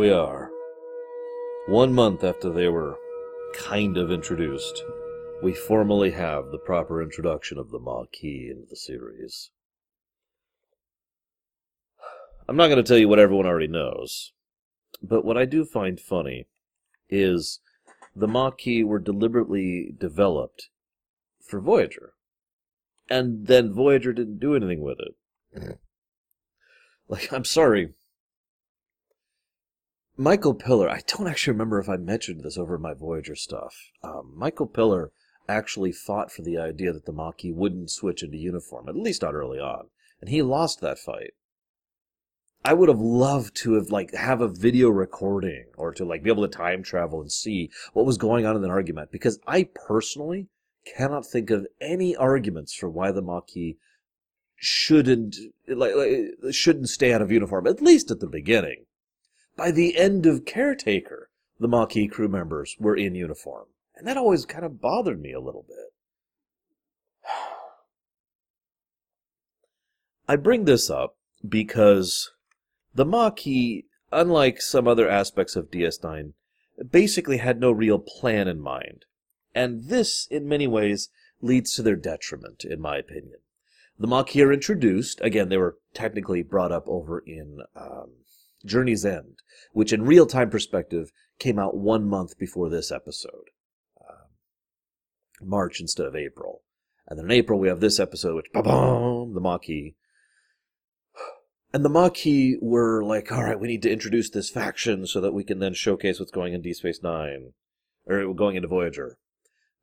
We 0.00 0.10
are. 0.10 0.50
One 1.68 1.92
month 1.92 2.24
after 2.24 2.48
they 2.48 2.68
were 2.68 2.96
kind 3.54 3.98
of 3.98 4.10
introduced, 4.10 4.82
we 5.42 5.52
formally 5.52 6.12
have 6.12 6.46
the 6.46 6.58
proper 6.58 7.02
introduction 7.02 7.58
of 7.58 7.70
the 7.70 7.78
Maquis 7.78 8.50
into 8.50 8.64
the 8.70 8.76
series. 8.76 9.50
I'm 12.48 12.56
not 12.56 12.68
going 12.68 12.82
to 12.82 12.82
tell 12.82 12.96
you 12.96 13.10
what 13.10 13.18
everyone 13.18 13.44
already 13.44 13.68
knows, 13.68 14.32
but 15.02 15.22
what 15.22 15.36
I 15.36 15.44
do 15.44 15.66
find 15.66 16.00
funny 16.00 16.46
is 17.10 17.60
the 18.16 18.26
Maquis 18.26 18.84
were 18.84 19.00
deliberately 19.00 19.92
developed 20.00 20.70
for 21.46 21.60
Voyager. 21.60 22.14
And 23.10 23.48
then 23.48 23.74
Voyager 23.74 24.14
didn't 24.14 24.40
do 24.40 24.56
anything 24.56 24.80
with 24.80 24.96
it. 24.98 25.60
Mm-hmm. 25.60 25.72
like, 27.06 27.30
I'm 27.34 27.44
sorry. 27.44 27.92
Michael 30.20 30.52
Piller, 30.52 30.90
I 30.90 31.00
don't 31.06 31.28
actually 31.28 31.52
remember 31.52 31.78
if 31.78 31.88
I 31.88 31.96
mentioned 31.96 32.42
this 32.42 32.58
over 32.58 32.76
my 32.76 32.92
Voyager 32.92 33.34
stuff. 33.34 33.74
Um, 34.02 34.34
Michael 34.36 34.66
Piller 34.66 35.12
actually 35.48 35.92
fought 35.92 36.30
for 36.30 36.42
the 36.42 36.58
idea 36.58 36.92
that 36.92 37.06
the 37.06 37.12
Maquis 37.12 37.54
wouldn't 37.54 37.90
switch 37.90 38.22
into 38.22 38.36
uniform, 38.36 38.86
at 38.90 38.96
least 38.96 39.22
not 39.22 39.32
early 39.32 39.58
on. 39.58 39.86
And 40.20 40.28
he 40.28 40.42
lost 40.42 40.82
that 40.82 40.98
fight. 40.98 41.32
I 42.62 42.74
would 42.74 42.90
have 42.90 43.00
loved 43.00 43.56
to 43.62 43.72
have 43.76 43.88
like 43.88 44.12
have 44.12 44.42
a 44.42 44.48
video 44.48 44.90
recording 44.90 45.68
or 45.78 45.94
to 45.94 46.04
like 46.04 46.22
be 46.22 46.28
able 46.28 46.46
to 46.46 46.54
time 46.54 46.82
travel 46.82 47.22
and 47.22 47.32
see 47.32 47.70
what 47.94 48.04
was 48.04 48.18
going 48.18 48.44
on 48.44 48.56
in 48.56 48.62
an 48.62 48.70
argument 48.70 49.10
because 49.10 49.40
I 49.46 49.70
personally 49.86 50.48
cannot 50.84 51.24
think 51.24 51.48
of 51.48 51.66
any 51.80 52.14
arguments 52.14 52.74
for 52.74 52.90
why 52.90 53.10
the 53.10 53.22
Maquis 53.22 53.76
shouldn't 54.54 55.38
like, 55.66 55.94
like 55.94 56.52
shouldn't 56.52 56.90
stay 56.90 57.10
out 57.14 57.22
of 57.22 57.32
uniform 57.32 57.66
at 57.66 57.80
least 57.80 58.10
at 58.10 58.20
the 58.20 58.26
beginning. 58.26 58.84
By 59.60 59.72
the 59.72 59.98
end 59.98 60.24
of 60.24 60.46
Caretaker, 60.46 61.28
the 61.58 61.68
Maquis 61.68 62.08
crew 62.08 62.28
members 62.28 62.76
were 62.80 62.96
in 62.96 63.14
uniform, 63.14 63.66
and 63.94 64.06
that 64.06 64.16
always 64.16 64.46
kind 64.46 64.64
of 64.64 64.80
bothered 64.80 65.20
me 65.20 65.34
a 65.34 65.38
little 65.38 65.66
bit. 65.68 65.92
I 70.26 70.36
bring 70.36 70.64
this 70.64 70.88
up 70.88 71.18
because 71.46 72.30
the 72.94 73.04
Maquis, 73.04 73.82
unlike 74.10 74.62
some 74.62 74.88
other 74.88 75.06
aspects 75.06 75.56
of 75.56 75.70
DS9, 75.70 76.32
basically 76.90 77.36
had 77.36 77.60
no 77.60 77.70
real 77.70 77.98
plan 77.98 78.48
in 78.48 78.62
mind. 78.62 79.04
And 79.54 79.90
this, 79.90 80.26
in 80.30 80.48
many 80.48 80.68
ways, 80.68 81.10
leads 81.42 81.74
to 81.74 81.82
their 81.82 81.96
detriment, 81.96 82.64
in 82.64 82.80
my 82.80 82.96
opinion. 82.96 83.40
The 83.98 84.06
Maquis 84.06 84.40
are 84.40 84.54
introduced, 84.54 85.20
again, 85.20 85.50
they 85.50 85.58
were 85.58 85.76
technically 85.92 86.42
brought 86.42 86.72
up 86.72 86.88
over 86.88 87.18
in 87.18 87.58
um, 87.76 88.19
Journey's 88.64 89.04
End, 89.04 89.38
which 89.72 89.92
in 89.92 90.02
real 90.02 90.26
time 90.26 90.50
perspective 90.50 91.12
came 91.38 91.58
out 91.58 91.76
one 91.76 92.06
month 92.06 92.38
before 92.38 92.68
this 92.68 92.92
episode. 92.92 93.50
Um, 94.00 94.28
March 95.40 95.80
instead 95.80 96.06
of 96.06 96.16
April. 96.16 96.62
And 97.06 97.18
then 97.18 97.26
in 97.26 97.32
April 97.32 97.58
we 97.58 97.68
have 97.68 97.80
this 97.80 97.98
episode, 97.98 98.36
which, 98.36 98.52
ba-boom, 98.52 99.34
the 99.34 99.40
Maquis 99.40 99.94
and 101.72 101.84
the 101.84 101.88
Maquis 101.88 102.56
were 102.60 103.02
like, 103.04 103.30
all 103.30 103.44
right, 103.44 103.58
we 103.58 103.68
need 103.68 103.82
to 103.82 103.90
introduce 103.90 104.30
this 104.30 104.50
faction 104.50 105.06
so 105.06 105.20
that 105.20 105.32
we 105.32 105.44
can 105.44 105.60
then 105.60 105.74
showcase 105.74 106.18
what's 106.18 106.32
going 106.32 106.52
in 106.52 106.62
Deep 106.62 106.76
Space 106.76 107.00
Nine, 107.02 107.52
or 108.06 108.34
going 108.34 108.56
into 108.56 108.68
Voyager. 108.68 109.18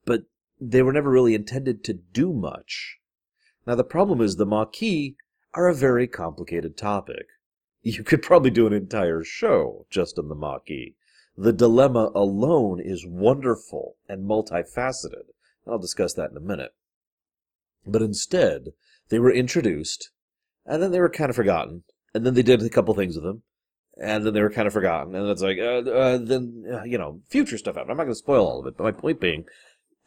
But 0.05 0.23
they 0.59 0.81
were 0.81 0.91
never 0.91 1.09
really 1.09 1.33
intended 1.33 1.83
to 1.85 1.93
do 1.93 2.33
much. 2.33 2.97
Now, 3.65 3.75
the 3.75 3.83
problem 3.83 4.21
is 4.21 4.35
the 4.35 4.45
Maquis 4.45 5.15
are 5.53 5.67
a 5.67 5.73
very 5.73 6.07
complicated 6.07 6.77
topic. 6.77 7.27
You 7.87 8.03
could 8.03 8.21
probably 8.21 8.49
do 8.49 8.67
an 8.67 8.73
entire 8.73 9.23
show 9.23 9.85
just 9.89 10.19
on 10.19 10.27
the 10.27 10.35
Maquis. 10.35 10.95
The 11.37 11.53
dilemma 11.53 12.11
alone 12.13 12.81
is 12.81 13.05
wonderful 13.07 13.95
and 14.09 14.29
multifaceted. 14.29 15.31
I'll 15.65 15.79
discuss 15.79 16.13
that 16.15 16.31
in 16.31 16.37
a 16.37 16.41
minute. 16.41 16.73
But 17.85 18.01
instead, 18.01 18.73
they 19.07 19.19
were 19.19 19.31
introduced 19.31 20.11
and 20.65 20.83
then 20.83 20.91
they 20.91 20.99
were 20.99 21.09
kind 21.09 21.29
of 21.29 21.35
forgotten, 21.37 21.83
and 22.13 22.25
then 22.25 22.33
they 22.33 22.43
did 22.43 22.61
a 22.61 22.69
couple 22.69 22.93
things 22.93 23.15
with 23.15 23.23
them, 23.23 23.43
and 23.95 24.25
then 24.25 24.33
they 24.33 24.41
were 24.41 24.49
kind 24.49 24.67
of 24.67 24.73
forgotten, 24.73 25.15
and 25.15 25.29
it's 25.29 25.41
like, 25.41 25.57
uh, 25.57 25.89
uh, 25.89 26.17
then 26.17 26.65
uh, 26.69 26.83
you 26.83 26.97
know, 26.97 27.21
future 27.29 27.57
stuff 27.57 27.75
happened. 27.75 27.91
I'm 27.91 27.97
not 27.97 28.03
going 28.03 28.15
to 28.15 28.19
spoil 28.19 28.45
all 28.45 28.59
of 28.59 28.67
it, 28.67 28.75
but 28.75 28.83
my 28.83 28.91
point 28.91 29.21
being, 29.21 29.45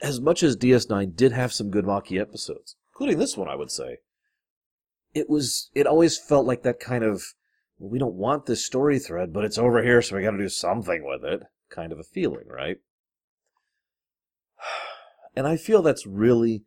as 0.03 0.21
much 0.21 0.43
as 0.43 0.55
DS9 0.55 1.17
did 1.17 1.33
have 1.33 1.51
some 1.53 1.71
good 1.71 1.87
Maquis 1.87 2.21
episodes, 2.21 2.77
including 2.93 3.19
this 3.19 3.39
one, 3.39 3.49
I 3.49 3.55
would 3.55 3.71
say, 3.71 4.01
it 5.15 5.31
was 5.31 5.71
it 5.75 5.87
always 5.87 6.19
felt 6.19 6.47
like 6.47 6.62
that 6.62 6.79
kind 6.79 7.05
of 7.05 7.23
well, 7.81 7.91
we 7.91 7.99
don't 7.99 8.15
want 8.15 8.45
this 8.45 8.65
story 8.65 8.99
thread, 8.99 9.33
but 9.33 9.45
it's 9.45 9.59
over 9.59 9.83
here, 9.83 10.03
so 10.03 10.15
we 10.15 10.23
got 10.23 10.33
to 10.33 10.39
do 10.39 10.51
something 10.51 11.03
with 11.03 11.25
it, 11.25 11.43
kind 11.71 11.93
of 11.93 11.99
a 11.99 12.05
feeling, 12.05 12.47
right? 12.47 12.79
And 15.37 15.47
I 15.47 15.57
feel 15.57 15.81
that's 15.81 16.09
really 16.09 16.65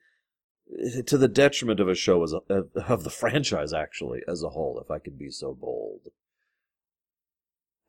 to 1.06 1.18
the 1.18 1.28
detriment 1.28 1.82
of 1.82 1.90
a 1.90 1.96
show 1.96 2.24
as 2.24 2.32
a, 2.32 2.64
of 2.88 3.04
the 3.04 3.10
franchise 3.20 3.74
actually 3.74 4.22
as 4.26 4.42
a 4.42 4.50
whole, 4.50 4.80
if 4.82 4.90
I 4.90 5.00
could 5.00 5.20
be 5.20 5.30
so 5.30 5.54
bold. 5.54 6.08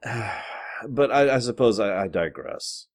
but 0.88 1.12
I, 1.12 1.36
I 1.36 1.38
suppose 1.38 1.78
I, 1.78 2.02
I, 2.02 2.08
digress. 2.08 2.88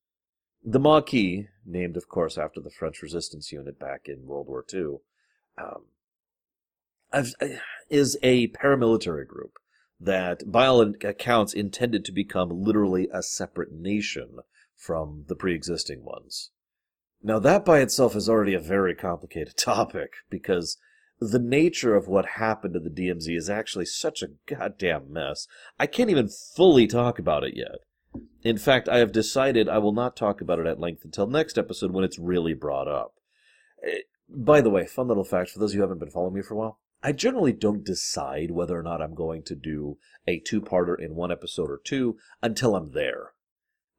The 0.61 0.77
Maquis, 0.77 1.47
named 1.65 1.95
of 1.95 2.09
course 2.09 2.37
after 2.37 2.59
the 2.59 2.69
French 2.69 3.01
resistance 3.01 3.53
unit 3.53 3.79
back 3.79 4.01
in 4.07 4.27
World 4.27 4.47
War 4.47 4.65
II, 4.71 4.97
um, 5.57 5.85
is 7.89 8.17
a 8.21 8.49
paramilitary 8.49 9.25
group 9.25 9.53
that, 9.99 10.49
by 10.49 10.65
accounts, 11.03 11.53
intended 11.53 12.05
to 12.05 12.11
become 12.11 12.49
literally 12.49 13.09
a 13.13 13.21
separate 13.21 13.71
nation 13.71 14.39
from 14.75 15.25
the 15.27 15.35
pre-existing 15.35 16.03
ones. 16.03 16.51
Now, 17.21 17.39
that 17.39 17.65
by 17.65 17.79
itself 17.79 18.15
is 18.15 18.29
already 18.29 18.53
a 18.53 18.59
very 18.59 18.95
complicated 18.95 19.57
topic 19.57 20.13
because 20.29 20.77
the 21.19 21.39
nature 21.39 21.95
of 21.95 22.07
what 22.07 22.25
happened 22.37 22.75
to 22.75 22.79
the 22.79 22.89
DMZ 22.89 23.35
is 23.35 23.49
actually 23.49 23.85
such 23.85 24.23
a 24.23 24.29
goddamn 24.45 25.11
mess. 25.11 25.47
I 25.77 25.85
can't 25.85 26.09
even 26.09 26.29
fully 26.29 26.87
talk 26.87 27.19
about 27.19 27.43
it 27.43 27.55
yet. 27.55 27.79
In 28.41 28.57
fact, 28.57 28.87
I 28.87 28.99
have 28.99 29.11
decided 29.11 29.67
I 29.67 29.79
will 29.79 29.91
not 29.91 30.15
talk 30.15 30.39
about 30.39 30.59
it 30.59 30.65
at 30.65 30.79
length 30.79 31.03
until 31.03 31.27
next 31.27 31.57
episode 31.57 31.91
when 31.91 32.05
it's 32.05 32.17
really 32.17 32.53
brought 32.53 32.87
up. 32.87 33.15
Eh, 33.85 33.99
by 34.29 34.61
the 34.61 34.69
way, 34.69 34.85
fun 34.85 35.07
little 35.07 35.25
fact 35.25 35.49
for 35.49 35.59
those 35.59 35.73
who 35.73 35.81
haven't 35.81 35.99
been 35.99 36.09
following 36.09 36.35
me 36.35 36.41
for 36.41 36.53
a 36.53 36.57
while. 36.57 36.79
I 37.01 37.11
generally 37.13 37.53
don't 37.53 37.85
decide 37.85 38.51
whether 38.51 38.77
or 38.77 38.83
not 38.83 39.01
I'm 39.01 39.15
going 39.15 39.43
to 39.43 39.55
do 39.55 39.97
a 40.27 40.39
two 40.39 40.61
parter 40.61 40.99
in 40.99 41.15
one 41.15 41.31
episode 41.31 41.69
or 41.69 41.79
two 41.83 42.17
until 42.41 42.75
I'm 42.75 42.91
there. 42.91 43.33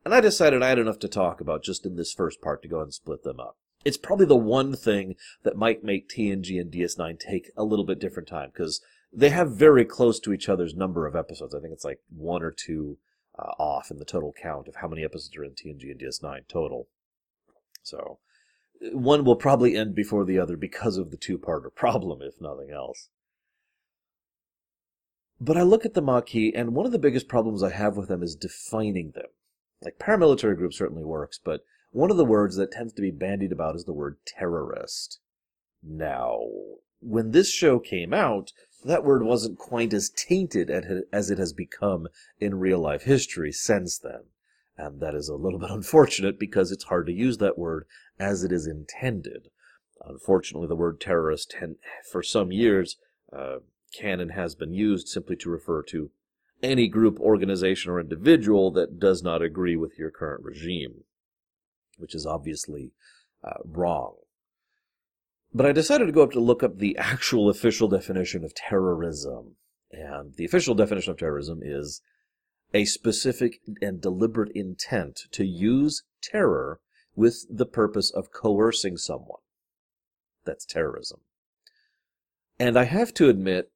And 0.05 0.15
I 0.15 0.21
decided 0.21 0.63
I 0.63 0.69
had 0.69 0.79
enough 0.79 0.99
to 1.01 1.09
talk 1.09 1.41
about 1.41 1.63
just 1.63 1.87
in 1.87 1.97
this 1.97 2.13
first 2.13 2.41
part 2.41 2.63
to 2.63 2.69
go 2.69 2.81
and 2.81 2.93
split 2.93 3.23
them 3.23 3.41
up. 3.41 3.57
It's 3.85 3.97
probably 3.97 4.27
the 4.27 4.37
one 4.37 4.77
thing 4.77 5.17
that 5.43 5.57
might 5.57 5.83
make 5.83 6.09
TNG 6.09 6.61
and 6.61 6.71
DS9 6.71 7.19
take 7.19 7.51
a 7.57 7.65
little 7.65 7.85
bit 7.85 7.99
different 7.99 8.29
time 8.29 8.51
because 8.53 8.83
they 9.13 9.31
have 9.31 9.57
very 9.57 9.85
close 9.85 10.21
to 10.21 10.33
each 10.33 10.49
other's 10.49 10.75
number 10.75 11.07
of 11.07 11.17
episodes. 11.17 11.55
I 11.55 11.61
think 11.61 11.73
it's 11.73 11.85
like 11.85 12.01
one 12.11 12.43
or 12.43 12.51
two 12.51 12.99
uh, 13.39 13.53
off 13.59 13.91
in 13.91 13.99
the 13.99 14.05
total 14.05 14.35
count 14.41 14.69
of 14.69 14.77
how 14.77 14.89
many 14.89 15.05
episodes 15.05 15.35
are 15.37 15.45
in 15.45 15.53
TNG 15.53 15.91
and 15.91 16.01
DS9 16.01 16.49
total. 16.49 16.89
So 17.83 18.19
one 18.93 19.25
will 19.25 19.37
probably 19.37 19.77
end 19.77 19.95
before 19.95 20.25
the 20.25 20.39
other 20.39 20.57
because 20.57 20.97
of 20.97 21.11
the 21.11 21.17
two-parter 21.17 21.75
problem, 21.75 22.21
if 22.23 22.41
nothing 22.41 22.71
else. 22.71 23.09
But 25.41 25.57
I 25.57 25.63
look 25.63 25.87
at 25.87 25.95
the 25.95 26.03
Maquis, 26.03 26.53
and 26.55 26.75
one 26.75 26.87
of 26.87 26.93
the 26.93 26.99
biggest 26.99 27.29
problems 27.29 27.63
I 27.63 27.71
have 27.71 27.97
with 27.97 28.09
them 28.09 28.23
is 28.23 28.37
defining 28.37 29.13
them. 29.13 29.29
Like 29.83 29.99
paramilitary 29.99 30.57
group 30.57 30.75
certainly 30.75 31.05
works, 31.05 31.41
but 31.43 31.61
one 31.93 32.11
of 32.11 32.19
the 32.19 32.25
words 32.25 32.57
that 32.57 32.73
tends 32.73 32.93
to 32.93 33.03
be 33.03 33.11
bandied 33.11 33.53
about 33.53 33.75
is 33.75 33.85
the 33.85 33.93
word 33.93 34.19
terrorist. 34.27 35.19
Now, 35.83 36.43
when 37.01 37.31
this 37.31 37.51
show 37.51 37.79
came 37.79 38.13
out, 38.13 38.53
that 38.85 39.05
word 39.05 39.23
wasn't 39.23 39.59
quite 39.59 39.95
as 39.95 40.11
tainted 40.11 40.71
as 40.71 41.31
it 41.31 41.39
has 41.39 41.53
become 41.53 42.09
in 42.39 42.61
real 42.61 42.79
life 42.79 43.03
history 43.03 43.53
since 43.53 43.99
then. 43.99 44.25
And 44.81 45.01
that 45.01 45.15
is 45.15 45.29
a 45.29 45.35
little 45.35 45.59
bit 45.59 45.71
unfortunate 45.81 46.39
because 46.39 46.73
it's 46.73 46.85
hard 46.85 47.07
to 47.07 47.13
use 47.13 47.39
that 47.39 47.59
word 47.59 47.87
as 48.19 48.43
it 48.45 48.53
is 48.53 48.67
intended. 48.67 49.49
Unfortunately, 50.03 50.67
the 50.67 50.77
word 50.77 51.01
terrorist, 51.01 51.55
for 52.11 52.23
some 52.23 52.51
years, 52.51 52.97
uh, 53.37 53.57
can 53.93 54.21
and 54.21 54.33
has 54.33 54.55
been 54.55 54.73
used 54.73 55.09
simply 55.09 55.37
to 55.37 55.51
refer 55.51 55.83
to 55.83 56.11
any 56.63 56.89
group, 56.89 57.19
organization, 57.21 57.91
or 57.91 58.01
individual 58.01 58.71
that 58.71 58.99
does 58.99 59.23
not 59.23 59.43
agree 59.43 59.77
with 59.77 59.99
your 59.99 60.11
current 60.11 60.43
regime, 60.45 61.05
which 61.99 62.15
is 62.15 62.25
obviously 62.25 62.93
uh, 63.45 63.59
wrong. 63.65 64.17
But 65.53 65.67
I 65.67 65.73
decided 65.73 66.07
to 66.07 66.13
go 66.13 66.23
up 66.23 66.33
to 66.33 66.41
look 66.41 66.63
up 66.63 66.79
the 66.79 66.97
actual 66.97 67.49
official 67.49 67.89
definition 67.89 68.45
of 68.45 68.55
terrorism. 68.55 69.57
And 69.91 70.35
the 70.37 70.45
official 70.45 70.75
definition 70.75 71.11
of 71.11 71.19
terrorism 71.19 71.61
is 71.63 72.01
a 72.73 72.85
specific 72.85 73.61
and 73.83 74.01
deliberate 74.01 74.53
intent 74.55 75.23
to 75.33 75.45
use 75.45 76.03
terror 76.23 76.81
with 77.17 77.47
the 77.51 77.67
purpose 77.67 78.11
of 78.11 78.33
coercing 78.33 78.97
someone. 78.97 79.41
That's 80.45 80.65
terrorism. 80.65 81.21
And 82.59 82.79
I 82.79 82.85
have 82.85 83.13
to 83.15 83.29
admit, 83.29 83.71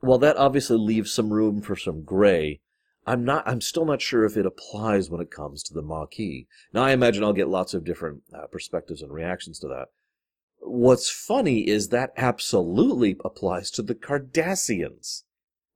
while 0.00 0.18
that 0.18 0.36
obviously 0.36 0.78
leaves 0.78 1.12
some 1.12 1.32
room 1.32 1.60
for 1.60 1.76
some 1.76 2.02
gray, 2.02 2.60
I'm 3.06 3.24
not. 3.24 3.46
I'm 3.48 3.60
still 3.60 3.84
not 3.84 4.02
sure 4.02 4.24
if 4.24 4.36
it 4.36 4.46
applies 4.46 5.10
when 5.10 5.20
it 5.20 5.30
comes 5.30 5.62
to 5.64 5.74
the 5.74 5.82
Maquis. 5.82 6.46
Now, 6.72 6.84
I 6.84 6.92
imagine 6.92 7.24
I'll 7.24 7.32
get 7.32 7.48
lots 7.48 7.74
of 7.74 7.84
different 7.84 8.22
uh, 8.32 8.46
perspectives 8.46 9.02
and 9.02 9.10
reactions 9.10 9.58
to 9.60 9.68
that. 9.68 9.88
What's 10.60 11.10
funny 11.10 11.66
is 11.66 11.88
that 11.88 12.12
absolutely 12.16 13.16
applies 13.24 13.70
to 13.72 13.82
the 13.82 13.94
Cardassians. 13.94 15.22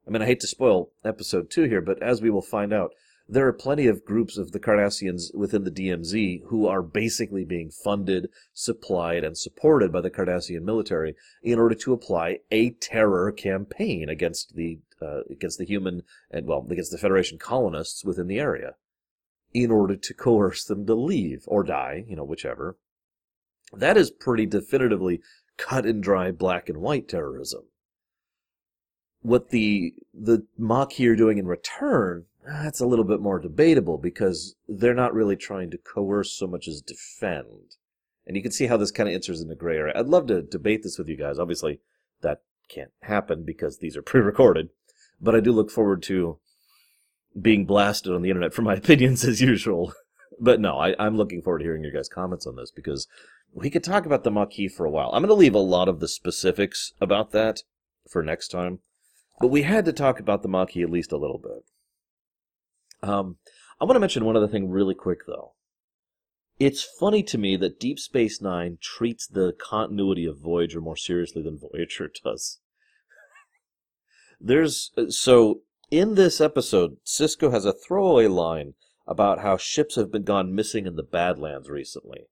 I 0.07 0.11
mean, 0.11 0.23
I 0.23 0.27
hate 0.27 0.41
to 0.41 0.47
spoil 0.47 0.91
episode 1.05 1.51
two 1.51 1.65
here, 1.65 1.81
but 1.81 2.03
as 2.03 2.21
we 2.21 2.31
will 2.31 2.43
find 2.43 2.73
out, 2.73 2.93
there 3.27 3.47
are 3.47 3.55
plenty 3.55 3.87
of 3.87 4.05
groups 4.05 4.37
of 4.37 4.53
the 4.53 4.61
Cardassians 4.61 5.35
within 5.35 5.65
the 5.65 5.71
DMZ 5.71 6.43
who 6.49 6.67
are 6.67 6.83
basically 6.83 7.45
being 7.45 7.71
funded, 7.71 8.29
supplied, 8.53 9.25
and 9.25 9.39
supported 9.39 9.91
by 9.91 10.03
the 10.03 10.11
Cardassian 10.11 10.63
military 10.63 11.17
in 11.43 11.59
order 11.59 11.75
to 11.75 11.95
apply 11.95 12.41
a 12.51 12.71
terror 12.71 13.33
campaign 13.33 14.11
against 14.11 14.55
the 14.55 14.81
uh, 15.01 15.23
against 15.31 15.59
the 15.59 15.65
human 15.65 16.03
and 16.31 16.47
well 16.47 16.67
against 16.71 16.91
the 16.91 16.99
Federation 16.99 17.39
colonists 17.39 18.05
within 18.05 18.27
the 18.27 18.39
area, 18.39 18.75
in 19.55 19.71
order 19.71 19.97
to 19.97 20.15
coerce 20.15 20.65
them 20.65 20.85
to 20.85 20.95
leave 20.95 21.45
or 21.47 21.63
die, 21.63 22.05
you 22.07 22.17
know, 22.17 22.25
whichever. 22.25 22.77
That 23.73 23.97
is 23.97 24.11
pretty 24.11 24.45
definitively 24.45 25.23
cut 25.57 25.87
and 25.87 26.03
dry 26.03 26.31
black 26.31 26.69
and 26.69 26.79
white 26.79 27.09
terrorism. 27.09 27.65
What 29.25 29.51
the 29.51 29.95
the 30.13 30.47
Maquis 30.57 31.09
are 31.09 31.17
doing 31.17 31.39
in 31.39 31.47
return 31.47 32.27
that's 32.47 32.81
a 32.81 32.87
little 32.87 33.05
bit 33.05 33.21
more 33.21 33.39
debatable 33.39 33.97
because 33.97 34.55
they're 34.69 34.95
not 34.95 35.15
really 35.15 35.37
trying 35.37 35.71
to 35.71 35.79
coerce 35.79 36.33
so 36.33 36.47
much 36.47 36.69
as 36.69 36.83
defend. 36.83 37.77
And 38.27 38.37
you 38.37 38.43
can 38.43 38.53
see 38.53 38.67
how 38.67 38.77
this 38.77 38.91
kind 38.91 39.09
of 39.09 39.15
enters 39.15 39.41
into 39.41 39.55
gray 39.55 39.77
area. 39.77 39.95
I'd 39.97 40.07
love 40.07 40.27
to 40.27 40.43
debate 40.43 40.83
this 40.83 40.99
with 40.99 41.09
you 41.09 41.17
guys. 41.17 41.39
Obviously, 41.39 41.81
that 42.21 42.43
can't 42.69 42.91
happen 43.03 43.45
because 43.45 43.79
these 43.79 43.97
are 43.97 44.03
pre 44.03 44.21
recorded. 44.21 44.71
But 45.21 45.35
I 45.35 45.41
do 45.41 45.53
look 45.53 45.71
forward 45.71 46.03
to 46.05 46.39
being 47.41 47.65
blasted 47.65 48.13
on 48.13 48.23
the 48.23 48.31
internet 48.31 48.53
for 48.53 48.63
my 48.63 48.75
opinions 48.77 49.25
as 49.25 49.41
usual. 49.41 49.95
but 50.39 50.61
no, 50.61 50.77
I, 50.77 51.07
am 51.07 51.17
looking 51.17 51.41
forward 51.41 51.61
to 51.61 51.65
hearing 51.65 51.83
your 51.83 51.93
guys' 51.93 52.09
comments 52.09 52.47
on 52.47 52.57
this 52.57 52.71
because 52.71 53.09
we 53.53 53.71
could 53.71 53.85
talk 53.85 54.05
about 54.05 54.25
the 54.25 54.31
Maquis 54.31 54.75
for 54.75 54.85
a 54.85 54.91
while. 54.91 55.11
I'm 55.13 55.23
going 55.23 55.29
to 55.29 55.35
leave 55.35 55.55
a 55.55 55.59
lot 55.59 55.89
of 55.89 56.01
the 56.01 56.09
specifics 56.09 56.93
about 57.01 57.31
that 57.33 57.63
for 58.09 58.23
next 58.23 58.49
time. 58.49 58.81
But 59.41 59.49
we 59.49 59.63
had 59.63 59.85
to 59.85 59.93
talk 59.93 60.21
about 60.21 60.43
the 60.43 60.49
Maquis 60.49 60.83
at 60.83 60.91
least 60.91 61.13
a 61.13 61.17
little 61.17 61.39
bit. 61.39 61.65
Um, 63.09 63.37
I 63.81 63.85
want 63.85 63.97
to 63.97 64.01
mention 64.01 64.25
one 64.25 64.37
other 64.37 64.49
thing 64.49 64.71
really 64.71 64.95
quick, 64.95 65.27
though. 65.27 65.53
It's 66.59 66.85
funny 66.85 67.23
to 67.25 67.39
me 67.39 67.57
that 67.57 67.81
Deep 67.81 67.99
Space 67.99 68.41
Nine 68.41 68.79
treats 68.81 69.27
the 69.27 69.53
continuity 69.61 70.25
of 70.25 70.39
Voyager 70.39 70.81
more 70.81 70.97
seriously 70.97 71.43
than 71.43 71.59
Voyager 71.59 72.11
does. 72.25 72.61
There's 74.41 74.93
uh, 74.97 75.11
so 75.11 75.63
in 75.91 76.15
this 76.15 76.41
episode, 76.41 76.97
Sisko 77.05 77.53
has 77.53 77.65
a 77.65 77.73
throwaway 77.73 78.27
line 78.27 78.75
about 79.07 79.41
how 79.41 79.57
ships 79.57 79.97
have 79.97 80.11
been 80.11 80.25
gone 80.25 80.55
missing 80.55 80.87
in 80.87 80.97
the 80.97 81.03
Badlands 81.03 81.69
recently. 81.69 82.27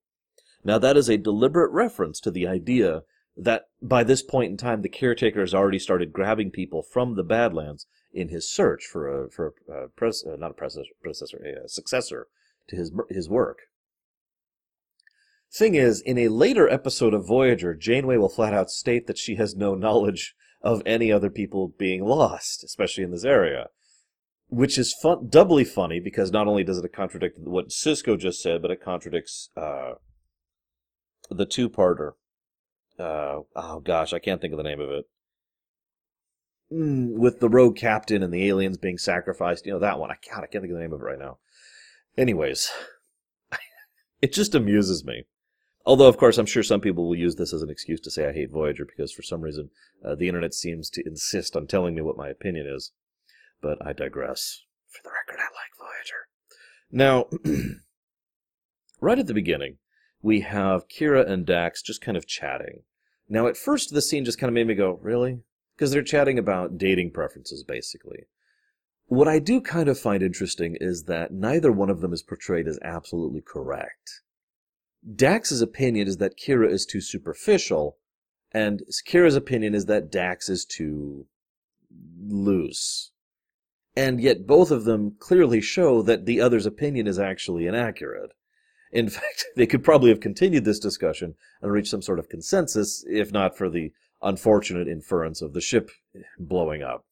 Now 0.65 0.79
that 0.79 0.97
is 0.97 1.09
a 1.09 1.19
deliberate 1.19 1.71
reference 1.73 2.21
to 2.21 2.31
the 2.31 2.47
idea 2.47 3.03
that 3.37 3.65
by 3.81 4.05
this 4.05 4.23
point 4.23 4.51
in 4.51 4.57
time 4.57 4.83
the 4.83 4.89
caretaker 4.89 5.41
has 5.41 5.55
already 5.55 5.79
started 5.79 6.13
grabbing 6.13 6.51
people 6.51 6.83
from 6.83 7.15
the 7.15 7.25
Badlands 7.25 7.87
in 8.13 8.29
his 8.29 8.51
search 8.51 8.85
for 8.85 9.25
a 9.25 9.31
for 9.31 9.55
a, 9.69 9.89
pres, 9.89 10.25
uh, 10.25 10.37
not 10.37 10.51
a 10.51 10.55
predecessor, 10.55 10.91
predecessor 11.01 11.39
a, 11.45 11.65
a 11.65 11.69
successor 11.69 12.29
to 12.69 12.77
his 12.77 12.93
his 13.09 13.29
work. 13.29 13.61
Thing 15.55 15.75
is, 15.75 16.01
in 16.01 16.17
a 16.17 16.29
later 16.29 16.69
episode 16.69 17.13
of 17.13 17.27
Voyager, 17.27 17.75
Janeway 17.75 18.17
will 18.17 18.31
flat 18.31 18.55
out 18.55 18.71
state 18.71 19.07
that 19.07 19.19
she 19.19 19.35
has 19.35 19.55
no 19.55 19.75
knowledge 19.75 20.35
of 20.63 20.83
any 20.87 21.13
other 21.13 21.29
people 21.29 21.75
being 21.77 22.05
lost, 22.05 22.65
especially 22.65 23.05
in 23.05 23.11
this 23.11 23.25
area. 23.25 23.67
Which 24.49 24.79
is 24.79 24.95
fun, 25.03 25.29
doubly 25.29 25.65
funny 25.65 26.01
because 26.01 26.31
not 26.31 26.47
only 26.47 26.65
does 26.65 26.79
it 26.79 26.93
contradict 26.93 27.39
what 27.39 27.69
Sisko 27.69 28.19
just 28.19 28.43
said, 28.43 28.63
but 28.63 28.71
it 28.71 28.83
contradicts 28.83 29.51
uh, 29.57 29.93
the 31.31 31.47
two-parter. 31.47 32.13
Uh, 33.03 33.43
oh 33.57 33.81
gosh, 33.81 34.13
I 34.13 34.21
can't 34.21 34.41
think 34.41 34.53
of 34.53 34.59
the 34.59 34.63
name 34.63 34.81
of 34.81 34.91
it. 34.91 35.05
Mm, 36.73 37.19
with 37.19 37.41
the 37.41 37.49
rogue 37.49 37.77
captain 37.77 38.23
and 38.23 38.33
the 38.33 38.49
aliens 38.49 38.79
being 38.79 38.97
sacrificed. 38.97 39.67
You 39.67 39.73
know 39.73 39.81
that 39.81 39.99
one. 39.99 40.11
I 40.11 40.15
God, 40.31 40.45
I 40.45 40.47
can't 40.47 40.63
think 40.63 40.73
of 40.73 40.77
the 40.77 40.83
name 40.83 40.93
of 40.93 41.01
it 41.01 41.05
right 41.05 41.19
now. 41.19 41.39
Anyways, 42.17 42.71
it 44.23 44.33
just 44.33 44.55
amuses 44.55 45.05
me. 45.05 45.25
Although, 45.85 46.07
of 46.07 46.17
course, 46.17 46.39
I'm 46.39 46.47
sure 46.47 46.63
some 46.63 46.81
people 46.81 47.09
will 47.09 47.17
use 47.17 47.35
this 47.35 47.53
as 47.53 47.63
an 47.63 47.71
excuse 47.71 48.01
to 48.03 48.11
say 48.11 48.29
I 48.29 48.33
hate 48.33 48.53
Voyager 48.53 48.85
because 48.85 49.11
for 49.11 49.23
some 49.23 49.41
reason 49.41 49.71
uh, 50.05 50.15
the 50.15 50.29
internet 50.29 50.55
seems 50.55 50.89
to 50.91 51.03
insist 51.05 51.57
on 51.57 51.67
telling 51.67 51.97
me 51.97 52.03
what 52.03 52.17
my 52.17 52.29
opinion 52.29 52.69
is. 52.69 52.93
But 53.61 53.85
I 53.85 53.93
digress. 53.93 54.63
For 54.89 55.01
the 55.03 55.11
record, 55.11 55.41
I 55.41 55.49
like 55.51 55.73
Voyager. 55.81 56.29
Now, 56.93 57.79
right 59.01 59.19
at 59.19 59.27
the 59.27 59.35
beginning, 59.35 59.79
we 60.23 60.43
have 60.43 60.87
Kira 60.87 61.29
and 61.29 61.45
Dax 61.45 61.83
just 61.83 62.01
kind 62.01 62.17
of 62.17 62.29
chatting. 62.29 62.85
Now, 63.33 63.47
at 63.47 63.57
first, 63.57 63.93
the 63.93 64.03
scene 64.03 64.25
just 64.25 64.39
kind 64.39 64.49
of 64.49 64.55
made 64.55 64.67
me 64.67 64.75
go, 64.75 64.99
really? 65.03 65.41
because 65.83 65.91
they're 65.91 66.03
chatting 66.03 66.39
about 66.39 66.79
dating 66.79 67.11
preferences, 67.11 67.65
basically. 67.65 68.27
What 69.07 69.27
I 69.27 69.41
do 69.41 69.61
kind 69.61 69.89
of 69.89 69.99
find 69.99 70.23
interesting 70.23 70.77
is 70.81 71.05
that 71.05 71.33
neither 71.33 71.73
one 71.73 71.91
of 71.91 72.01
them 72.01 72.13
is 72.13 72.23
portrayed 72.23 72.69
as 72.69 72.79
absolutely 72.83 73.41
correct. 73.41 74.21
Dax's 75.17 75.61
opinion 75.61 76.07
is 76.07 76.19
that 76.19 76.39
Kira 76.39 76.71
is 76.71 76.87
too 76.87 77.01
superficial, 77.01 77.97
and 78.53 78.83
Kira's 79.09 79.35
opinion 79.35 79.75
is 79.75 79.87
that 79.87 80.13
Dax 80.13 80.49
is 80.49 80.65
too 80.65 81.27
loose. 82.29 83.11
And 83.97 84.21
yet 84.21 84.47
both 84.47 84.71
of 84.71 84.85
them 84.85 85.17
clearly 85.19 85.61
show 85.61 86.01
that 86.03 86.27
the 86.27 86.41
other's 86.41 86.65
opinion 86.65 87.07
is 87.09 87.19
actually 87.19 87.67
inaccurate. 87.67 88.31
In 88.93 89.09
fact, 89.09 89.47
they 89.57 89.67
could 89.67 89.83
probably 89.83 90.11
have 90.11 90.21
continued 90.21 90.65
this 90.65 90.79
discussion 90.79 91.35
and 91.61 91.73
reached 91.73 91.91
some 91.91 92.03
sort 92.03 92.19
of 92.19 92.29
consensus, 92.29 93.05
if 93.09 93.33
not 93.33 93.57
for 93.57 93.69
the 93.69 93.93
unfortunate 94.21 94.87
inference 94.87 95.43
of 95.43 95.53
the 95.53 95.61
ship 95.61 95.91
blowing 96.39 96.83
up. 96.83 97.05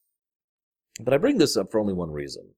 But 1.00 1.14
I 1.14 1.18
bring 1.18 1.38
this 1.38 1.56
up 1.56 1.70
for 1.70 1.80
only 1.80 1.94
one 1.94 2.10
reason. 2.10 2.54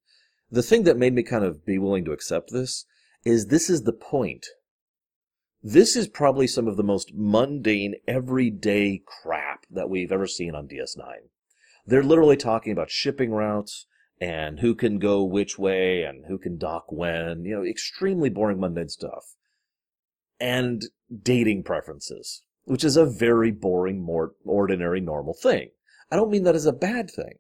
The 0.51 0.63
thing 0.63 0.83
that 0.83 0.99
made 0.99 1.15
me 1.15 1.23
kind 1.23 1.45
of 1.45 1.65
be 1.65 1.79
willing 1.79 2.05
to 2.05 2.13
accept 2.13 2.51
this 2.51 2.85
is 3.25 3.47
this 3.47 3.71
is 3.71 3.85
the 3.85 3.93
point. 3.93 4.47
This 5.63 5.95
is 5.95 6.09
probably 6.09 6.49
some 6.49 6.67
of 6.67 6.77
the 6.77 6.83
most 6.83 7.13
mundane, 7.15 7.95
everyday 8.09 9.01
crap 9.07 9.65
that 9.71 9.89
we've 9.89 10.11
ever 10.11 10.27
seen 10.27 10.55
on 10.57 10.67
DS9. 10.67 11.29
They're 11.87 12.03
literally 12.03 12.37
talking 12.37 12.73
about 12.73 12.91
shipping 12.91 13.31
routes 13.31 13.87
and 14.23 14.61
who 14.61 14.75
can 14.75 14.99
go 14.99 15.25
which 15.25 15.59
way 15.59 16.05
and 16.05 16.27
who 16.27 16.39
can 16.39 16.57
dock 16.57 16.93
when, 16.93 17.45
you 17.45 17.57
know, 17.57 17.65
extremely 17.65 18.31
boring, 18.31 18.61
mundane 18.61 18.89
stuff. 18.89 19.35
And 20.41 20.85
dating 21.23 21.65
preferences 21.65 22.43
which 22.65 22.85
is 22.85 22.97
a 22.97 23.07
very 23.07 23.51
boring, 23.51 24.01
more 24.01 24.33
ordinary, 24.45 25.01
normal 25.01 25.35
thing. 25.35 25.71
I 26.11 26.17
don't 26.17 26.31
mean 26.31 26.45
that 26.45 26.55
as 26.55 26.67
a 26.67 26.73
bad 26.73 27.11
thing. 27.11 27.39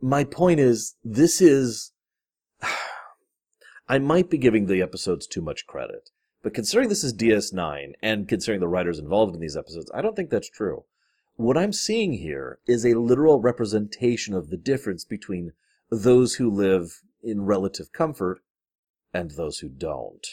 My 0.00 0.24
point 0.24 0.60
is, 0.60 0.96
this 1.04 1.40
is. 1.40 1.92
I 3.88 3.98
might 3.98 4.28
be 4.28 4.38
giving 4.38 4.66
the 4.66 4.82
episodes 4.82 5.26
too 5.26 5.40
much 5.40 5.66
credit, 5.66 6.10
but 6.42 6.52
considering 6.52 6.88
this 6.88 7.04
is 7.04 7.14
DS9 7.14 7.92
and 8.02 8.28
considering 8.28 8.60
the 8.60 8.68
writers 8.68 8.98
involved 8.98 9.34
in 9.34 9.40
these 9.40 9.56
episodes, 9.56 9.90
I 9.94 10.02
don't 10.02 10.14
think 10.14 10.30
that's 10.30 10.50
true. 10.50 10.84
What 11.36 11.56
I'm 11.56 11.72
seeing 11.72 12.14
here 12.14 12.58
is 12.66 12.84
a 12.84 12.98
literal 12.98 13.40
representation 13.40 14.34
of 14.34 14.50
the 14.50 14.56
difference 14.56 15.04
between 15.04 15.52
those 15.90 16.34
who 16.34 16.50
live 16.50 17.00
in 17.22 17.44
relative 17.44 17.92
comfort 17.92 18.40
and 19.12 19.32
those 19.32 19.58
who 19.58 19.68
don't. 19.68 20.26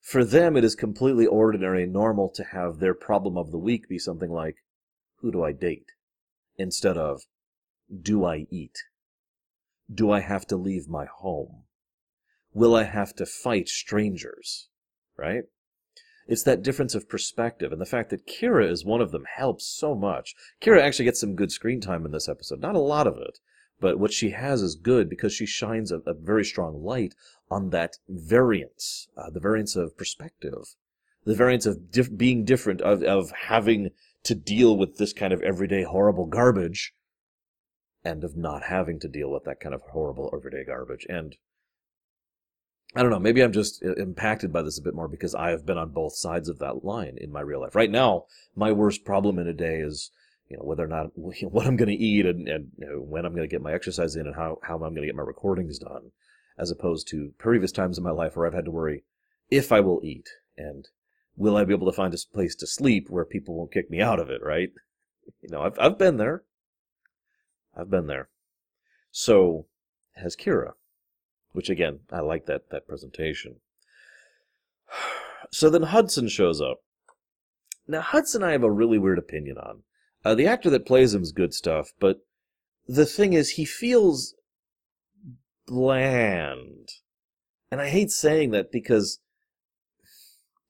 For 0.00 0.24
them, 0.24 0.56
it 0.56 0.64
is 0.64 0.74
completely 0.74 1.26
ordinary 1.26 1.84
and 1.84 1.92
normal 1.92 2.28
to 2.30 2.44
have 2.44 2.78
their 2.78 2.94
problem 2.94 3.36
of 3.36 3.52
the 3.52 3.58
week 3.58 3.88
be 3.88 3.98
something 3.98 4.30
like, 4.30 4.56
Who 5.20 5.30
do 5.30 5.44
I 5.44 5.52
date? 5.52 5.92
instead 6.56 6.96
of, 6.98 7.22
Do 8.00 8.24
I 8.24 8.46
eat? 8.50 8.78
Do 9.92 10.10
I 10.10 10.20
have 10.20 10.46
to 10.48 10.56
leave 10.56 10.88
my 10.88 11.06
home? 11.06 11.64
Will 12.52 12.74
I 12.74 12.84
have 12.84 13.14
to 13.16 13.26
fight 13.26 13.68
strangers? 13.68 14.68
Right? 15.16 15.44
It's 16.26 16.42
that 16.44 16.62
difference 16.62 16.94
of 16.94 17.08
perspective, 17.08 17.72
and 17.72 17.80
the 17.80 17.86
fact 17.86 18.10
that 18.10 18.26
Kira 18.26 18.68
is 18.68 18.84
one 18.84 19.00
of 19.00 19.10
them 19.10 19.24
helps 19.36 19.66
so 19.66 19.94
much. 19.94 20.34
Kira 20.60 20.80
actually 20.80 21.04
gets 21.04 21.20
some 21.20 21.34
good 21.34 21.52
screen 21.52 21.80
time 21.80 22.06
in 22.06 22.12
this 22.12 22.28
episode. 22.28 22.60
Not 22.60 22.76
a 22.76 22.80
lot 22.80 23.06
of 23.06 23.18
it, 23.18 23.38
but 23.82 23.98
what 23.98 24.12
she 24.12 24.30
has 24.30 24.62
is 24.62 24.76
good 24.76 25.10
because 25.10 25.34
she 25.34 25.44
shines 25.44 25.90
a, 25.90 25.98
a 26.06 26.14
very 26.14 26.44
strong 26.44 26.82
light 26.82 27.14
on 27.50 27.70
that 27.70 27.96
variance, 28.08 29.08
uh, 29.16 29.28
the 29.28 29.40
variance 29.40 29.74
of 29.74 29.98
perspective, 29.98 30.76
the 31.24 31.34
variance 31.34 31.66
of 31.66 31.78
being 32.16 32.44
different, 32.44 32.80
of, 32.80 33.02
of 33.02 33.32
having 33.48 33.90
to 34.22 34.36
deal 34.36 34.76
with 34.78 34.98
this 34.98 35.12
kind 35.12 35.32
of 35.32 35.42
everyday 35.42 35.82
horrible 35.82 36.26
garbage, 36.26 36.94
and 38.04 38.22
of 38.22 38.36
not 38.36 38.62
having 38.64 39.00
to 39.00 39.08
deal 39.08 39.30
with 39.30 39.44
that 39.44 39.60
kind 39.60 39.74
of 39.74 39.82
horrible 39.90 40.32
everyday 40.32 40.64
garbage. 40.64 41.04
And 41.08 41.36
I 42.94 43.02
don't 43.02 43.10
know, 43.10 43.18
maybe 43.18 43.42
I'm 43.42 43.52
just 43.52 43.82
uh, 43.84 43.94
impacted 43.94 44.52
by 44.52 44.62
this 44.62 44.78
a 44.78 44.82
bit 44.82 44.94
more 44.94 45.08
because 45.08 45.34
I 45.34 45.50
have 45.50 45.66
been 45.66 45.78
on 45.78 45.90
both 45.90 46.14
sides 46.14 46.48
of 46.48 46.60
that 46.60 46.84
line 46.84 47.16
in 47.20 47.32
my 47.32 47.40
real 47.40 47.62
life. 47.62 47.74
Right 47.74 47.90
now, 47.90 48.26
my 48.54 48.70
worst 48.70 49.04
problem 49.04 49.40
in 49.40 49.48
a 49.48 49.52
day 49.52 49.80
is 49.80 50.12
you 50.48 50.56
know 50.56 50.64
whether 50.64 50.84
or 50.84 50.88
not 50.88 51.10
what 51.14 51.66
I'm 51.66 51.76
going 51.76 51.88
to 51.88 51.94
eat 51.94 52.26
and, 52.26 52.48
and 52.48 52.68
you 52.78 52.86
know, 52.86 52.98
when 53.00 53.24
I'm 53.24 53.34
going 53.34 53.48
to 53.48 53.52
get 53.52 53.62
my 53.62 53.72
exercise 53.72 54.16
in 54.16 54.26
and 54.26 54.36
how 54.36 54.58
how 54.62 54.74
I'm 54.74 54.94
going 54.94 55.02
to 55.02 55.06
get 55.06 55.16
my 55.16 55.22
recordings 55.22 55.78
done, 55.78 56.12
as 56.58 56.70
opposed 56.70 57.08
to 57.08 57.32
previous 57.38 57.72
times 57.72 57.98
in 57.98 58.04
my 58.04 58.10
life 58.10 58.36
where 58.36 58.46
I've 58.46 58.54
had 58.54 58.66
to 58.66 58.70
worry 58.70 59.04
if 59.50 59.70
I 59.70 59.80
will 59.80 60.00
eat 60.02 60.28
and 60.56 60.88
will 61.36 61.56
I 61.56 61.64
be 61.64 61.74
able 61.74 61.90
to 61.90 61.96
find 61.96 62.14
a 62.14 62.18
place 62.32 62.54
to 62.56 62.66
sleep 62.66 63.08
where 63.08 63.24
people 63.24 63.54
won't 63.54 63.72
kick 63.72 63.90
me 63.90 64.00
out 64.00 64.18
of 64.18 64.30
it, 64.30 64.42
right? 64.42 64.70
You 65.40 65.50
know, 65.50 65.62
I've 65.62 65.78
I've 65.78 65.98
been 65.98 66.16
there. 66.16 66.44
I've 67.76 67.90
been 67.90 68.06
there. 68.06 68.28
So 69.10 69.66
has 70.16 70.36
Kira, 70.36 70.72
which 71.52 71.70
again, 71.70 72.00
I 72.10 72.20
like 72.20 72.46
that 72.46 72.70
that 72.70 72.86
presentation. 72.86 73.56
So 75.50 75.68
then 75.68 75.82
Hudson 75.82 76.28
shows 76.28 76.62
up. 76.62 76.78
Now 77.86 78.00
Hudson, 78.00 78.42
I 78.42 78.52
have 78.52 78.62
a 78.62 78.70
really 78.70 78.96
weird 78.96 79.18
opinion 79.18 79.58
on. 79.58 79.82
Uh, 80.24 80.34
the 80.34 80.46
actor 80.46 80.70
that 80.70 80.86
plays 80.86 81.14
him 81.14 81.22
is 81.22 81.32
good 81.32 81.52
stuff, 81.52 81.92
but 81.98 82.20
the 82.86 83.06
thing 83.06 83.32
is, 83.32 83.50
he 83.50 83.64
feels 83.64 84.34
bland, 85.66 86.88
and 87.70 87.80
I 87.80 87.88
hate 87.88 88.10
saying 88.10 88.50
that 88.50 88.70
because 88.70 89.20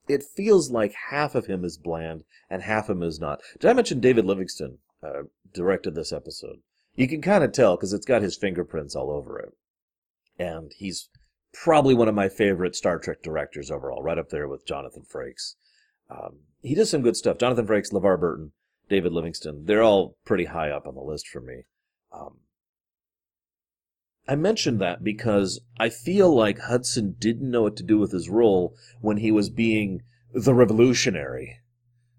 it 0.07 0.23
feels 0.23 0.69
like 0.71 0.93
half 1.11 1.35
of 1.35 1.45
him 1.45 1.63
is 1.63 1.77
bland 1.77 2.23
and 2.49 2.61
half 2.61 2.89
of 2.89 2.97
him 2.97 3.03
is 3.03 3.19
not. 3.19 3.41
Did 3.59 3.69
I 3.69 3.73
mention 3.73 3.99
David 3.99 4.25
Livingston 4.25 4.79
uh, 5.01 5.23
directed 5.53 5.95
this 5.95 6.11
episode? 6.11 6.57
You 6.95 7.07
can 7.07 7.21
kind 7.21 7.43
of 7.43 7.51
tell 7.51 7.75
because 7.75 7.93
it's 7.93 8.05
got 8.05 8.21
his 8.21 8.35
fingerprints 8.35 8.95
all 8.95 9.09
over 9.09 9.39
it. 9.39 9.53
And 10.37 10.71
he's 10.77 11.09
probably 11.53 11.93
one 11.93 12.07
of 12.07 12.15
my 12.15 12.29
favorite 12.29 12.75
Star 12.75 12.99
Trek 12.99 13.23
directors 13.23 13.71
overall, 13.71 14.03
right 14.03 14.17
up 14.17 14.29
there 14.29 14.47
with 14.47 14.67
Jonathan 14.67 15.03
Frakes. 15.03 15.55
Um, 16.09 16.39
he 16.61 16.75
does 16.75 16.89
some 16.89 17.01
good 17.01 17.17
stuff. 17.17 17.37
Jonathan 17.37 17.67
Frakes, 17.67 17.91
LeVar 17.91 18.19
Burton, 18.19 18.51
David 18.93 19.11
Livingston, 19.11 19.65
they're 19.65 19.81
all 19.81 20.17
pretty 20.23 20.45
high 20.45 20.69
up 20.69 20.85
on 20.85 20.93
the 20.93 21.01
list 21.01 21.27
for 21.27 21.41
me. 21.41 21.63
Um, 22.11 22.37
I 24.27 24.35
mentioned 24.35 24.79
that 24.81 25.03
because 25.03 25.59
I 25.79 25.89
feel 25.89 26.33
like 26.33 26.59
Hudson 26.59 27.15
didn't 27.17 27.49
know 27.49 27.63
what 27.63 27.75
to 27.77 27.83
do 27.83 27.97
with 27.97 28.11
his 28.11 28.29
role 28.29 28.75
when 29.01 29.17
he 29.17 29.31
was 29.31 29.49
being 29.49 30.03
the 30.31 30.53
revolutionary. 30.53 31.57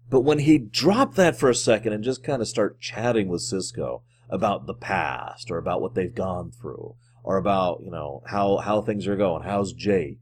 But 0.09 0.21
when 0.21 0.39
he 0.39 0.57
dropped 0.57 1.15
that 1.15 1.37
for 1.37 1.49
a 1.49 1.55
second 1.55 1.93
and 1.93 2.03
just 2.03 2.25
kind 2.25 2.41
of 2.41 2.47
start 2.49 2.81
chatting 2.81 3.29
with 3.29 3.41
Sisko 3.41 4.01
about 4.29 4.67
the 4.67 4.73
past 4.73 5.49
or 5.49 5.57
about 5.57 5.81
what 5.81 5.95
they've 5.95 6.13
gone 6.13 6.51
through 6.51 6.95
or 7.23 7.37
about, 7.37 7.79
you 7.85 7.89
know, 7.89 8.21
how, 8.27 8.57
how 8.57 8.81
things 8.81 9.07
are 9.07 9.15
going, 9.15 9.43
how's 9.43 9.71
Jake, 9.71 10.19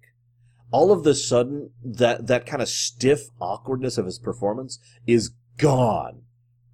all 0.70 0.92
of 0.92 1.04
the 1.04 1.16
sudden 1.16 1.72
that, 1.84 2.28
that 2.28 2.46
kind 2.46 2.62
of 2.62 2.70
stiff 2.70 3.22
awkwardness 3.42 3.98
of 3.98 4.06
his 4.06 4.20
performance 4.20 4.78
is 5.08 5.32
gone. 5.58 6.23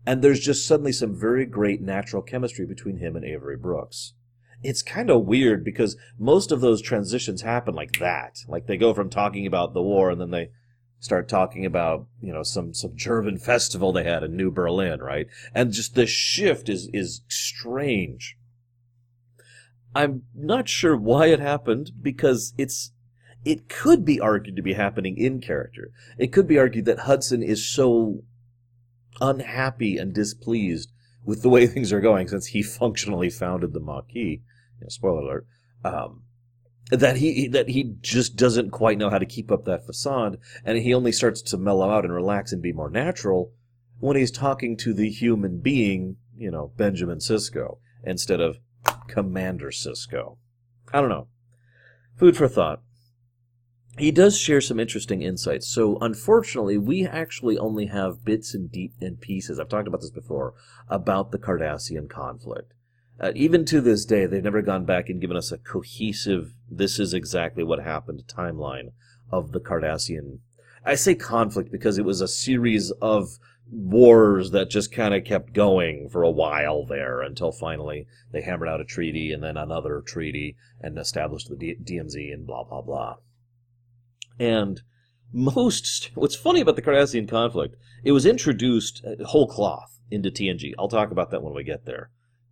And 0.09 0.23
there's 0.23 0.39
just 0.39 0.65
suddenly 0.65 0.91
some 0.91 1.13
very 1.13 1.45
great 1.45 1.81
natural 1.81 2.23
chemistry 2.23 2.65
between 2.65 2.97
him 2.97 3.15
and 3.15 3.23
Avery 3.23 3.57
Brooks 3.57 4.13
it's 4.61 4.81
kind 4.81 5.09
of 5.09 5.25
weird 5.25 5.63
because 5.63 5.95
most 6.17 6.51
of 6.51 6.61
those 6.61 6.81
transitions 6.81 7.41
happen 7.41 7.73
like 7.73 7.99
that. 7.99 8.39
Like 8.47 8.67
they 8.67 8.77
go 8.77 8.93
from 8.93 9.09
talking 9.09 9.47
about 9.47 9.73
the 9.73 9.81
war 9.81 10.09
and 10.09 10.19
then 10.19 10.31
they 10.31 10.49
start 10.99 11.29
talking 11.29 11.65
about, 11.65 12.07
you 12.21 12.33
know, 12.33 12.43
some, 12.43 12.73
some 12.73 12.95
German 12.95 13.37
festival 13.37 13.93
they 13.93 14.03
had 14.03 14.21
in 14.23 14.35
New 14.35 14.51
Berlin, 14.51 14.99
right? 14.99 15.27
And 15.55 15.71
just 15.71 15.95
the 15.95 16.05
shift 16.05 16.67
is, 16.67 16.89
is 16.91 17.21
strange. 17.29 18.37
I'm 19.95 20.23
not 20.35 20.67
sure 20.67 20.97
why 20.97 21.27
it 21.27 21.39
happened 21.39 21.91
because 22.01 22.53
it's, 22.57 22.91
it 23.45 23.69
could 23.69 24.03
be 24.03 24.19
argued 24.19 24.57
to 24.57 24.61
be 24.61 24.73
happening 24.73 25.15
in 25.17 25.39
character. 25.39 25.91
It 26.17 26.33
could 26.33 26.47
be 26.47 26.59
argued 26.59 26.85
that 26.85 26.99
Hudson 26.99 27.41
is 27.41 27.65
so 27.65 28.23
unhappy 29.21 29.97
and 29.97 30.13
displeased 30.13 30.91
with 31.23 31.41
the 31.41 31.49
way 31.49 31.67
things 31.67 31.91
are 31.93 32.01
going 32.01 32.27
since 32.27 32.47
he 32.47 32.61
functionally 32.61 33.29
founded 33.29 33.73
the 33.73 33.79
Maquis 33.79 34.15
you 34.15 34.39
know, 34.81 34.89
spoiler 34.89 35.21
alert, 35.21 35.47
um, 35.83 36.23
that 36.91 37.17
he 37.17 37.47
that 37.47 37.69
he 37.69 37.95
just 38.01 38.35
doesn't 38.35 38.71
quite 38.71 38.97
know 38.97 39.09
how 39.09 39.19
to 39.19 39.25
keep 39.25 39.51
up 39.51 39.65
that 39.65 39.85
facade, 39.85 40.39
and 40.65 40.77
he 40.79 40.93
only 40.93 41.11
starts 41.11 41.41
to 41.41 41.57
mellow 41.57 41.89
out 41.89 42.03
and 42.03 42.13
relax 42.13 42.51
and 42.51 42.61
be 42.61 42.73
more 42.73 42.89
natural 42.89 43.53
when 43.99 44.17
he's 44.17 44.31
talking 44.31 44.77
to 44.77 44.93
the 44.93 45.09
human 45.09 45.59
being, 45.59 46.15
you 46.35 46.49
know, 46.49 46.71
Benjamin 46.77 47.19
Sisko, 47.19 47.77
instead 48.03 48.39
of 48.39 48.57
Commander 49.07 49.69
Sisko. 49.69 50.37
I 50.93 51.01
don't 51.01 51.09
know. 51.09 51.27
Food 52.15 52.35
for 52.35 52.47
thought. 52.47 52.81
He 53.97 54.11
does 54.11 54.37
share 54.37 54.61
some 54.61 54.79
interesting 54.79 55.21
insights. 55.21 55.67
So, 55.67 55.97
unfortunately, 55.99 56.77
we 56.77 57.05
actually 57.05 57.57
only 57.57 57.87
have 57.87 58.23
bits 58.23 58.53
and 58.53 58.71
deep 58.71 58.93
and 59.01 59.19
pieces. 59.19 59.59
I've 59.59 59.67
talked 59.67 59.87
about 59.87 60.01
this 60.01 60.11
before 60.11 60.53
about 60.87 61.31
the 61.31 61.39
Cardassian 61.39 62.09
conflict. 62.09 62.73
Uh, 63.19 63.33
even 63.35 63.65
to 63.65 63.81
this 63.81 64.05
day, 64.05 64.25
they've 64.25 64.43
never 64.43 64.61
gone 64.61 64.85
back 64.85 65.09
and 65.09 65.19
given 65.19 65.35
us 65.35 65.51
a 65.51 65.57
cohesive, 65.57 66.53
this 66.69 66.99
is 66.99 67.13
exactly 67.13 67.63
what 67.63 67.79
happened 67.79 68.23
timeline 68.27 68.93
of 69.31 69.51
the 69.51 69.59
Cardassian. 69.59 70.39
I 70.85 70.95
say 70.95 71.15
conflict 71.15 71.71
because 71.71 71.97
it 71.97 72.05
was 72.05 72.21
a 72.21 72.27
series 72.27 72.91
of 73.01 73.37
wars 73.69 74.51
that 74.51 74.69
just 74.69 74.91
kind 74.91 75.13
of 75.13 75.25
kept 75.25 75.53
going 75.53 76.09
for 76.09 76.23
a 76.23 76.31
while 76.31 76.85
there 76.85 77.21
until 77.21 77.51
finally 77.51 78.07
they 78.31 78.41
hammered 78.41 78.69
out 78.69 78.81
a 78.81 78.85
treaty 78.85 79.31
and 79.31 79.43
then 79.43 79.57
another 79.57 80.01
treaty 80.01 80.55
and 80.81 80.97
established 80.97 81.49
the 81.49 81.55
D- 81.55 81.75
DMZ 81.83 82.33
and 82.33 82.47
blah, 82.47 82.63
blah, 82.63 82.81
blah. 82.81 83.17
And 84.39 84.81
most, 85.31 86.11
what's 86.15 86.35
funny 86.35 86.61
about 86.61 86.75
the 86.75 86.81
Cardassian 86.81 87.29
conflict, 87.29 87.75
it 88.03 88.13
was 88.13 88.25
introduced 88.25 89.03
uh, 89.05 89.23
whole 89.25 89.47
cloth 89.47 89.99
into 90.09 90.31
TNG. 90.31 90.73
I'll 90.79 90.87
talk 90.87 91.11
about 91.11 91.31
that 91.31 91.43
when 91.43 91.53
we 91.53 91.63
get 91.63 91.85
there. 91.85 92.09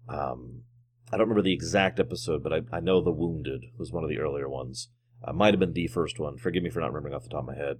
Um, 0.08 0.64
I 1.12 1.18
don't 1.18 1.28
remember 1.28 1.42
the 1.42 1.54
exact 1.54 2.00
episode, 2.00 2.44
but 2.44 2.54
I, 2.54 2.62
I 2.72 2.80
know 2.80 3.02
The 3.02 3.12
Wounded 3.12 3.66
was 3.78 3.92
one 3.92 4.04
of 4.04 4.10
the 4.10 4.20
earlier 4.20 4.50
ones. 4.50 4.90
Uh, 5.24 5.34
might 5.34 5.54
have 5.54 5.60
been 5.60 5.74
the 5.74 5.88
first 5.88 6.20
one. 6.20 6.38
Forgive 6.38 6.62
me 6.62 6.70
for 6.70 6.80
not 6.80 6.88
remembering 6.88 7.16
off 7.16 7.24
the 7.24 7.30
top 7.30 7.48
of 7.48 7.48
my 7.48 7.56
head. 7.56 7.78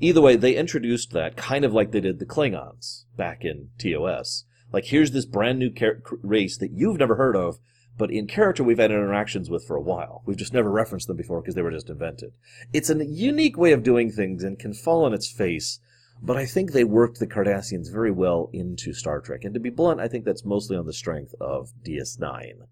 Either 0.00 0.20
way, 0.20 0.36
they 0.36 0.54
introduced 0.54 1.12
that 1.12 1.36
kind 1.36 1.64
of 1.64 1.72
like 1.72 1.90
they 1.90 2.00
did 2.00 2.18
the 2.18 2.26
Klingons 2.26 3.04
back 3.16 3.44
in 3.44 3.70
TOS. 3.78 4.44
Like, 4.72 4.86
here's 4.86 5.10
this 5.10 5.26
brand 5.26 5.58
new 5.58 5.70
car- 5.70 6.02
race 6.22 6.56
that 6.58 6.70
you've 6.72 6.98
never 6.98 7.16
heard 7.16 7.36
of, 7.36 7.58
but 8.02 8.10
in 8.10 8.26
character 8.26 8.64
we've 8.64 8.78
had 8.78 8.90
interactions 8.90 9.48
with 9.48 9.64
for 9.64 9.76
a 9.76 9.80
while. 9.80 10.22
We've 10.26 10.36
just 10.36 10.52
never 10.52 10.70
referenced 10.70 11.06
them 11.06 11.16
before 11.16 11.40
because 11.40 11.54
they 11.54 11.62
were 11.62 11.70
just 11.70 11.88
invented. 11.88 12.32
It's 12.72 12.90
a 12.90 13.06
unique 13.06 13.56
way 13.56 13.70
of 13.70 13.84
doing 13.84 14.10
things 14.10 14.42
and 14.42 14.58
can 14.58 14.74
fall 14.74 15.04
on 15.04 15.14
its 15.14 15.30
face 15.30 15.78
but 16.24 16.36
I 16.36 16.46
think 16.46 16.70
they 16.70 16.84
worked 16.84 17.18
the 17.18 17.26
Cardassians 17.26 17.92
very 17.92 18.12
well 18.12 18.48
into 18.52 18.92
Star 18.92 19.20
Trek. 19.20 19.42
And 19.42 19.54
to 19.54 19.60
be 19.60 19.70
blunt, 19.70 20.00
I 20.00 20.06
think 20.06 20.24
that's 20.24 20.44
mostly 20.44 20.76
on 20.76 20.86
the 20.86 20.92
strength 20.92 21.34
of 21.40 21.72
DS9. 21.84 22.68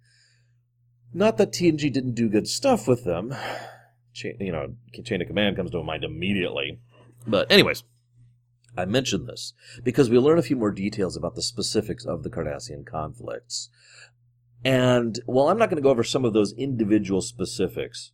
Not 1.12 1.36
that 1.38 1.52
TNG 1.52 1.92
didn't 1.92 2.14
do 2.14 2.28
good 2.28 2.46
stuff 2.46 2.86
with 2.86 3.02
them. 3.04 3.34
Chain, 4.12 4.36
you 4.38 4.52
know, 4.52 4.74
Chain 5.04 5.20
of 5.20 5.26
Command 5.26 5.56
comes 5.56 5.72
to 5.72 5.82
mind 5.82 6.04
immediately. 6.04 6.78
But, 7.26 7.50
anyways, 7.50 7.82
I 8.76 8.84
mention 8.84 9.26
this 9.26 9.52
because 9.82 10.08
we 10.08 10.18
learn 10.18 10.38
a 10.38 10.42
few 10.42 10.56
more 10.56 10.70
details 10.70 11.16
about 11.16 11.34
the 11.34 11.42
specifics 11.42 12.04
of 12.04 12.22
the 12.22 12.30
Cardassian 12.30 12.86
conflicts. 12.86 13.68
And 14.64 15.18
while 15.26 15.48
I'm 15.48 15.58
not 15.58 15.70
going 15.70 15.76
to 15.76 15.82
go 15.82 15.90
over 15.90 16.04
some 16.04 16.24
of 16.24 16.32
those 16.32 16.52
individual 16.52 17.22
specifics, 17.22 18.12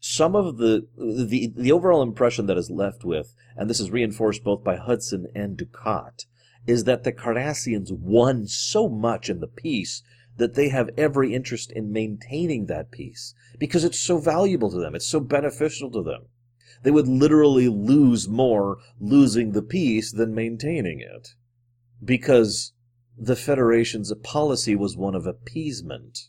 some 0.00 0.36
of 0.36 0.58
the, 0.58 0.86
the 0.96 1.52
the 1.56 1.72
overall 1.72 2.02
impression 2.02 2.46
that 2.46 2.58
is 2.58 2.70
left 2.70 3.04
with, 3.04 3.34
and 3.56 3.70
this 3.70 3.80
is 3.80 3.90
reinforced 3.90 4.44
both 4.44 4.62
by 4.62 4.76
Hudson 4.76 5.26
and 5.34 5.56
Dukat, 5.56 6.26
is 6.66 6.84
that 6.84 7.04
the 7.04 7.12
Cardassians 7.12 7.90
won 7.92 8.46
so 8.46 8.88
much 8.88 9.30
in 9.30 9.40
the 9.40 9.46
peace 9.46 10.02
that 10.36 10.54
they 10.54 10.68
have 10.68 10.90
every 10.98 11.34
interest 11.34 11.72
in 11.72 11.92
maintaining 11.92 12.66
that 12.66 12.90
peace 12.90 13.34
because 13.58 13.84
it's 13.84 13.98
so 13.98 14.18
valuable 14.18 14.70
to 14.70 14.78
them, 14.78 14.94
it's 14.94 15.06
so 15.06 15.20
beneficial 15.20 15.90
to 15.90 16.02
them. 16.02 16.26
They 16.82 16.90
would 16.90 17.08
literally 17.08 17.68
lose 17.68 18.28
more 18.28 18.78
losing 19.00 19.52
the 19.52 19.62
peace 19.62 20.12
than 20.12 20.34
maintaining 20.34 21.00
it 21.00 21.30
because 22.04 22.72
the 23.18 23.36
Federation's 23.36 24.12
policy 24.22 24.76
was 24.76 24.96
one 24.96 25.14
of 25.14 25.26
appeasement. 25.26 26.28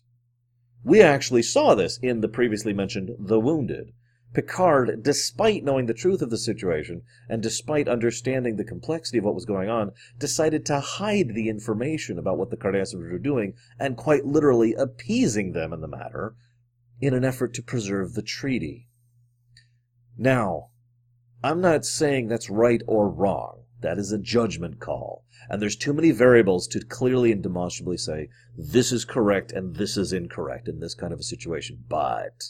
We 0.83 1.01
actually 1.01 1.43
saw 1.43 1.75
this 1.75 1.99
in 2.01 2.21
the 2.21 2.29
previously 2.29 2.73
mentioned 2.73 3.11
The 3.19 3.39
Wounded. 3.39 3.91
Picard, 4.33 5.03
despite 5.03 5.63
knowing 5.63 5.85
the 5.87 5.93
truth 5.93 6.21
of 6.21 6.29
the 6.29 6.37
situation, 6.37 7.01
and 7.27 7.41
despite 7.41 7.87
understanding 7.87 8.55
the 8.55 8.63
complexity 8.63 9.17
of 9.17 9.23
what 9.23 9.35
was 9.35 9.45
going 9.45 9.69
on, 9.69 9.91
decided 10.19 10.65
to 10.65 10.79
hide 10.79 11.33
the 11.33 11.49
information 11.49 12.19
about 12.19 12.37
what 12.37 12.49
the 12.51 12.57
Cardassians 12.57 13.11
were 13.11 13.17
doing, 13.17 13.55
and 13.79 13.97
quite 13.97 14.25
literally 14.25 14.73
appeasing 14.73 15.53
them 15.53 15.73
in 15.73 15.81
the 15.81 15.87
matter, 15.87 16.35
in 17.01 17.13
an 17.13 17.25
effort 17.25 17.53
to 17.53 17.63
preserve 17.63 18.13
the 18.13 18.21
treaty. 18.21 18.89
Now, 20.17 20.71
I'm 21.43 21.61
not 21.61 21.85
saying 21.85 22.27
that's 22.27 22.49
right 22.49 22.81
or 22.87 23.09
wrong. 23.09 23.63
That 23.81 23.97
is 23.97 24.11
a 24.11 24.17
judgment 24.17 24.79
call. 24.79 25.23
And 25.49 25.61
there's 25.61 25.75
too 25.75 25.93
many 25.93 26.11
variables 26.11 26.67
to 26.69 26.79
clearly 26.79 27.31
and 27.31 27.43
demonstrably 27.43 27.97
say, 27.97 28.29
this 28.55 28.91
is 28.91 29.05
correct 29.05 29.51
and 29.51 29.75
this 29.75 29.97
is 29.97 30.11
incorrect 30.11 30.67
in 30.67 30.79
this 30.79 30.95
kind 30.95 31.13
of 31.13 31.19
a 31.19 31.23
situation. 31.23 31.83
But 31.87 32.43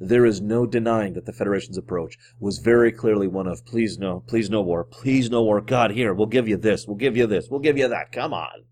there 0.00 0.26
is 0.26 0.40
no 0.40 0.66
denying 0.66 1.12
that 1.14 1.26
the 1.26 1.32
Federation's 1.32 1.78
approach 1.78 2.18
was 2.40 2.58
very 2.58 2.90
clearly 2.90 3.28
one 3.28 3.46
of 3.46 3.64
please 3.64 3.98
no, 3.98 4.24
please 4.26 4.50
no 4.50 4.60
war, 4.60 4.82
please 4.84 5.30
no 5.30 5.42
war. 5.42 5.60
God, 5.60 5.92
here, 5.92 6.12
we'll 6.12 6.26
give 6.26 6.48
you 6.48 6.56
this, 6.56 6.86
we'll 6.86 6.96
give 6.96 7.16
you 7.16 7.26
this, 7.26 7.48
we'll 7.48 7.60
give 7.60 7.78
you 7.78 7.86
that. 7.88 8.10
Come 8.10 8.34
on. 8.34 8.64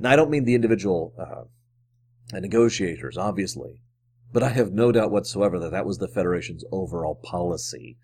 Now, 0.00 0.10
I 0.10 0.16
don't 0.16 0.30
mean 0.30 0.44
the 0.44 0.56
individual 0.56 1.14
uh, 1.16 2.38
negotiators, 2.40 3.16
obviously, 3.16 3.82
but 4.32 4.42
I 4.42 4.48
have 4.48 4.72
no 4.72 4.90
doubt 4.90 5.12
whatsoever 5.12 5.60
that 5.60 5.70
that 5.70 5.86
was 5.86 5.98
the 5.98 6.08
Federation's 6.08 6.64
overall 6.72 7.14
policy. 7.14 7.96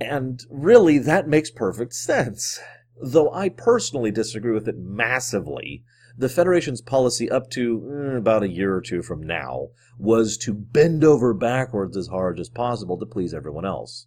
And 0.00 0.42
really, 0.48 0.98
that 0.98 1.28
makes 1.28 1.50
perfect 1.50 1.92
sense. 1.92 2.58
Though 3.02 3.32
I 3.32 3.50
personally 3.50 4.10
disagree 4.10 4.52
with 4.52 4.66
it 4.66 4.78
massively, 4.78 5.84
the 6.16 6.28
Federation's 6.28 6.80
policy 6.80 7.30
up 7.30 7.50
to 7.50 8.12
eh, 8.12 8.16
about 8.16 8.42
a 8.42 8.48
year 8.48 8.74
or 8.74 8.80
two 8.80 9.02
from 9.02 9.22
now 9.22 9.68
was 9.98 10.36
to 10.38 10.54
bend 10.54 11.04
over 11.04 11.34
backwards 11.34 11.96
as 11.96 12.08
hard 12.08 12.40
as 12.40 12.48
possible 12.48 12.98
to 12.98 13.06
please 13.06 13.32
everyone 13.34 13.64
else. 13.64 14.06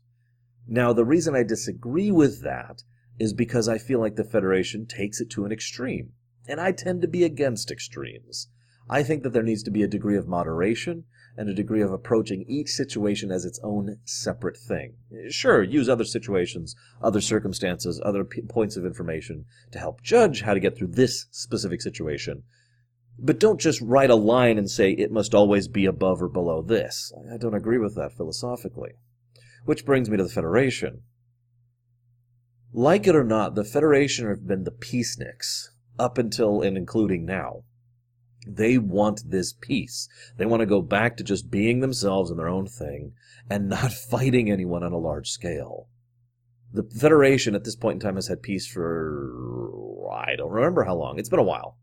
Now, 0.67 0.93
the 0.93 1.05
reason 1.05 1.35
I 1.35 1.43
disagree 1.43 2.11
with 2.11 2.41
that 2.43 2.83
is 3.19 3.33
because 3.33 3.67
I 3.67 3.77
feel 3.77 3.99
like 3.99 4.15
the 4.15 4.23
Federation 4.23 4.85
takes 4.85 5.21
it 5.21 5.29
to 5.31 5.45
an 5.45 5.51
extreme, 5.51 6.13
and 6.47 6.59
I 6.59 6.71
tend 6.71 7.01
to 7.01 7.07
be 7.07 7.23
against 7.23 7.71
extremes. 7.71 8.49
I 8.89 9.03
think 9.03 9.23
that 9.23 9.33
there 9.33 9.43
needs 9.43 9.63
to 9.63 9.71
be 9.71 9.83
a 9.83 9.87
degree 9.87 10.17
of 10.17 10.27
moderation 10.27 11.05
and 11.35 11.49
a 11.49 11.53
degree 11.53 11.81
of 11.81 11.91
approaching 11.91 12.45
each 12.47 12.69
situation 12.69 13.31
as 13.31 13.45
its 13.45 13.59
own 13.63 13.97
separate 14.05 14.57
thing. 14.57 14.93
Sure, 15.29 15.63
use 15.63 15.89
other 15.89 16.03
situations, 16.03 16.75
other 17.01 17.21
circumstances, 17.21 18.01
other 18.03 18.23
p- 18.23 18.41
points 18.41 18.77
of 18.77 18.85
information 18.85 19.45
to 19.71 19.79
help 19.79 20.01
judge 20.01 20.41
how 20.41 20.53
to 20.53 20.59
get 20.59 20.77
through 20.77 20.87
this 20.87 21.25
specific 21.31 21.81
situation. 21.81 22.43
But 23.17 23.39
don't 23.39 23.59
just 23.59 23.81
write 23.81 24.09
a 24.09 24.15
line 24.15 24.57
and 24.57 24.69
say 24.69 24.91
it 24.91 25.11
must 25.11 25.33
always 25.35 25.67
be 25.67 25.85
above 25.85 26.21
or 26.21 26.29
below 26.29 26.61
this. 26.61 27.11
I 27.31 27.37
don't 27.37 27.53
agree 27.53 27.77
with 27.77 27.95
that 27.95 28.15
philosophically. 28.15 28.93
Which 29.65 29.85
brings 29.85 30.09
me 30.09 30.17
to 30.17 30.23
the 30.23 30.29
Federation. 30.29 31.03
Like 32.73 33.07
it 33.07 33.15
or 33.15 33.23
not, 33.23 33.55
the 33.55 33.63
Federation 33.63 34.27
have 34.27 34.47
been 34.47 34.63
the 34.63 34.71
peaceniks 34.71 35.69
up 35.99 36.17
until 36.17 36.61
and 36.61 36.75
including 36.75 37.25
now. 37.25 37.63
They 38.45 38.77
want 38.77 39.29
this 39.29 39.53
peace. 39.53 40.09
They 40.37 40.45
want 40.45 40.61
to 40.61 40.65
go 40.65 40.81
back 40.81 41.17
to 41.17 41.23
just 41.23 41.49
being 41.49 41.79
themselves 41.79 42.29
and 42.29 42.37
their 42.37 42.49
own 42.49 42.67
thing 42.67 43.13
and 43.49 43.69
not 43.69 43.93
fighting 44.11 44.51
anyone 44.51 44.83
on 44.83 44.91
a 44.91 44.97
large 44.97 45.29
scale. 45.29 45.87
The 46.71 46.83
Federation 46.83 47.55
at 47.55 47.63
this 47.63 47.75
point 47.75 47.95
in 47.95 47.99
time 47.99 48.15
has 48.15 48.27
had 48.27 48.41
peace 48.41 48.67
for, 48.67 50.09
I 50.11 50.35
don't 50.35 50.51
remember 50.51 50.83
how 50.83 50.95
long. 50.95 51.19
It's 51.19 51.29
been 51.29 51.39
a 51.39 51.43
while. 51.43 51.77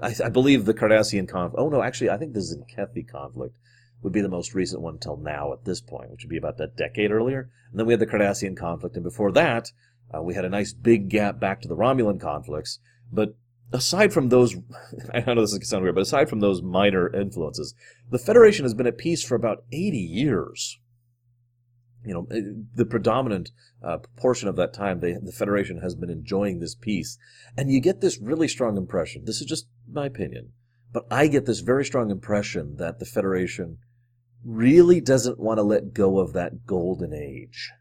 I, 0.00 0.14
I 0.24 0.28
believe 0.28 0.64
the 0.64 0.74
Cardassian 0.74 1.28
conflict, 1.28 1.58
oh 1.58 1.68
no, 1.68 1.82
actually, 1.82 2.10
I 2.10 2.18
think 2.18 2.34
the 2.34 2.40
Tzenkethi 2.40 3.08
conflict 3.08 3.56
would 4.02 4.12
be 4.12 4.20
the 4.20 4.28
most 4.28 4.54
recent 4.54 4.82
one 4.82 4.94
until 4.94 5.16
now 5.16 5.52
at 5.52 5.64
this 5.64 5.80
point, 5.80 6.10
which 6.10 6.24
would 6.24 6.30
be 6.30 6.36
about 6.36 6.60
a 6.60 6.66
decade 6.66 7.10
earlier. 7.10 7.48
And 7.70 7.80
then 7.80 7.86
we 7.86 7.94
had 7.94 8.00
the 8.00 8.06
Cardassian 8.06 8.56
conflict, 8.56 8.96
and 8.96 9.02
before 9.02 9.32
that, 9.32 9.72
uh, 10.14 10.20
we 10.20 10.34
had 10.34 10.44
a 10.44 10.50
nice 10.50 10.74
big 10.74 11.08
gap 11.08 11.40
back 11.40 11.62
to 11.62 11.68
the 11.68 11.76
Romulan 11.76 12.20
conflicts. 12.20 12.80
But 13.10 13.36
aside 13.72 14.12
from 14.12 14.28
those, 14.28 14.54
I 15.14 15.20
know 15.20 15.40
this 15.40 15.50
is 15.50 15.58
going 15.58 15.60
to 15.60 15.66
sound 15.66 15.82
weird, 15.82 15.94
but 15.94 16.02
aside 16.02 16.28
from 16.28 16.40
those 16.40 16.62
minor 16.62 17.12
influences, 17.14 17.74
the 18.10 18.18
Federation 18.18 18.64
has 18.64 18.74
been 18.74 18.86
at 18.86 18.98
peace 18.98 19.24
for 19.24 19.34
about 19.34 19.64
80 19.72 19.98
years. 19.98 20.78
You 22.04 22.14
know, 22.14 22.26
eh, 22.30 22.40
the 22.74 22.84
predominant 22.84 23.50
uh, 23.82 23.98
portion 24.16 24.48
of 24.48 24.56
that 24.56 24.74
time, 24.74 25.00
they, 25.00 25.12
the 25.12 25.32
Federation 25.32 25.80
has 25.80 25.94
been 25.94 26.10
enjoying 26.10 26.60
this 26.60 26.74
peace. 26.74 27.18
And 27.56 27.70
you 27.70 27.80
get 27.80 28.00
this 28.00 28.20
really 28.20 28.48
strong 28.48 28.76
impression. 28.76 29.24
This 29.24 29.40
is 29.40 29.46
just 29.46 29.66
my 29.90 30.06
opinion. 30.06 30.52
But 30.92 31.06
I 31.10 31.26
get 31.26 31.46
this 31.46 31.60
very 31.60 31.84
strong 31.84 32.10
impression 32.10 32.76
that 32.76 32.98
the 32.98 33.06
Federation 33.06 33.78
really 34.44 35.00
doesn't 35.00 35.40
want 35.40 35.58
to 35.58 35.62
let 35.62 35.94
go 35.94 36.18
of 36.18 36.34
that 36.34 36.66
golden 36.66 37.14
age. 37.14 37.72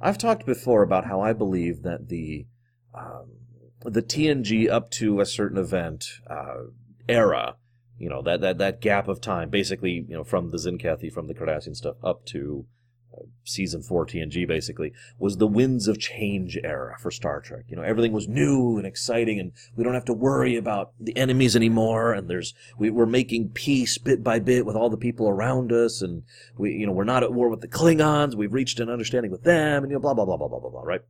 I've 0.00 0.18
talked 0.18 0.46
before 0.46 0.82
about 0.82 1.06
how 1.06 1.20
I 1.20 1.32
believe 1.32 1.82
that 1.82 2.08
the 2.08 2.46
um, 2.94 3.32
the 3.82 4.02
TNG 4.02 4.68
up 4.68 4.90
to 4.92 5.20
a 5.20 5.26
certain 5.26 5.58
event 5.58 6.04
uh, 6.28 6.64
era, 7.08 7.56
you 7.98 8.08
know, 8.08 8.22
that, 8.22 8.40
that, 8.40 8.58
that 8.58 8.80
gap 8.80 9.08
of 9.08 9.20
time, 9.20 9.50
basically, 9.50 10.04
you 10.08 10.16
know, 10.16 10.24
from 10.24 10.50
the 10.50 10.58
Tzenkethi, 10.58 11.12
from 11.12 11.26
the 11.26 11.34
Cardassian 11.34 11.74
stuff 11.74 11.96
up 12.02 12.24
to 12.26 12.66
uh, 13.16 13.22
season 13.44 13.82
four 13.82 14.04
TNG, 14.04 14.46
basically, 14.46 14.92
was 15.18 15.36
the 15.36 15.46
winds 15.46 15.88
of 15.88 15.98
change 15.98 16.58
era 16.62 16.96
for 17.00 17.10
Star 17.10 17.40
Trek. 17.40 17.64
You 17.68 17.76
know, 17.76 17.82
everything 17.82 18.12
was 18.12 18.28
new 18.28 18.78
and 18.78 18.86
exciting, 18.86 19.40
and 19.40 19.52
we 19.76 19.84
don't 19.84 19.94
have 19.94 20.04
to 20.06 20.12
worry 20.12 20.56
about 20.56 20.92
the 21.00 21.16
enemies 21.16 21.56
anymore. 21.56 22.12
And 22.12 22.28
there's 22.28 22.54
we, 22.78 22.90
we're 22.90 23.06
making 23.06 23.50
peace 23.50 23.96
bit 23.98 24.22
by 24.22 24.38
bit 24.40 24.66
with 24.66 24.76
all 24.76 24.90
the 24.90 24.96
people 24.96 25.28
around 25.28 25.72
us, 25.72 26.02
and 26.02 26.24
we, 26.56 26.72
you 26.72 26.86
know, 26.86 26.92
we're 26.92 27.04
not 27.04 27.22
at 27.22 27.32
war 27.32 27.48
with 27.48 27.60
the 27.60 27.68
Klingons. 27.68 28.34
We've 28.34 28.52
reached 28.52 28.80
an 28.80 28.90
understanding 28.90 29.30
with 29.30 29.44
them, 29.44 29.82
and 29.82 29.90
you 29.90 29.96
know, 29.96 30.00
blah 30.00 30.14
blah 30.14 30.24
blah 30.24 30.36
blah 30.36 30.48
blah 30.48 30.60
blah 30.60 30.70
blah. 30.70 30.82
Right? 30.82 31.02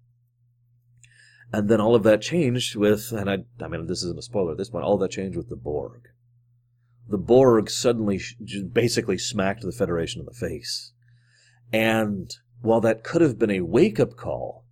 And 1.53 1.69
then 1.69 1.81
all 1.81 1.95
of 1.95 2.03
that 2.03 2.21
changed 2.21 2.77
with, 2.77 3.11
and 3.13 3.31
I, 3.31 3.39
I 3.61 3.69
mean, 3.69 3.87
this 3.87 4.03
isn't 4.03 4.19
a 4.19 4.23
spoiler 4.23 4.53
at 4.53 4.59
this 4.59 4.71
point, 4.71 4.85
all 4.85 4.95
of 4.95 5.01
that 5.01 5.11
changed 5.11 5.37
with 5.37 5.49
the 5.49 5.57
Borg. 5.57 6.09
The 7.09 7.19
Borg 7.19 7.71
suddenly 7.71 8.21
basically 8.71 9.17
smacked 9.17 9.63
the 9.63 9.73
Federation 9.73 10.21
in 10.21 10.27
the 10.27 10.33
face. 10.33 10.93
And 11.73 12.31
while 12.61 12.83
that 12.83 13.03
could 13.03 13.23
have 13.23 13.39
been 13.39 13.51
a 13.51 13.63
wake 13.63 13.99
up 13.99 14.17
call, 14.17 14.67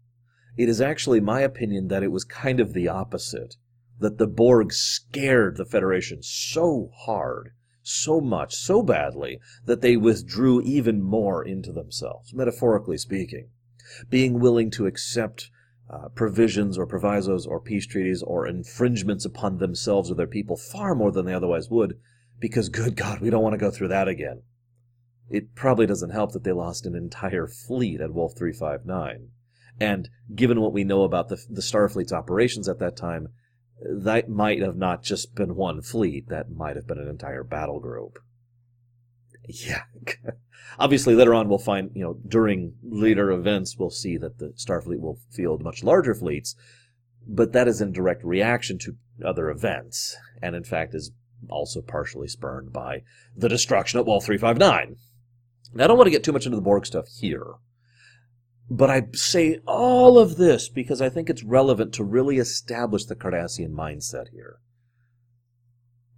it 0.57 0.69
is 0.69 0.81
actually 0.81 1.21
my 1.21 1.41
opinion 1.41 1.89
that 1.89 2.03
it 2.03 2.13
was 2.13 2.25
kind 2.25 2.61
of 2.61 2.75
the 2.75 2.89
opposite. 2.89 3.57
That 3.99 4.19
the 4.19 4.27
Borg 4.27 4.75
scared 4.75 5.57
the 5.57 5.65
Federation 5.65 6.23
so 6.23 6.91
hard, 6.95 7.53
so 7.83 8.21
much, 8.21 8.55
so 8.55 8.83
badly, 8.83 9.41
that 9.65 9.81
they 9.81 9.97
withdrew 9.97 10.61
even 10.61 11.01
more 11.01 11.43
into 11.43 11.73
themselves, 11.73 12.35
metaphorically 12.35 12.99
speaking. 12.99 13.49
Being 14.11 14.41
willing 14.41 14.71
to 14.73 14.87
accept 14.87 15.51
uh, 15.89 16.09
provisions 16.09 16.77
or 16.77 16.87
provisos 16.87 17.47
or 17.47 17.61
peace 17.61 17.87
treaties 17.87 18.23
or 18.23 18.47
infringements 18.47 19.25
upon 19.25 19.59
themselves 19.59 20.11
or 20.11 20.15
their 20.15 20.27
people 20.27 20.57
far 20.57 20.95
more 20.95 21.13
than 21.13 21.27
they 21.27 21.35
otherwise 21.35 21.71
would, 21.71 21.99
because 22.41 22.69
good 22.69 22.97
God, 22.97 23.21
we 23.21 23.31
don't 23.31 23.43
want 23.43 23.55
to 23.55 23.59
go 23.59 23.71
through 23.71 23.89
that 23.89 24.09
again. 24.09 24.43
It 25.29 25.55
probably 25.55 25.87
doesn't 25.87 26.11
help 26.11 26.33
that 26.33 26.45
they 26.45 26.53
lost 26.53 26.87
an 26.87 26.95
entire 26.95 27.47
fleet 27.47 28.01
at 28.01 28.15
Wolf 28.15 28.37
359. 28.37 29.29
And 29.79 30.09
given 30.35 30.61
what 30.61 30.73
we 30.73 30.85
know 30.85 31.03
about 31.03 31.29
the, 31.29 31.37
the 31.51 31.61
Starfleet's 31.61 32.13
operations 32.13 32.69
at 32.69 32.79
that 32.79 32.97
time, 32.97 33.29
that 33.81 34.29
might 34.29 34.63
have 34.63 34.77
not 34.77 35.03
just 35.03 35.35
been 35.35 35.55
one 35.55 35.83
fleet, 35.83 36.29
that 36.29 36.51
might 36.51 36.77
have 36.77 36.87
been 36.87 36.99
an 36.99 37.09
entire 37.09 37.45
battle 37.45 37.81
group. 37.81 38.19
Yeah. 39.49 39.83
Obviously, 40.79 41.15
later 41.15 41.35
on, 41.35 41.49
we'll 41.49 41.59
find, 41.59 41.91
you 41.95 42.03
know, 42.03 42.19
during 42.27 42.75
later 42.83 43.31
events, 43.31 43.77
we'll 43.79 43.91
see 43.91 44.17
that 44.19 44.39
the 44.39 44.53
Starfleet 44.57 45.01
will 45.01 45.19
field 45.31 45.63
much 45.63 45.83
larger 45.83 46.15
fleets, 46.15 46.55
but 47.27 47.53
that 47.53 47.69
is 47.69 47.81
in 47.81 47.93
direct 47.93 48.23
reaction 48.25 48.79
to 48.79 48.97
other 49.25 49.49
events, 49.49 50.17
and 50.43 50.55
in 50.55 50.65
fact 50.65 50.95
is 50.95 51.13
also 51.49 51.81
partially 51.81 52.29
spurned 52.29 52.73
by 52.73 53.03
the 53.37 53.49
destruction 53.49 53.99
at 53.99 54.07
Wolf 54.07 54.25
359. 54.25 54.97
Now, 55.73 55.85
I 55.85 55.87
don't 55.87 55.97
want 55.97 56.07
to 56.07 56.13
get 56.13 56.25
too 56.25 56.33
much 56.33 56.47
into 56.47 56.57
the 56.57 56.63
Borg 56.63 56.87
stuff 56.87 57.07
here, 57.09 57.55
but 58.69 58.91
I 58.91 59.07
say 59.15 59.61
all 59.67 60.19
of 60.19 60.37
this 60.37 60.69
because 60.69 61.01
I 61.01 61.09
think 61.09 61.31
it's 61.31 61.43
relevant 61.43 61.95
to 61.95 62.05
really 62.05 62.39
establish 62.39 63.05
the 63.05 63.17
Cardassian 63.17 63.71
mindset 63.71 64.29
here 64.33 64.59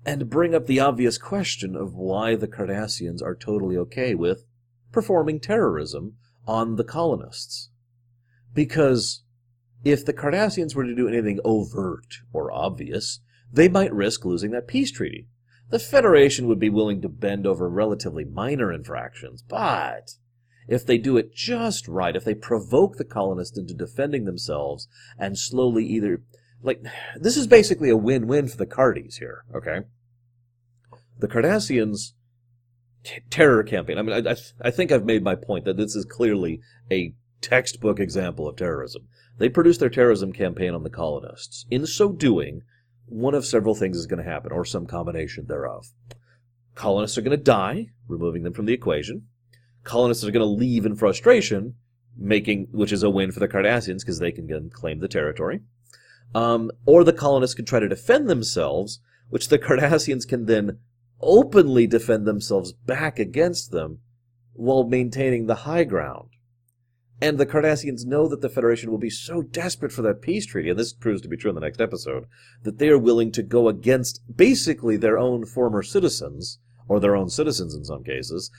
and 0.09 0.31
bring 0.31 0.55
up 0.55 0.65
the 0.65 0.81
obvious 0.81 1.19
question 1.19 1.77
of 1.77 1.93
why 1.93 2.35
the 2.35 2.49
Cardassians 2.49 3.23
are 3.23 3.35
totally 3.35 3.77
okay 3.77 4.15
with 4.15 4.47
performing 4.91 5.39
terrorism 5.39 6.15
on 6.47 6.77
the 6.77 6.85
colonists. 6.85 7.69
Because 8.55 9.23
if 9.85 10.07
the 10.07 10.15
Cardassians 10.15 10.75
were 10.75 10.85
to 10.85 10.95
do 10.95 11.09
anything 11.09 11.41
overt 11.45 12.21
or 12.33 12.51
obvious, 12.51 13.21
they 13.53 13.69
might 13.69 13.93
risk 13.93 14.25
losing 14.25 14.51
that 14.53 14.67
peace 14.67 14.91
treaty. 14.91 15.27
The 15.69 15.79
Federation 15.79 16.47
would 16.49 16.59
be 16.59 16.71
willing 16.71 17.03
to 17.03 17.11
bend 17.11 17.47
over 17.47 17.69
relatively 17.69 18.25
minor 18.25 18.73
infractions, 18.73 19.43
but 19.47 20.13
if 20.67 20.87
they 20.87 20.97
do 20.97 21.19
it 21.19 21.35
just 21.35 21.87
right, 21.87 22.17
if 22.17 22.25
they 22.25 22.35
provoke 22.35 22.97
the 22.97 23.05
colonists 23.05 23.59
into 23.59 23.75
defending 23.75 24.25
themselves 24.25 24.89
and 25.19 25.37
slowly 25.39 25.85
either 25.85 26.23
like 26.63 26.83
this 27.15 27.37
is 27.37 27.47
basically 27.47 27.91
a 27.91 27.97
win-win 27.97 28.49
for 28.49 28.57
the 28.57 28.67
Cardis 28.67 29.19
here, 29.19 29.45
okay? 29.55 29.83
The 31.19 31.29
Cardassians 31.29 32.13
t- 33.05 33.21
terror 33.31 33.63
campaign. 33.63 33.99
I 33.99 34.03
mean, 34.03 34.27
I, 34.27 34.31
I, 34.31 34.37
I 34.61 34.71
think 34.71 34.93
I've 34.93 35.05
made 35.05 35.23
my 35.23 35.35
point 35.35 35.65
that 35.65 35.77
this 35.77 35.95
is 35.97 36.05
clearly 36.05 36.61
a 36.91 37.15
textbook 37.41 38.01
example 38.01 38.49
of 38.49 38.57
terrorism. 38.57 39.09
They 39.39 39.49
produced 39.49 39.81
their 39.81 39.91
terrorism 39.91 40.33
campaign 40.33 40.75
on 40.75 40.83
the 40.83 40.91
colonists. 40.91 41.67
In 41.71 41.87
so 41.87 42.13
doing, 42.13 42.63
one 43.07 43.35
of 43.35 43.47
several 43.47 43.75
things 43.75 43.97
is 43.97 44.07
going 44.07 44.23
to 44.23 44.31
happen, 44.31 44.53
or 44.53 44.65
some 44.65 44.87
combination 44.87 45.47
thereof. 45.47 45.87
Colonists 46.75 47.17
are 47.17 47.23
going 47.23 47.37
to 47.37 47.43
die, 47.43 47.89
removing 48.07 48.43
them 48.43 48.53
from 48.53 48.67
the 48.67 48.73
equation. 48.73 49.27
Colonists 49.85 50.25
are 50.25 50.31
going 50.31 50.45
to 50.45 50.47
leave 50.47 50.85
in 50.85 50.97
frustration, 50.97 51.75
making 52.17 52.69
which 52.73 52.93
is 52.93 53.03
a 53.03 53.11
win 53.11 53.33
for 53.33 53.41
the 53.41 53.49
Cardassians 53.49 54.01
because 54.01 54.19
they 54.19 54.33
can 54.33 54.47
then 54.47 54.71
claim 54.71 54.99
the 54.99 55.09
territory. 55.09 55.61
Um, 56.35 56.71
or 56.85 57.05
the 57.05 57.13
colonists 57.13 57.55
can 57.55 57.65
try 57.65 57.81
to 57.81 57.89
defend 57.89 58.29
themselves, 58.29 59.01
which 59.31 59.49
the 59.49 59.59
Cardassians 59.59 60.27
can 60.29 60.47
then 60.47 60.79
openly 61.21 61.87
defend 61.87 62.27
themselves 62.27 62.73
back 62.73 63.19
against 63.19 63.71
them, 63.71 63.99
while 64.53 64.85
maintaining 64.85 65.47
the 65.47 65.55
high 65.55 65.85
ground. 65.85 66.29
And 67.21 67.39
the 67.39 67.47
Cardassians 67.47 68.05
know 68.05 68.29
that 68.29 68.43
the 68.43 68.49
Federation 68.49 68.91
will 68.91 68.99
be 68.99 69.11
so 69.11 69.43
desperate 69.43 69.93
for 69.93 70.03
that 70.03 70.23
peace 70.23 70.47
treaty, 70.47 70.71
and 70.71 70.79
this 70.79 70.93
proves 70.93 71.21
to 71.23 71.29
be 71.29 71.37
true 71.37 71.51
in 71.51 71.55
the 71.57 71.61
next 71.61 71.81
episode, 71.81 72.27
that 72.63 72.79
they 72.79 72.89
are 72.89 72.99
willing 72.99 73.33
to 73.33 73.43
go 73.43 73.69
against 73.69 74.21
basically 74.37 74.97
their 74.97 75.19
own 75.19 75.45
former 75.45 75.83
citizens, 75.83 76.59
or 76.87 77.01
their 77.01 77.17
own 77.17 77.29
citizens 77.29 77.75
in 77.75 77.85
some 77.85 78.05
cases, 78.05 78.51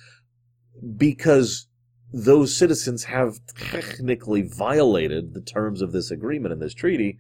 because 0.98 1.68
those 2.12 2.58
citizens 2.58 3.06
have 3.06 3.40
technically 3.56 4.42
violated 4.42 5.34
the 5.34 5.42
terms 5.42 5.82
of 5.82 5.92
this 5.92 6.12
agreement 6.12 6.52
and 6.52 6.62
this 6.62 6.74
treaty 6.74 7.18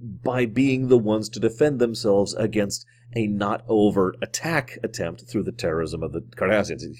by 0.00 0.46
being 0.46 0.88
the 0.88 0.98
ones 0.98 1.28
to 1.28 1.40
defend 1.40 1.78
themselves 1.78 2.34
against 2.34 2.86
a 3.14 3.26
not 3.26 3.64
overt 3.68 4.16
attack 4.22 4.78
attempt 4.82 5.28
through 5.28 5.42
the 5.42 5.52
terrorism 5.52 6.02
of 6.02 6.12
the 6.12 6.20
Cardassians. 6.20 6.96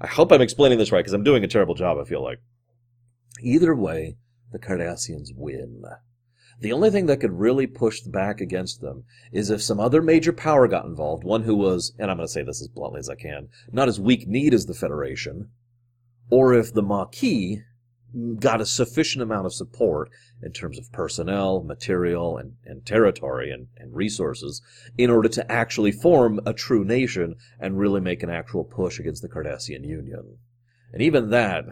I 0.00 0.06
hope 0.06 0.32
I'm 0.32 0.42
explaining 0.42 0.78
this 0.78 0.92
right 0.92 1.00
because 1.00 1.12
I'm 1.12 1.24
doing 1.24 1.44
a 1.44 1.48
terrible 1.48 1.74
job, 1.74 1.98
I 1.98 2.04
feel 2.04 2.22
like. 2.22 2.40
Either 3.40 3.74
way, 3.74 4.16
the 4.52 4.58
Cardassians 4.58 5.28
win. 5.34 5.82
The 6.60 6.72
only 6.72 6.90
thing 6.90 7.06
that 7.06 7.20
could 7.20 7.38
really 7.38 7.66
push 7.66 8.00
back 8.00 8.40
against 8.40 8.80
them 8.80 9.04
is 9.30 9.50
if 9.50 9.62
some 9.62 9.78
other 9.78 10.00
major 10.00 10.32
power 10.32 10.66
got 10.66 10.86
involved, 10.86 11.22
one 11.22 11.42
who 11.42 11.54
was, 11.54 11.92
and 11.98 12.10
I'm 12.10 12.16
going 12.16 12.26
to 12.26 12.32
say 12.32 12.42
this 12.42 12.62
as 12.62 12.68
bluntly 12.68 12.98
as 12.98 13.10
I 13.10 13.14
can, 13.14 13.48
not 13.70 13.88
as 13.88 14.00
weak 14.00 14.26
kneed 14.26 14.54
as 14.54 14.64
the 14.64 14.74
Federation, 14.74 15.50
or 16.30 16.54
if 16.54 16.72
the 16.72 16.82
Maquis 16.82 17.58
got 18.38 18.60
a 18.60 18.66
sufficient 18.66 19.22
amount 19.22 19.46
of 19.46 19.52
support 19.52 20.10
in 20.42 20.52
terms 20.52 20.78
of 20.78 20.90
personnel, 20.92 21.62
material, 21.62 22.38
and, 22.38 22.54
and 22.64 22.86
territory 22.86 23.50
and, 23.50 23.68
and 23.76 23.94
resources 23.94 24.62
in 24.96 25.10
order 25.10 25.28
to 25.28 25.52
actually 25.52 25.92
form 25.92 26.40
a 26.46 26.52
true 26.52 26.84
nation 26.84 27.36
and 27.60 27.78
really 27.78 28.00
make 28.00 28.22
an 28.22 28.30
actual 28.30 28.64
push 28.64 28.98
against 28.98 29.22
the 29.22 29.28
Cardassian 29.28 29.84
Union. 29.84 30.38
And 30.92 31.02
even 31.02 31.30
that, 31.30 31.64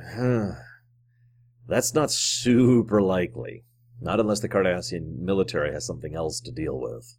that's 1.67 1.95
not 1.95 2.11
super 2.11 3.01
likely. 3.01 3.65
Not 4.01 4.21
unless 4.21 4.41
the 4.41 4.49
Cardassian 4.49 5.19
military 5.21 5.73
has 5.73 5.87
something 5.87 6.15
else 6.15 6.41
to 6.41 6.53
deal 6.53 6.79
with. 6.79 7.17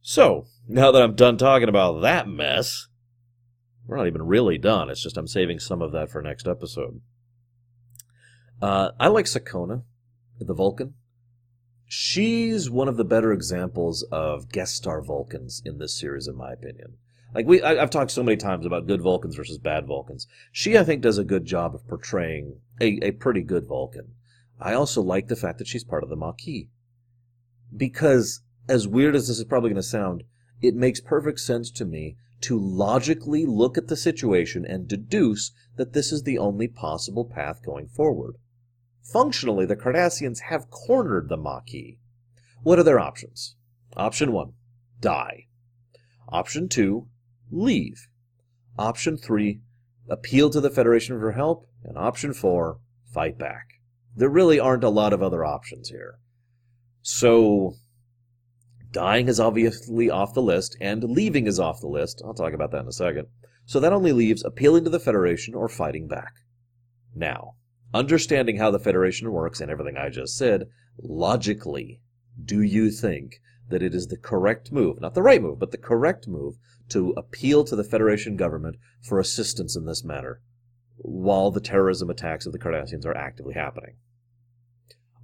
So, 0.00 0.46
now 0.66 0.90
that 0.90 1.02
I'm 1.02 1.14
done 1.14 1.36
talking 1.36 1.68
about 1.68 2.00
that 2.00 2.26
mess, 2.26 2.88
we're 3.90 3.96
not 3.96 4.06
even 4.06 4.22
really 4.22 4.56
done. 4.56 4.88
It's 4.88 5.02
just 5.02 5.16
I'm 5.16 5.26
saving 5.26 5.58
some 5.58 5.82
of 5.82 5.90
that 5.92 6.10
for 6.10 6.22
next 6.22 6.46
episode. 6.46 7.00
Uh, 8.62 8.90
I 9.00 9.08
like 9.08 9.24
Sakonna, 9.24 9.82
the 10.38 10.54
Vulcan. 10.54 10.94
She's 11.86 12.70
one 12.70 12.86
of 12.86 12.96
the 12.96 13.04
better 13.04 13.32
examples 13.32 14.04
of 14.12 14.48
guest 14.48 14.76
star 14.76 15.02
Vulcans 15.02 15.60
in 15.64 15.78
this 15.78 15.98
series, 15.98 16.28
in 16.28 16.36
my 16.36 16.52
opinion. 16.52 16.98
Like 17.34 17.46
we, 17.46 17.60
I, 17.62 17.74
have 17.74 17.90
talked 17.90 18.12
so 18.12 18.22
many 18.22 18.36
times 18.36 18.64
about 18.64 18.86
good 18.86 19.02
Vulcans 19.02 19.34
versus 19.34 19.58
bad 19.58 19.88
Vulcans. 19.88 20.28
She, 20.52 20.78
I 20.78 20.84
think, 20.84 21.02
does 21.02 21.18
a 21.18 21.24
good 21.24 21.44
job 21.44 21.74
of 21.74 21.86
portraying 21.88 22.60
a, 22.80 23.00
a 23.02 23.10
pretty 23.10 23.42
good 23.42 23.66
Vulcan. 23.66 24.14
I 24.60 24.74
also 24.74 25.02
like 25.02 25.26
the 25.26 25.36
fact 25.36 25.58
that 25.58 25.66
she's 25.66 25.84
part 25.84 26.04
of 26.04 26.10
the 26.10 26.16
Maquis. 26.16 26.68
Because, 27.76 28.42
as 28.68 28.86
weird 28.86 29.16
as 29.16 29.26
this 29.26 29.38
is 29.38 29.44
probably 29.44 29.70
going 29.70 29.82
to 29.82 29.82
sound, 29.82 30.22
it 30.62 30.76
makes 30.76 31.00
perfect 31.00 31.40
sense 31.40 31.72
to 31.72 31.84
me 31.84 32.16
to 32.42 32.58
logically 32.58 33.44
look 33.46 33.76
at 33.76 33.88
the 33.88 33.96
situation 33.96 34.64
and 34.64 34.88
deduce 34.88 35.52
that 35.76 35.92
this 35.92 36.12
is 36.12 36.22
the 36.22 36.38
only 36.38 36.68
possible 36.68 37.24
path 37.24 37.62
going 37.64 37.88
forward. 37.88 38.36
Functionally, 39.02 39.66
the 39.66 39.76
Cardassians 39.76 40.40
have 40.48 40.70
cornered 40.70 41.28
the 41.28 41.36
Maquis. 41.36 41.98
What 42.62 42.78
are 42.78 42.84
their 42.84 43.00
options? 43.00 43.56
Option 43.96 44.32
1 44.32 44.52
die. 45.00 45.46
Option 46.28 46.68
2 46.68 47.08
leave. 47.50 48.08
Option 48.78 49.16
3, 49.16 49.60
appeal 50.08 50.50
to 50.50 50.60
the 50.60 50.70
Federation 50.70 51.18
for 51.18 51.32
help. 51.32 51.68
And 51.82 51.96
option 51.96 52.32
4, 52.32 52.78
fight 53.12 53.38
back. 53.38 53.80
There 54.14 54.28
really 54.28 54.60
aren't 54.60 54.84
a 54.84 54.90
lot 54.90 55.12
of 55.12 55.22
other 55.22 55.44
options 55.44 55.88
here. 55.88 56.18
So, 57.02 57.74
dying 58.92 59.28
is 59.28 59.40
obviously 59.40 60.10
off 60.10 60.34
the 60.34 60.42
list, 60.42 60.76
and 60.80 61.04
leaving 61.04 61.46
is 61.46 61.60
off 61.60 61.80
the 61.80 61.86
list. 61.86 62.22
I'll 62.24 62.34
talk 62.34 62.52
about 62.52 62.70
that 62.72 62.82
in 62.82 62.88
a 62.88 62.92
second. 62.92 63.28
So 63.64 63.78
that 63.80 63.92
only 63.92 64.12
leaves 64.12 64.44
appealing 64.44 64.84
to 64.84 64.90
the 64.90 65.00
Federation 65.00 65.54
or 65.54 65.68
fighting 65.68 66.08
back. 66.08 66.34
Now, 67.14 67.54
understanding 67.94 68.56
how 68.56 68.70
the 68.70 68.78
Federation 68.78 69.30
works 69.30 69.60
and 69.60 69.70
everything 69.70 69.96
I 69.96 70.08
just 70.08 70.36
said, 70.36 70.68
logically, 71.00 72.00
do 72.44 72.62
you 72.62 72.90
think 72.90 73.40
that 73.68 73.82
it 73.82 73.94
is 73.94 74.08
the 74.08 74.16
correct 74.16 74.72
move, 74.72 75.00
not 75.00 75.14
the 75.14 75.22
right 75.22 75.40
move, 75.40 75.58
but 75.58 75.70
the 75.70 75.78
correct 75.78 76.26
move 76.26 76.56
to 76.88 77.10
appeal 77.16 77.64
to 77.64 77.76
the 77.76 77.84
Federation 77.84 78.36
government 78.36 78.76
for 79.02 79.20
assistance 79.20 79.76
in 79.76 79.86
this 79.86 80.04
matter 80.04 80.40
while 80.96 81.50
the 81.50 81.60
terrorism 81.60 82.10
attacks 82.10 82.46
of 82.46 82.52
the 82.52 82.58
Cardassians 82.58 83.06
are 83.06 83.16
actively 83.16 83.54
happening? 83.54 83.96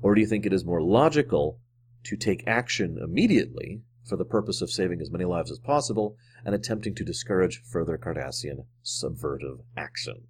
Or 0.00 0.14
do 0.14 0.20
you 0.20 0.26
think 0.26 0.46
it 0.46 0.52
is 0.52 0.64
more 0.64 0.83
logical 0.83 1.61
to 2.06 2.16
take 2.16 2.46
action 2.46 2.98
immediately 3.02 3.82
for 4.04 4.16
the 4.16 4.24
purpose 4.24 4.62
of 4.62 4.70
saving 4.70 5.00
as 5.00 5.10
many 5.10 5.24
lives 5.24 5.50
as 5.50 5.58
possible 5.58 6.16
and 6.44 6.54
attempting 6.54 6.94
to 6.94 7.04
discourage 7.04 7.62
further 7.62 7.98
Cardassian 7.98 8.66
subvertive 8.84 9.60
action? 9.76 10.24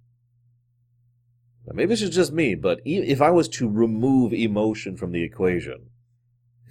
Now, 1.65 1.73
maybe 1.73 1.89
this 1.89 2.01
is 2.01 2.15
just 2.15 2.31
me, 2.31 2.55
but 2.55 2.79
if 2.85 3.21
I 3.21 3.29
was 3.29 3.47
to 3.49 3.69
remove 3.69 4.33
emotion 4.33 4.95
from 4.97 5.11
the 5.11 5.23
equation, 5.23 5.89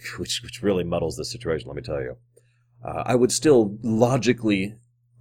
which 0.18 0.40
which 0.42 0.62
really 0.62 0.84
muddles 0.84 1.16
the 1.16 1.24
situation. 1.24 1.68
Let 1.68 1.76
me 1.76 1.82
tell 1.82 2.00
you, 2.00 2.16
uh, 2.84 3.02
I 3.06 3.14
would 3.14 3.32
still 3.32 3.78
logically 3.82 4.74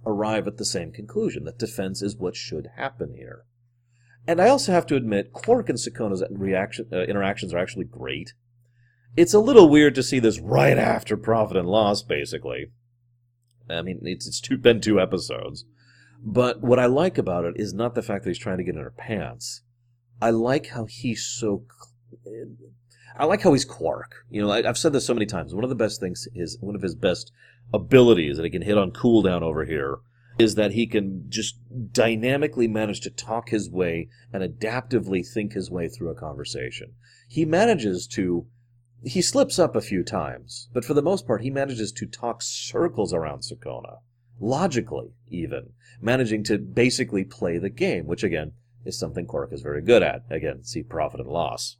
arrive 0.04 0.46
at 0.46 0.56
the 0.56 0.64
same 0.64 0.92
conclusion 0.92 1.44
that 1.44 1.58
defense 1.58 2.02
is 2.02 2.16
what 2.16 2.36
should 2.36 2.68
happen 2.76 3.14
here. 3.14 3.44
And 4.28 4.40
I 4.40 4.48
also 4.48 4.72
have 4.72 4.86
to 4.86 4.96
admit, 4.96 5.32
Quark 5.32 5.68
and 5.68 5.78
Sakonna's 5.78 6.22
reaction, 6.30 6.88
uh, 6.92 7.02
interactions 7.02 7.54
are 7.54 7.58
actually 7.58 7.84
great. 7.84 8.34
It's 9.16 9.34
a 9.34 9.40
little 9.40 9.68
weird 9.68 9.94
to 9.94 10.02
see 10.02 10.18
this 10.18 10.38
right 10.38 10.76
after 10.76 11.16
Profit 11.16 11.56
and 11.56 11.68
Loss, 11.68 12.02
basically. 12.02 12.66
I 13.68 13.82
mean, 13.82 14.00
it's, 14.02 14.26
it's 14.26 14.40
two, 14.40 14.58
been 14.58 14.80
two 14.80 15.00
episodes. 15.00 15.64
But 16.22 16.60
what 16.60 16.78
I 16.78 16.86
like 16.86 17.18
about 17.18 17.44
it 17.44 17.54
is 17.56 17.72
not 17.72 17.94
the 17.94 18.02
fact 18.02 18.24
that 18.24 18.30
he's 18.30 18.38
trying 18.38 18.58
to 18.58 18.64
get 18.64 18.74
in 18.74 18.82
her 18.82 18.90
pants. 18.90 19.62
I 20.20 20.30
like 20.30 20.68
how 20.68 20.86
he's 20.86 21.24
so 21.24 21.64
I 23.18 23.24
like 23.24 23.42
how 23.42 23.52
he's 23.52 23.64
Quark. 23.64 24.24
You 24.30 24.42
know, 24.42 24.50
I, 24.50 24.62
have 24.62 24.78
said 24.78 24.92
this 24.92 25.06
so 25.06 25.14
many 25.14 25.26
times. 25.26 25.54
One 25.54 25.64
of 25.64 25.70
the 25.70 25.76
best 25.76 26.00
things 26.00 26.28
is 26.34 26.58
one 26.60 26.74
of 26.74 26.82
his 26.82 26.94
best 26.94 27.32
abilities 27.72 28.36
that 28.36 28.44
he 28.44 28.50
can 28.50 28.62
hit 28.62 28.78
on 28.78 28.92
cooldown 28.92 29.42
over 29.42 29.64
here 29.64 29.98
is 30.38 30.54
that 30.54 30.72
he 30.72 30.86
can 30.86 31.24
just 31.28 31.56
dynamically 31.92 32.68
manage 32.68 33.00
to 33.00 33.10
talk 33.10 33.48
his 33.48 33.70
way 33.70 34.08
and 34.32 34.42
adaptively 34.42 35.26
think 35.26 35.54
his 35.54 35.70
way 35.70 35.88
through 35.88 36.10
a 36.10 36.14
conversation. 36.14 36.92
He 37.28 37.46
manages 37.46 38.06
to 38.08 38.46
he 39.06 39.22
slips 39.22 39.58
up 39.58 39.76
a 39.76 39.80
few 39.80 40.02
times, 40.02 40.68
but 40.72 40.84
for 40.84 40.92
the 40.92 41.02
most 41.02 41.26
part 41.26 41.42
he 41.42 41.50
manages 41.50 41.92
to 41.92 42.06
talk 42.06 42.42
circles 42.42 43.14
around 43.14 43.40
Sakonna. 43.40 43.98
Logically, 44.40 45.12
even. 45.28 45.70
Managing 46.00 46.42
to 46.44 46.58
basically 46.58 47.24
play 47.24 47.56
the 47.56 47.70
game, 47.70 48.06
which 48.06 48.24
again 48.24 48.52
is 48.84 48.98
something 48.98 49.24
Quark 49.24 49.52
is 49.52 49.62
very 49.62 49.80
good 49.80 50.02
at. 50.02 50.24
Again, 50.28 50.64
see 50.64 50.82
profit 50.82 51.20
and 51.20 51.28
loss. 51.28 51.76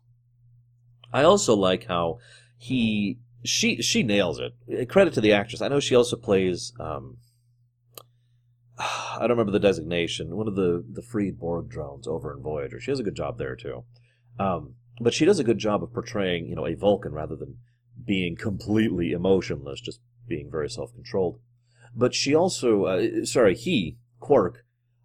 I 1.12 1.24
also 1.24 1.54
like 1.54 1.86
how 1.86 2.18
he 2.56 3.18
she 3.44 3.82
she 3.82 4.04
nails 4.04 4.40
it. 4.40 4.88
Credit 4.88 5.12
to 5.14 5.20
the 5.20 5.32
actress. 5.32 5.60
I 5.60 5.68
know 5.68 5.80
she 5.80 5.96
also 5.96 6.16
plays. 6.16 6.72
Um, 6.78 7.18
I 8.78 9.18
don't 9.20 9.30
remember 9.30 9.52
the 9.52 9.58
designation. 9.58 10.36
One 10.36 10.46
of 10.46 10.54
the 10.54 10.84
the 10.88 11.02
freed 11.02 11.40
Borg 11.40 11.68
drones 11.68 12.06
over 12.06 12.32
in 12.32 12.40
Voyager. 12.40 12.80
She 12.80 12.92
does 12.92 13.00
a 13.00 13.04
good 13.04 13.16
job 13.16 13.36
there 13.36 13.56
too. 13.56 13.84
Um, 14.38 14.74
but 15.00 15.14
she 15.14 15.24
does 15.24 15.38
a 15.38 15.44
good 15.44 15.58
job 15.58 15.82
of 15.82 15.92
portraying, 15.92 16.46
you 16.46 16.54
know, 16.54 16.66
a 16.66 16.74
Vulcan 16.74 17.12
rather 17.12 17.36
than 17.36 17.58
being 18.04 18.36
completely 18.36 19.12
emotionless, 19.12 19.80
just 19.80 20.00
being 20.26 20.50
very 20.50 20.68
self 20.70 20.92
controlled. 20.94 21.38
But 21.94 22.14
she 22.14 22.34
also, 22.34 22.84
uh, 22.84 23.24
sorry, 23.24 23.54
he 23.54 23.96
Quark. 24.20 24.64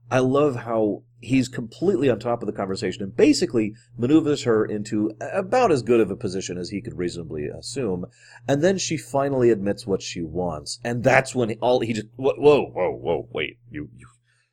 I 0.09 0.19
love 0.19 0.57
how 0.57 1.03
he's 1.21 1.47
completely 1.47 2.09
on 2.09 2.19
top 2.19 2.41
of 2.41 2.47
the 2.47 2.53
conversation 2.53 3.03
and 3.03 3.15
basically 3.15 3.73
maneuvers 3.97 4.43
her 4.43 4.65
into 4.65 5.11
about 5.21 5.71
as 5.71 5.83
good 5.83 5.99
of 5.99 6.11
a 6.11 6.15
position 6.15 6.57
as 6.57 6.69
he 6.69 6.81
could 6.81 6.97
reasonably 6.97 7.47
assume. 7.47 8.05
And 8.47 8.61
then 8.61 8.77
she 8.77 8.97
finally 8.97 9.51
admits 9.51 9.87
what 9.87 10.01
she 10.01 10.21
wants, 10.21 10.79
and 10.83 11.03
that's 11.03 11.35
when 11.35 11.49
he, 11.49 11.55
all 11.61 11.79
he 11.79 11.93
just 11.93 12.07
whoa 12.15 12.33
whoa 12.35 12.91
whoa 12.91 13.27
wait 13.31 13.57
you 13.69 13.89
you 13.95 14.07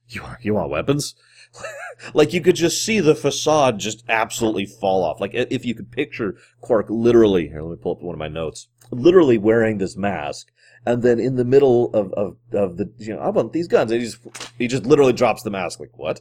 you 0.09 0.23
are 0.23 0.39
you 0.43 0.55
want 0.55 0.71
weapons? 0.71 1.15
like 2.15 2.33
you 2.33 2.41
could 2.41 2.57
just 2.57 2.85
see 2.85 3.01
the 3.01 3.15
facade 3.15 3.79
just 3.79 4.05
absolutely 4.09 4.67
fall 4.67 5.05
off. 5.05 5.21
Like 5.21 5.33
if 5.35 5.65
you 5.65 5.75
could 5.75 5.91
picture 5.91 6.37
Quark 6.61 6.87
literally 6.89 7.49
here, 7.49 7.63
let 7.63 7.79
me 7.79 7.83
pull 7.83 7.93
up 7.93 8.03
one 8.03 8.15
of 8.15 8.19
my 8.19 8.29
notes, 8.29 8.69
literally 8.91 9.39
wearing 9.39 9.79
this 9.79 9.97
mask 9.97 10.51
and 10.87 11.03
then 11.03 11.19
in 11.19 11.37
the 11.37 11.45
middle 11.45 11.93
of, 11.95 12.13
of, 12.15 12.37
of 12.53 12.77
the 12.77 12.91
you 12.99 13.15
know 13.15 13.21
I 13.21 13.29
want 13.29 13.53
these 13.53 13.69
guns, 13.69 13.91
and 13.91 14.01
he 14.01 14.07
just 14.07 14.21
he 14.59 14.69
just 14.69 14.87
literally 14.87 15.13
drops 15.13 15.43
the 15.43 15.51
mask 15.51 15.81
like 15.81 15.97
what? 15.97 16.21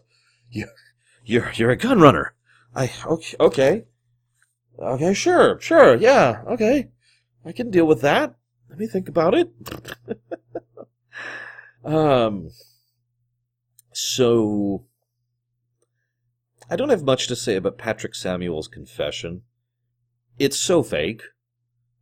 You, 0.52 0.68
you're 1.24 1.52
you're 1.56 1.72
a 1.72 1.78
gun 1.78 2.00
runner. 2.00 2.34
I 2.76 2.92
okay 3.06 3.36
okay 3.40 3.86
okay 4.80 5.14
sure 5.14 5.60
sure 5.60 5.96
yeah 5.96 6.44
okay 6.48 6.90
I 7.46 7.52
can 7.52 7.72
deal 7.72 7.86
with 7.86 8.02
that. 8.02 8.36
Let 8.70 8.80
me 8.80 8.88
think 8.88 9.08
about 9.10 9.34
it. 9.34 9.52
Um, 11.86 12.50
so 13.94 14.87
I 16.70 16.76
don't 16.76 16.90
have 16.90 17.04
much 17.04 17.28
to 17.28 17.36
say 17.36 17.56
about 17.56 17.78
Patrick 17.78 18.14
Samuel's 18.14 18.68
confession. 18.68 19.44
It's 20.38 20.58
so 20.58 20.84
fake. 20.84 21.22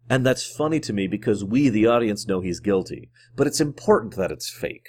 And 0.10 0.26
that's 0.26 0.46
funny 0.46 0.80
to 0.82 0.94
me 0.94 1.08
because 1.08 1.44
we, 1.44 1.70
the 1.70 1.86
audience, 1.86 2.28
know 2.28 2.42
he's 2.42 2.60
guilty. 2.60 3.10
But 3.36 3.48
it's 3.48 3.62
important 3.62 4.16
that 4.16 4.32
it's 4.32 4.50
fake. 4.50 4.88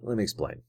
Let 0.00 0.16
me 0.16 0.22
explain. 0.22 0.62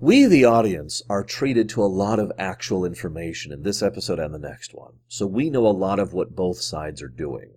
We, 0.00 0.26
the 0.26 0.44
audience, 0.44 1.02
are 1.10 1.24
treated 1.24 1.68
to 1.70 1.82
a 1.82 1.86
lot 1.86 2.20
of 2.20 2.30
actual 2.38 2.84
information 2.84 3.52
in 3.52 3.64
this 3.64 3.82
episode 3.82 4.20
and 4.20 4.32
the 4.32 4.38
next 4.38 4.72
one, 4.72 5.00
so 5.08 5.26
we 5.26 5.50
know 5.50 5.66
a 5.66 5.74
lot 5.74 5.98
of 5.98 6.12
what 6.12 6.36
both 6.36 6.60
sides 6.60 7.02
are 7.02 7.08
doing. 7.08 7.54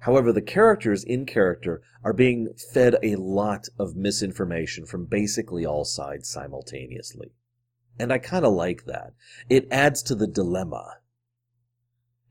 However, 0.00 0.32
the 0.32 0.42
characters 0.42 1.04
in 1.04 1.26
character 1.26 1.80
are 2.02 2.12
being 2.12 2.48
fed 2.72 2.96
a 3.04 3.14
lot 3.16 3.68
of 3.78 3.94
misinformation 3.94 4.84
from 4.84 5.04
basically 5.04 5.64
all 5.64 5.84
sides 5.84 6.28
simultaneously. 6.28 7.30
And 8.00 8.14
I 8.14 8.18
kind 8.18 8.46
of 8.46 8.54
like 8.54 8.86
that. 8.86 9.12
It 9.50 9.68
adds 9.70 10.02
to 10.04 10.14
the 10.14 10.26
dilemma. 10.26 10.96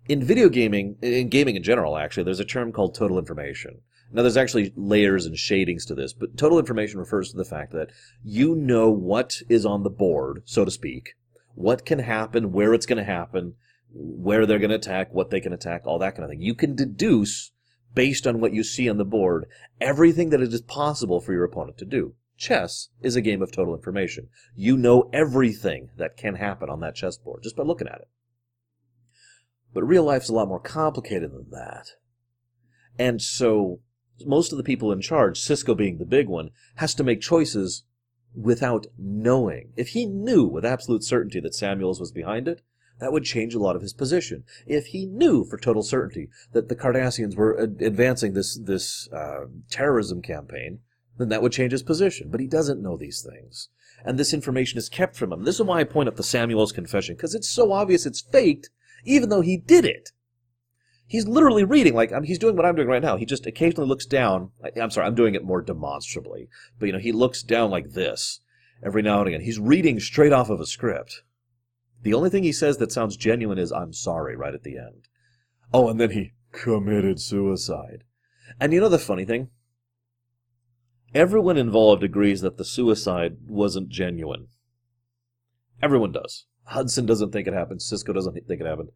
In 0.08 0.23
video 0.23 0.49
gaming, 0.49 0.97
in 1.03 1.29
gaming 1.29 1.55
in 1.55 1.62
general, 1.62 1.95
actually, 1.95 2.23
there's 2.23 2.39
a 2.39 2.45
term 2.45 2.71
called 2.71 2.95
total 2.95 3.19
information. 3.19 3.82
Now, 4.12 4.23
there's 4.23 4.36
actually 4.36 4.73
layers 4.75 5.27
and 5.27 5.38
shadings 5.38 5.86
to 5.86 5.93
this, 5.93 6.12
but 6.12 6.36
total 6.36 6.58
information 6.58 6.99
refers 6.99 7.29
to 7.29 7.38
the 7.38 7.45
fact 7.45 7.71
that 7.73 7.91
you 8.23 8.55
know 8.55 8.89
what 8.89 9.43
is 9.47 9.63
on 9.63 9.84
the 9.84 9.91
board, 9.91 10.41
so 10.45 10.65
to 10.65 10.71
speak, 10.71 11.13
what 11.53 11.86
can 11.86 11.99
happen, 11.99 12.51
where 12.51 12.73
it's 12.73 12.88
going 12.88 12.97
to 12.97 13.03
happen, 13.03 13.53
where 13.93 14.47
they're 14.47 14.58
going 14.58 14.71
to 14.71 14.75
attack, 14.75 15.13
what 15.13 15.29
they 15.29 15.39
can 15.39 15.53
attack, 15.53 15.84
all 15.86 15.99
that 15.99 16.15
kind 16.15 16.23
of 16.23 16.32
thing. 16.32 16.41
You 16.41 16.55
can 16.55 16.75
deduce, 16.75 17.51
based 17.93 18.25
on 18.25 18.41
what 18.41 18.53
you 18.53 18.63
see 18.63 18.89
on 18.89 18.97
the 18.97 19.05
board, 19.05 19.45
everything 19.79 20.32
that 20.32 20.41
it 20.41 20.51
is 20.51 20.62
possible 20.63 21.21
for 21.21 21.32
your 21.32 21.43
opponent 21.43 21.77
to 21.77 21.86
do. 21.86 22.15
Chess 22.39 22.88
is 23.02 23.17
a 23.17 23.21
game 23.21 23.41
of 23.41 23.52
total 23.52 23.75
information. 23.75 24.30
You 24.56 24.78
know 24.78 25.10
everything 25.12 25.89
that 25.97 26.15
can 26.15 26.36
happen 26.36 26.69
on 26.69 26.80
that 26.80 26.95
chessboard 26.95 27.43
just 27.43 27.58
by 27.58 27.63
looking 27.63 27.88
at 27.88 27.99
it. 27.99 28.08
But 29.73 29.84
real 29.84 30.06
life's 30.06 30.30
a 30.30 30.34
lot 30.34 30.47
more 30.47 30.62
complicated 30.62 31.32
than 31.32 31.49
that. 31.52 31.89
And 32.97 33.21
so 33.21 33.82
most 34.25 34.54
of 34.54 34.58
the 34.58 34.63
people 34.63 34.91
in 34.91 35.02
charge, 35.02 35.39
Sisko 35.39 35.75
being 35.75 35.97
the 35.97 36.06
big 36.06 36.30
one, 36.30 36.52
has 36.78 36.95
to 36.95 37.04
make 37.04 37.19
choices 37.21 37.84
without 38.34 38.88
knowing. 38.97 39.73
If 39.75 39.89
he 39.89 40.06
knew 40.06 40.45
with 40.45 40.65
absolute 40.65 41.04
certainty 41.04 41.41
that 41.41 41.54
Samuels 41.54 41.99
was 41.99 42.12
behind 42.12 42.47
it, 42.47 42.62
that 42.99 43.12
would 43.12 43.23
change 43.25 43.54
a 43.54 43.60
lot 43.60 43.75
of 43.75 43.82
his 43.82 43.93
position. 43.93 44.43
If 44.65 44.88
he 44.88 45.06
knew 45.06 45.43
for 45.43 45.58
total 45.58 45.84
certainty 45.84 46.30
that 46.54 46.69
the 46.69 46.75
Cardassians 46.75 47.36
were 47.36 47.54
advancing 47.56 48.34
this 48.34 48.58
this 48.58 49.10
uh, 49.12 49.45
terrorism 49.69 50.21
campaign, 50.21 50.80
then 51.19 51.29
that 51.29 51.43
would 51.43 51.51
change 51.51 51.71
his 51.71 51.84
position. 51.84 52.29
But 52.32 52.39
he 52.39 52.47
doesn't 52.47 52.82
know 52.82 52.97
these 52.97 53.21
things. 53.21 53.69
And 54.03 54.17
this 54.17 54.34
information 54.34 54.79
is 54.79 54.89
kept 54.89 55.15
from 55.15 55.32
him. 55.32 55.43
This 55.43 55.60
is 55.60 55.65
why 55.65 55.82
I 55.82 55.84
point 55.84 56.10
up 56.10 56.15
the 56.15 56.23
Samuel's 56.23 56.71
confession, 56.71 57.15
because 57.15 57.36
it's 57.36 57.49
so 57.49 57.71
obvious 57.71 58.05
it's 58.05 58.21
faked, 58.21 58.69
even 59.03 59.29
though 59.29 59.41
he 59.41 59.58
did 59.58 59.86
it. 59.86 60.10
He's 61.05 61.27
literally 61.27 61.63
reading, 61.63 61.95
like, 61.95 62.12
he's 62.23 62.38
doing 62.39 62.55
what 62.55 62.65
I'm 62.65 62.75
doing 62.75 62.88
right 62.88 63.01
now. 63.01 63.17
He 63.17 63.25
just 63.25 63.47
occasionally 63.47 63.89
looks 63.89 64.05
down. 64.05 64.51
I'm 64.79 64.91
sorry, 64.91 65.08
I'm 65.08 65.15
doing 65.15 65.36
it 65.36 65.43
more 65.43 65.62
demonstrably. 65.62 66.47
But, 66.79 66.86
you 66.86 66.93
know, 66.93 66.99
he 66.99 67.12
looks 67.12 67.41
down 67.41 67.71
like 67.71 67.91
this 67.91 68.41
every 68.86 69.01
now 69.01 69.19
and 69.19 69.27
again. 69.27 69.41
He's 69.41 69.60
reading 69.60 69.99
straight 69.99 70.32
off 70.32 70.49
of 70.49 70.62
a 70.62 70.65
script. 70.65 71.23
The 72.03 72.13
only 72.13 72.29
thing 72.29 72.43
he 72.43 72.51
says 72.51 72.77
that 72.77 72.91
sounds 72.91 73.17
genuine 73.17 73.58
is, 73.58 73.71
I'm 73.71 73.91
sorry, 73.91 74.38
right 74.38 74.53
at 74.53 74.63
the 74.63 74.77
end. 74.77 75.08
Oh, 75.73 75.89
and 75.89 75.99
then 75.99 76.12
he 76.12 76.34
committed 76.51 77.19
suicide. 77.19 78.03
And 78.60 78.71
you 78.71 78.79
know 78.79 78.88
the 78.88 78.99
funny 78.99 79.25
thing? 79.25 79.49
Everyone 81.13 81.58
involved 81.58 82.04
agrees 82.04 82.41
that 82.41 82.58
the 82.58 82.65
suicide 82.65 83.38
wasn't 83.48 83.89
genuine. 83.89 84.48
Everyone 85.82 86.12
does. 86.12 86.45
Hudson 86.65 87.06
doesn't 87.06 87.32
think 87.32 87.48
it 87.48 87.54
happened. 87.54 87.80
Sisko 87.80 88.13
doesn't 88.13 88.34
think 88.34 88.62
it 88.62 88.67
happened. 88.67 88.89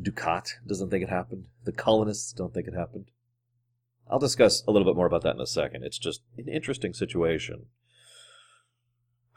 Dukat 0.00 0.50
doesn't 0.66 0.90
think 0.90 1.02
it 1.02 1.10
happened. 1.10 1.46
The 1.64 1.72
colonists 1.72 2.32
don't 2.32 2.54
think 2.54 2.68
it 2.68 2.74
happened. 2.74 3.10
I'll 4.08 4.18
discuss 4.18 4.62
a 4.66 4.70
little 4.70 4.86
bit 4.86 4.96
more 4.96 5.06
about 5.06 5.22
that 5.22 5.34
in 5.34 5.40
a 5.40 5.46
second. 5.46 5.84
It's 5.84 5.98
just 5.98 6.22
an 6.38 6.48
interesting 6.48 6.94
situation. 6.94 7.66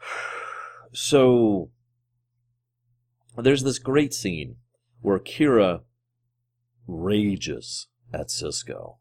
So, 0.92 1.70
there's 3.36 3.64
this 3.64 3.78
great 3.78 4.14
scene 4.14 4.56
where 5.02 5.18
Kira 5.18 5.82
rages 6.86 7.88
at 8.14 8.28
Sisko. 8.28 8.96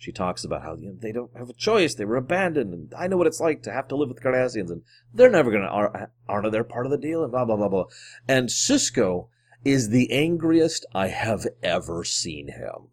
She 0.00 0.12
talks 0.12 0.44
about 0.44 0.62
how 0.62 0.76
you 0.76 0.90
know, 0.90 0.96
they 1.00 1.10
don't 1.10 1.36
have 1.36 1.50
a 1.50 1.54
choice. 1.54 1.94
They 1.94 2.04
were 2.04 2.16
abandoned, 2.16 2.72
and 2.72 2.94
I 2.94 3.08
know 3.08 3.16
what 3.16 3.26
it's 3.26 3.40
like 3.40 3.64
to 3.64 3.72
have 3.72 3.88
to 3.88 3.96
live 3.96 4.08
with 4.08 4.18
the 4.18 4.22
Cardassians, 4.22 4.70
and 4.70 4.82
they're 5.12 5.28
never 5.28 5.50
going 5.50 5.64
to 5.64 6.08
honor 6.28 6.50
their 6.50 6.62
part 6.62 6.86
of 6.86 6.92
the 6.92 6.98
deal, 6.98 7.24
and 7.24 7.32
blah 7.32 7.44
blah 7.44 7.56
blah 7.56 7.68
blah. 7.68 7.86
And 8.28 8.48
Sisko 8.48 9.28
is 9.64 9.88
the 9.88 10.12
angriest 10.12 10.86
I 10.94 11.08
have 11.08 11.48
ever 11.64 12.04
seen 12.04 12.46
him. 12.46 12.90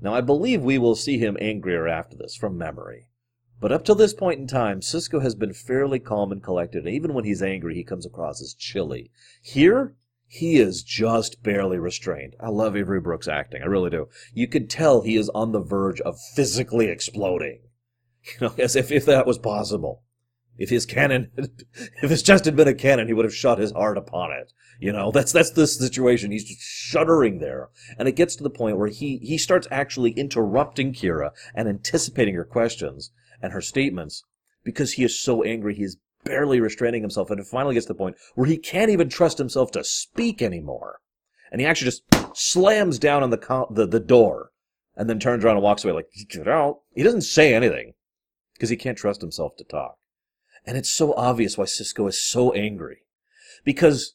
Now 0.00 0.14
I 0.14 0.20
believe 0.20 0.62
we 0.62 0.78
will 0.78 0.94
see 0.94 1.18
him 1.18 1.36
angrier 1.40 1.88
after 1.88 2.16
this 2.16 2.36
from 2.36 2.56
memory. 2.56 3.08
But 3.60 3.72
up 3.72 3.84
till 3.84 3.94
this 3.96 4.14
point 4.14 4.38
in 4.38 4.46
time, 4.46 4.80
Sisko 4.82 5.20
has 5.20 5.34
been 5.34 5.52
fairly 5.52 5.98
calm 5.98 6.30
and 6.30 6.42
collected, 6.42 6.84
and 6.84 6.94
even 6.94 7.12
when 7.12 7.24
he's 7.24 7.42
angry, 7.42 7.74
he 7.74 7.82
comes 7.82 8.06
across 8.06 8.40
as 8.40 8.54
chilly. 8.54 9.10
Here, 9.42 9.96
he 10.34 10.56
is 10.56 10.82
just 10.82 11.44
barely 11.44 11.78
restrained. 11.78 12.34
I 12.40 12.48
love 12.48 12.76
Avery 12.76 13.00
Brooks' 13.00 13.28
acting. 13.28 13.62
I 13.62 13.66
really 13.66 13.90
do. 13.90 14.08
You 14.32 14.48
could 14.48 14.68
tell 14.68 15.00
he 15.00 15.14
is 15.14 15.28
on 15.28 15.52
the 15.52 15.60
verge 15.60 16.00
of 16.00 16.18
physically 16.34 16.88
exploding. 16.88 17.60
You 18.26 18.48
know, 18.48 18.54
as 18.58 18.74
if, 18.74 18.90
if 18.90 19.04
that 19.04 19.26
was 19.26 19.36
possible. 19.36 20.02
If 20.56 20.70
his 20.70 20.86
cannon, 20.86 21.30
if 22.02 22.08
his 22.08 22.22
chest 22.22 22.46
had 22.46 22.56
been 22.56 22.66
a 22.66 22.74
cannon, 22.74 23.06
he 23.06 23.12
would 23.12 23.26
have 23.26 23.34
shot 23.34 23.58
his 23.58 23.72
heart 23.72 23.98
upon 23.98 24.32
it. 24.32 24.50
You 24.80 24.92
know, 24.92 25.10
that's 25.10 25.30
that's 25.30 25.50
the 25.50 25.66
situation. 25.66 26.32
He's 26.32 26.48
just 26.48 26.62
shuddering 26.62 27.38
there, 27.38 27.68
and 27.98 28.08
it 28.08 28.16
gets 28.16 28.34
to 28.36 28.42
the 28.42 28.48
point 28.48 28.78
where 28.78 28.88
he 28.88 29.18
he 29.18 29.36
starts 29.36 29.68
actually 29.70 30.12
interrupting 30.12 30.94
Kira 30.94 31.32
and 31.54 31.68
anticipating 31.68 32.34
her 32.34 32.46
questions 32.46 33.10
and 33.42 33.52
her 33.52 33.60
statements 33.60 34.24
because 34.64 34.94
he 34.94 35.04
is 35.04 35.20
so 35.20 35.42
angry. 35.42 35.74
He 35.74 35.84
is 35.84 35.98
barely 36.24 36.60
restraining 36.60 37.02
himself, 37.02 37.30
and 37.30 37.40
it 37.40 37.46
finally 37.46 37.74
gets 37.74 37.86
to 37.86 37.92
the 37.92 37.98
point 37.98 38.16
where 38.34 38.48
he 38.48 38.56
can't 38.56 38.90
even 38.90 39.08
trust 39.08 39.38
himself 39.38 39.70
to 39.72 39.84
speak 39.84 40.42
anymore. 40.42 41.00
And 41.52 41.60
he 41.60 41.66
actually 41.66 41.90
just 41.90 42.02
slams 42.36 42.98
down 42.98 43.22
on 43.22 43.30
the, 43.30 43.66
the, 43.70 43.86
the 43.86 44.00
door 44.00 44.50
and 44.96 45.08
then 45.08 45.20
turns 45.20 45.44
around 45.44 45.56
and 45.56 45.62
walks 45.62 45.84
away 45.84 45.92
like, 45.92 46.08
get 46.28 46.48
out. 46.48 46.80
He 46.94 47.02
doesn't 47.02 47.22
say 47.22 47.54
anything 47.54 47.94
because 48.54 48.70
he 48.70 48.76
can't 48.76 48.98
trust 48.98 49.20
himself 49.20 49.56
to 49.56 49.64
talk. 49.64 49.98
And 50.66 50.78
it's 50.78 50.90
so 50.90 51.12
obvious 51.14 51.58
why 51.58 51.64
Sisko 51.64 52.08
is 52.08 52.22
so 52.22 52.52
angry 52.52 53.02
because 53.64 54.14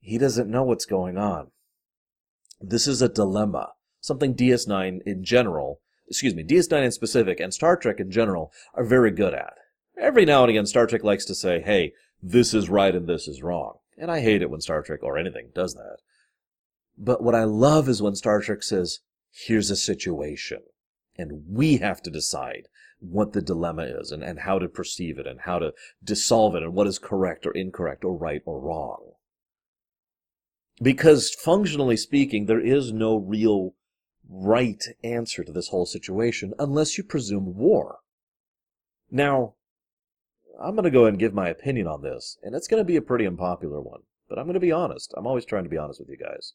he 0.00 0.18
doesn't 0.18 0.50
know 0.50 0.62
what's 0.62 0.86
going 0.86 1.18
on. 1.18 1.50
This 2.60 2.86
is 2.86 3.02
a 3.02 3.08
dilemma, 3.08 3.72
something 4.00 4.34
DS9 4.34 5.02
in 5.04 5.24
general, 5.24 5.80
excuse 6.08 6.34
me, 6.34 6.44
DS9 6.44 6.84
in 6.84 6.92
specific 6.92 7.40
and 7.40 7.52
Star 7.52 7.76
Trek 7.76 8.00
in 8.00 8.10
general 8.10 8.52
are 8.74 8.84
very 8.84 9.10
good 9.10 9.34
at. 9.34 9.54
Every 9.98 10.24
now 10.24 10.42
and 10.42 10.50
again, 10.50 10.66
Star 10.66 10.86
Trek 10.86 11.04
likes 11.04 11.24
to 11.26 11.34
say, 11.34 11.60
hey, 11.60 11.92
this 12.22 12.54
is 12.54 12.68
right 12.68 12.94
and 12.94 13.06
this 13.06 13.28
is 13.28 13.42
wrong. 13.42 13.78
And 13.98 14.10
I 14.10 14.20
hate 14.20 14.42
it 14.42 14.50
when 14.50 14.60
Star 14.60 14.82
Trek 14.82 15.02
or 15.02 15.18
anything 15.18 15.50
does 15.54 15.74
that. 15.74 15.98
But 16.96 17.22
what 17.22 17.34
I 17.34 17.44
love 17.44 17.88
is 17.88 18.02
when 18.02 18.14
Star 18.14 18.40
Trek 18.40 18.62
says, 18.62 19.00
here's 19.30 19.70
a 19.70 19.76
situation. 19.76 20.62
And 21.16 21.44
we 21.48 21.78
have 21.78 22.02
to 22.02 22.10
decide 22.10 22.68
what 23.00 23.32
the 23.32 23.42
dilemma 23.42 23.82
is 23.82 24.12
and, 24.12 24.22
and 24.22 24.40
how 24.40 24.58
to 24.58 24.68
perceive 24.68 25.18
it 25.18 25.26
and 25.26 25.40
how 25.40 25.58
to 25.58 25.72
dissolve 26.02 26.54
it 26.54 26.62
and 26.62 26.72
what 26.72 26.86
is 26.86 26.98
correct 26.98 27.44
or 27.44 27.52
incorrect 27.52 28.04
or 28.04 28.16
right 28.16 28.42
or 28.46 28.60
wrong. 28.60 29.12
Because 30.80 31.30
functionally 31.30 31.96
speaking, 31.96 32.46
there 32.46 32.60
is 32.60 32.92
no 32.92 33.16
real 33.16 33.74
right 34.28 34.82
answer 35.04 35.44
to 35.44 35.52
this 35.52 35.68
whole 35.68 35.84
situation 35.84 36.54
unless 36.58 36.96
you 36.96 37.04
presume 37.04 37.56
war. 37.56 37.98
Now, 39.10 39.54
I'm 40.60 40.74
going 40.74 40.84
to 40.84 40.90
go 40.90 41.02
ahead 41.02 41.14
and 41.14 41.20
give 41.20 41.34
my 41.34 41.48
opinion 41.48 41.86
on 41.86 42.02
this, 42.02 42.38
and 42.42 42.54
it's 42.54 42.68
going 42.68 42.80
to 42.80 42.86
be 42.86 42.96
a 42.96 43.02
pretty 43.02 43.26
unpopular 43.26 43.80
one, 43.80 44.02
but 44.28 44.38
I'm 44.38 44.44
going 44.44 44.54
to 44.54 44.60
be 44.60 44.72
honest. 44.72 45.14
I'm 45.16 45.26
always 45.26 45.44
trying 45.44 45.64
to 45.64 45.70
be 45.70 45.78
honest 45.78 46.00
with 46.00 46.08
you 46.08 46.16
guys. 46.16 46.54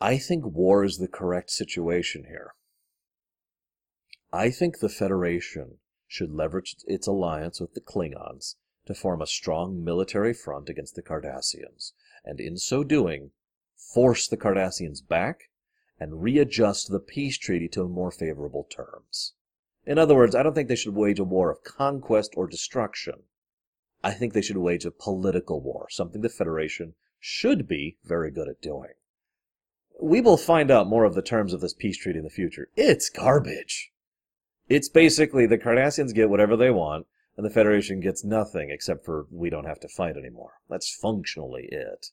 I 0.00 0.18
think 0.18 0.44
war 0.44 0.84
is 0.84 0.98
the 0.98 1.08
correct 1.08 1.50
situation 1.50 2.24
here. 2.24 2.54
I 4.32 4.50
think 4.50 4.78
the 4.78 4.88
Federation 4.88 5.78
should 6.08 6.32
leverage 6.32 6.76
its 6.86 7.06
alliance 7.06 7.60
with 7.60 7.74
the 7.74 7.80
Klingons 7.80 8.56
to 8.86 8.94
form 8.94 9.22
a 9.22 9.26
strong 9.26 9.82
military 9.84 10.34
front 10.34 10.68
against 10.68 10.94
the 10.94 11.02
Cardassians, 11.02 11.92
and 12.24 12.40
in 12.40 12.56
so 12.56 12.82
doing, 12.82 13.30
force 13.76 14.26
the 14.26 14.36
Cardassians 14.36 15.06
back 15.06 15.50
and 15.98 16.22
readjust 16.22 16.90
the 16.90 16.98
peace 17.00 17.38
treaty 17.38 17.68
to 17.68 17.88
more 17.88 18.10
favorable 18.10 18.64
terms. 18.64 19.34
In 19.84 19.98
other 19.98 20.14
words, 20.14 20.34
I 20.34 20.42
don't 20.42 20.54
think 20.54 20.68
they 20.68 20.76
should 20.76 20.94
wage 20.94 21.18
a 21.18 21.24
war 21.24 21.50
of 21.50 21.64
conquest 21.64 22.34
or 22.36 22.46
destruction. 22.46 23.24
I 24.04 24.12
think 24.12 24.32
they 24.32 24.42
should 24.42 24.56
wage 24.56 24.84
a 24.84 24.90
political 24.90 25.60
war, 25.60 25.88
something 25.90 26.20
the 26.20 26.28
Federation 26.28 26.94
should 27.18 27.68
be 27.68 27.96
very 28.04 28.30
good 28.30 28.48
at 28.48 28.60
doing. 28.60 28.94
We 30.00 30.20
will 30.20 30.36
find 30.36 30.70
out 30.70 30.88
more 30.88 31.04
of 31.04 31.14
the 31.14 31.22
terms 31.22 31.52
of 31.52 31.60
this 31.60 31.74
peace 31.74 31.96
treaty 31.96 32.18
in 32.18 32.24
the 32.24 32.30
future. 32.30 32.68
It's 32.76 33.08
garbage. 33.08 33.92
It's 34.68 34.88
basically 34.88 35.46
the 35.46 35.58
Cardassians 35.58 36.14
get 36.14 36.30
whatever 36.30 36.56
they 36.56 36.70
want, 36.70 37.06
and 37.36 37.46
the 37.46 37.50
Federation 37.50 38.00
gets 38.00 38.24
nothing 38.24 38.70
except 38.70 39.04
for 39.04 39.26
we 39.30 39.50
don't 39.50 39.66
have 39.66 39.80
to 39.80 39.88
fight 39.88 40.16
anymore. 40.16 40.54
That's 40.68 40.94
functionally 40.94 41.68
it. 41.70 42.08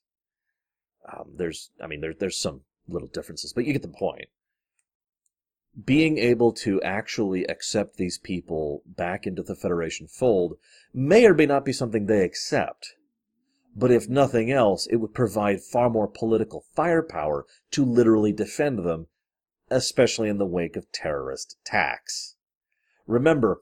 Um, 1.12 1.32
there's, 1.36 1.72
I 1.82 1.88
mean, 1.88 2.02
there, 2.02 2.14
there's 2.14 2.38
some 2.38 2.62
little 2.88 3.08
differences, 3.08 3.54
but 3.54 3.66
you 3.66 3.74
get 3.74 3.82
the 3.82 3.88
point. 3.88 4.30
Being 5.86 6.18
able 6.18 6.52
to 6.54 6.82
actually 6.82 7.46
accept 7.46 7.98
these 7.98 8.18
people 8.18 8.84
back 8.86 9.26
into 9.26 9.44
the 9.44 9.56
Federation 9.56 10.08
fold 10.08 10.58
may 10.94 11.26
or 11.26 11.34
may 11.34 11.46
not 11.46 11.64
be 11.64 11.74
something 11.74 12.06
they 12.06 12.24
accept. 12.24 12.96
But 13.76 13.92
if 13.92 14.10
nothing 14.10 14.52
else, 14.52 14.88
it 14.88 14.98
would 14.98 15.14
provide 15.14 15.62
far 15.62 15.90
more 15.90 16.08
political 16.08 16.66
firepower 16.74 17.46
to 17.72 17.86
literally 17.86 18.34
defend 18.34 18.80
them, 18.80 19.08
especially 19.70 20.28
in 20.28 20.38
the 20.38 20.46
wake 20.46 20.76
of 20.76 20.92
terrorist 20.92 21.56
attacks. 21.62 22.36
Remember, 23.06 23.62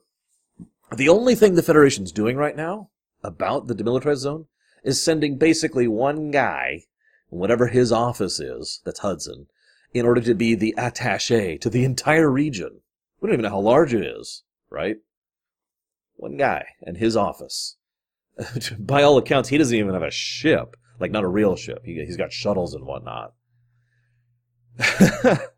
the 0.94 1.08
only 1.08 1.34
thing 1.34 1.54
the 1.54 1.62
Federation's 1.62 2.10
doing 2.10 2.36
right 2.36 2.56
now 2.56 2.90
about 3.22 3.66
the 3.66 3.74
demilitarized 3.74 4.18
zone 4.18 4.46
is 4.82 5.02
sending 5.02 5.36
basically 5.36 5.86
one 5.86 6.30
guy, 6.30 6.84
whatever 7.28 7.66
his 7.68 7.92
office 7.92 8.40
is, 8.40 8.80
that's 8.84 9.00
Hudson, 9.00 9.48
in 9.92 10.06
order 10.06 10.20
to 10.20 10.34
be 10.34 10.54
the 10.54 10.74
attache 10.76 11.58
to 11.58 11.70
the 11.70 11.84
entire 11.84 12.30
region. 12.30 12.80
We 13.20 13.26
don't 13.26 13.34
even 13.34 13.42
know 13.44 13.50
how 13.50 13.60
large 13.60 13.94
it 13.94 14.04
is, 14.04 14.44
right? 14.70 14.96
One 16.16 16.36
guy 16.36 16.66
and 16.82 16.96
his 16.96 17.16
office. 17.16 17.76
By 18.78 19.02
all 19.02 19.18
accounts, 19.18 19.48
he 19.48 19.58
doesn't 19.58 19.76
even 19.76 19.94
have 19.94 20.02
a 20.02 20.10
ship, 20.10 20.76
like 21.00 21.10
not 21.10 21.24
a 21.24 21.28
real 21.28 21.56
ship. 21.56 21.82
He, 21.84 21.94
he's 22.04 22.16
got 22.16 22.32
shuttles 22.32 22.74
and 22.74 22.84
whatnot. 22.84 23.34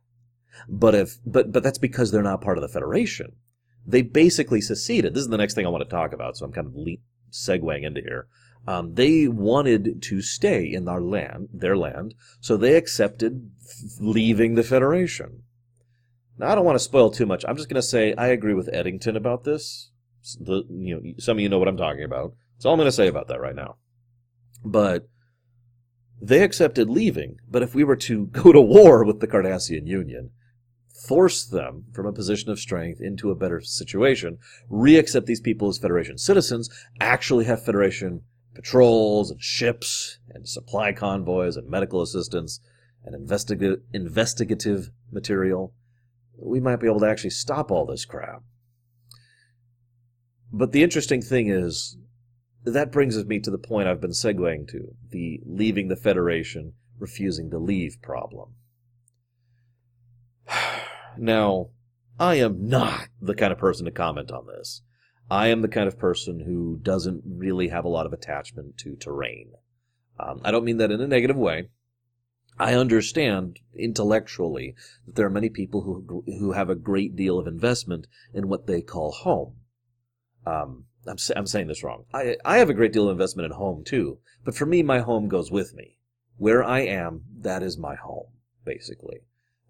but 0.69 0.95
if 0.95 1.19
but 1.27 1.53
but 1.53 1.63
that's 1.63 1.77
because 1.77 2.11
they're 2.11 2.23
not 2.23 2.41
part 2.41 2.57
of 2.57 2.63
the 2.63 2.69
Federation 2.69 3.37
they 3.87 4.03
basically 4.03 4.61
seceded. 4.61 5.15
This 5.15 5.23
is 5.23 5.29
the 5.29 5.37
next 5.37 5.55
thing 5.55 5.67
I 5.67 5.71
want 5.71 5.85
to 5.85 5.91
talk 5.91 6.13
about, 6.13 6.37
so 6.37 6.45
I'm 6.45 6.53
kind 6.53 6.67
of 6.67 6.75
le- 6.75 6.97
segueing 7.31 7.85
into 7.85 8.01
here. 8.01 8.27
Um, 8.67 8.95
they 8.95 9.27
wanted 9.27 10.03
to 10.03 10.21
stay 10.21 10.65
in 10.65 10.87
our 10.87 11.01
land, 11.01 11.49
their 11.53 11.77
land, 11.77 12.15
so 12.41 12.57
they 12.57 12.77
accepted 12.77 13.51
leaving 13.99 14.55
the 14.55 14.63
Federation. 14.63 15.43
Now, 16.39 16.51
I 16.51 16.55
don't 16.55 16.65
want 16.65 16.77
to 16.77 16.85
spoil 16.85 17.11
too 17.11 17.27
much. 17.27 17.45
I'm 17.47 17.57
just 17.57 17.69
going 17.69 17.81
to 17.81 17.87
say 17.87 18.15
I 18.15 18.29
agree 18.29 18.55
with 18.55 18.71
Eddington 18.73 19.17
about 19.17 19.45
this. 19.45 19.91
The, 20.39 20.65
you 20.71 20.95
know, 20.95 21.13
some 21.19 21.39
of 21.39 21.41
you 21.41 21.49
know 21.49 21.59
what 21.59 21.69
I'm 21.69 21.77
talking 21.77 22.05
about. 22.05 22.35
That's 22.57 22.67
all 22.67 22.73
I'm 22.73 22.79
going 22.79 22.87
to 22.87 22.93
say 22.93 23.09
about 23.09 23.29
that 23.29 23.41
right 23.41 23.55
now. 23.55 23.77
But 24.65 25.09
they 26.21 26.43
accepted 26.43 26.91
leaving. 26.91 27.37
But 27.49 27.63
if 27.63 27.75
we 27.75 27.85
were 27.85 27.97
to 27.97 28.27
go 28.33 28.53
to 28.53 28.61
war 28.61 29.05
with 29.05 29.21
the 29.21 29.27
Cardassian 29.27 29.87
Union, 29.87 30.31
force 31.09 31.45
them 31.45 31.87
from 31.93 32.07
a 32.07 32.13
position 32.13 32.51
of 32.51 32.59
strength 32.59 33.01
into 33.01 33.31
a 33.31 33.35
better 33.35 33.61
situation, 33.61 34.39
re-accept 34.69 35.27
these 35.27 35.41
people 35.41 35.69
as 35.69 35.79
Federation 35.79 36.19
citizens, 36.19 36.69
actually 37.01 37.47
have 37.47 37.65
Federation 37.65 38.23
patrols 38.55 39.31
and 39.31 39.43
ships 39.43 40.19
and 40.29 40.49
supply 40.49 40.93
convoys 40.93 41.57
and 41.57 41.69
medical 41.69 42.03
assistance 42.03 42.61
and 43.05 43.15
investiga- 43.15 43.81
investigative 43.93 44.91
material, 45.11 45.75
we 46.37 46.61
might 46.61 46.77
be 46.77 46.87
able 46.87 47.01
to 47.01 47.09
actually 47.09 47.31
stop 47.31 47.71
all 47.71 47.87
this 47.87 48.05
crap. 48.05 48.43
But 50.53 50.73
the 50.73 50.83
interesting 50.83 51.23
thing 51.23 51.49
is, 51.49 51.97
that 52.65 52.93
brings 52.93 53.25
me 53.25 53.39
to 53.41 53.51
the 53.51 53.59
point 53.59 53.89
I've 53.89 54.01
been 54.01 54.11
segueing 54.11 54.69
to 54.69 54.95
the 55.09 55.41
leaving 55.47 55.89
the 55.89 55.97
Federation, 55.97 56.75
refusing 56.99 57.51
to 57.51 57.59
leave 57.59 57.99
problem. 58.03 58.55
Now, 61.19 61.71
I 62.21 62.37
am 62.37 62.69
not 62.69 63.09
the 63.21 63.35
kind 63.35 63.53
of 63.53 63.59
person 63.59 63.85
to 63.85 63.91
comment 63.91 64.31
on 64.31 64.47
this. 64.47 64.83
I 65.31 65.49
am 65.49 65.63
the 65.63 65.69
kind 65.69 65.87
of 65.87 65.99
person 65.99 66.41
who 66.41 66.79
doesn't 66.83 67.23
really 67.25 67.69
have 67.69 67.85
a 67.85 67.89
lot 67.89 68.07
of 68.07 68.13
attachment 68.13 68.77
to 68.79 68.97
terrain. 68.97 69.53
Um, 70.19 70.41
I 70.45 70.51
don't 70.51 70.65
mean 70.65 70.79
that 70.79 70.91
in 70.91 71.01
a 71.01 71.07
negative 71.07 71.37
way. 71.37 71.69
I 72.59 72.75
understand 72.75 73.61
intellectually 73.75 74.75
that 75.07 75.15
there 75.15 75.27
are 75.27 75.31
many 75.31 75.49
people 75.49 75.83
who 75.83 76.25
who 76.27 76.53
have 76.53 76.69
a 76.69 76.75
great 76.75 77.17
deal 77.17 77.39
of 77.39 77.47
investment 77.47 78.07
in 78.35 78.49
what 78.49 78.67
they 78.67 78.83
call 78.83 79.13
home. 79.13 79.57
Um, 80.45 80.87
I'm 81.07 81.17
I'm 81.37 81.47
saying 81.47 81.69
this 81.69 81.83
wrong. 81.83 82.05
I 82.13 82.37
I 82.45 82.59
have 82.59 82.69
a 82.69 82.75
great 82.75 82.93
deal 82.93 83.09
of 83.09 83.13
investment 83.13 83.47
in 83.47 83.53
home 83.53 83.85
too, 83.85 84.19
but 84.45 84.55
for 84.55 84.67
me, 84.67 84.83
my 84.83 84.99
home 84.99 85.29
goes 85.29 85.51
with 85.51 85.75
me. 85.75 85.97
Where 86.37 86.65
I 86.65 86.81
am, 86.81 87.25
that 87.39 87.63
is 87.63 87.79
my 87.79 87.95
home, 87.95 88.29
basically. 88.65 89.21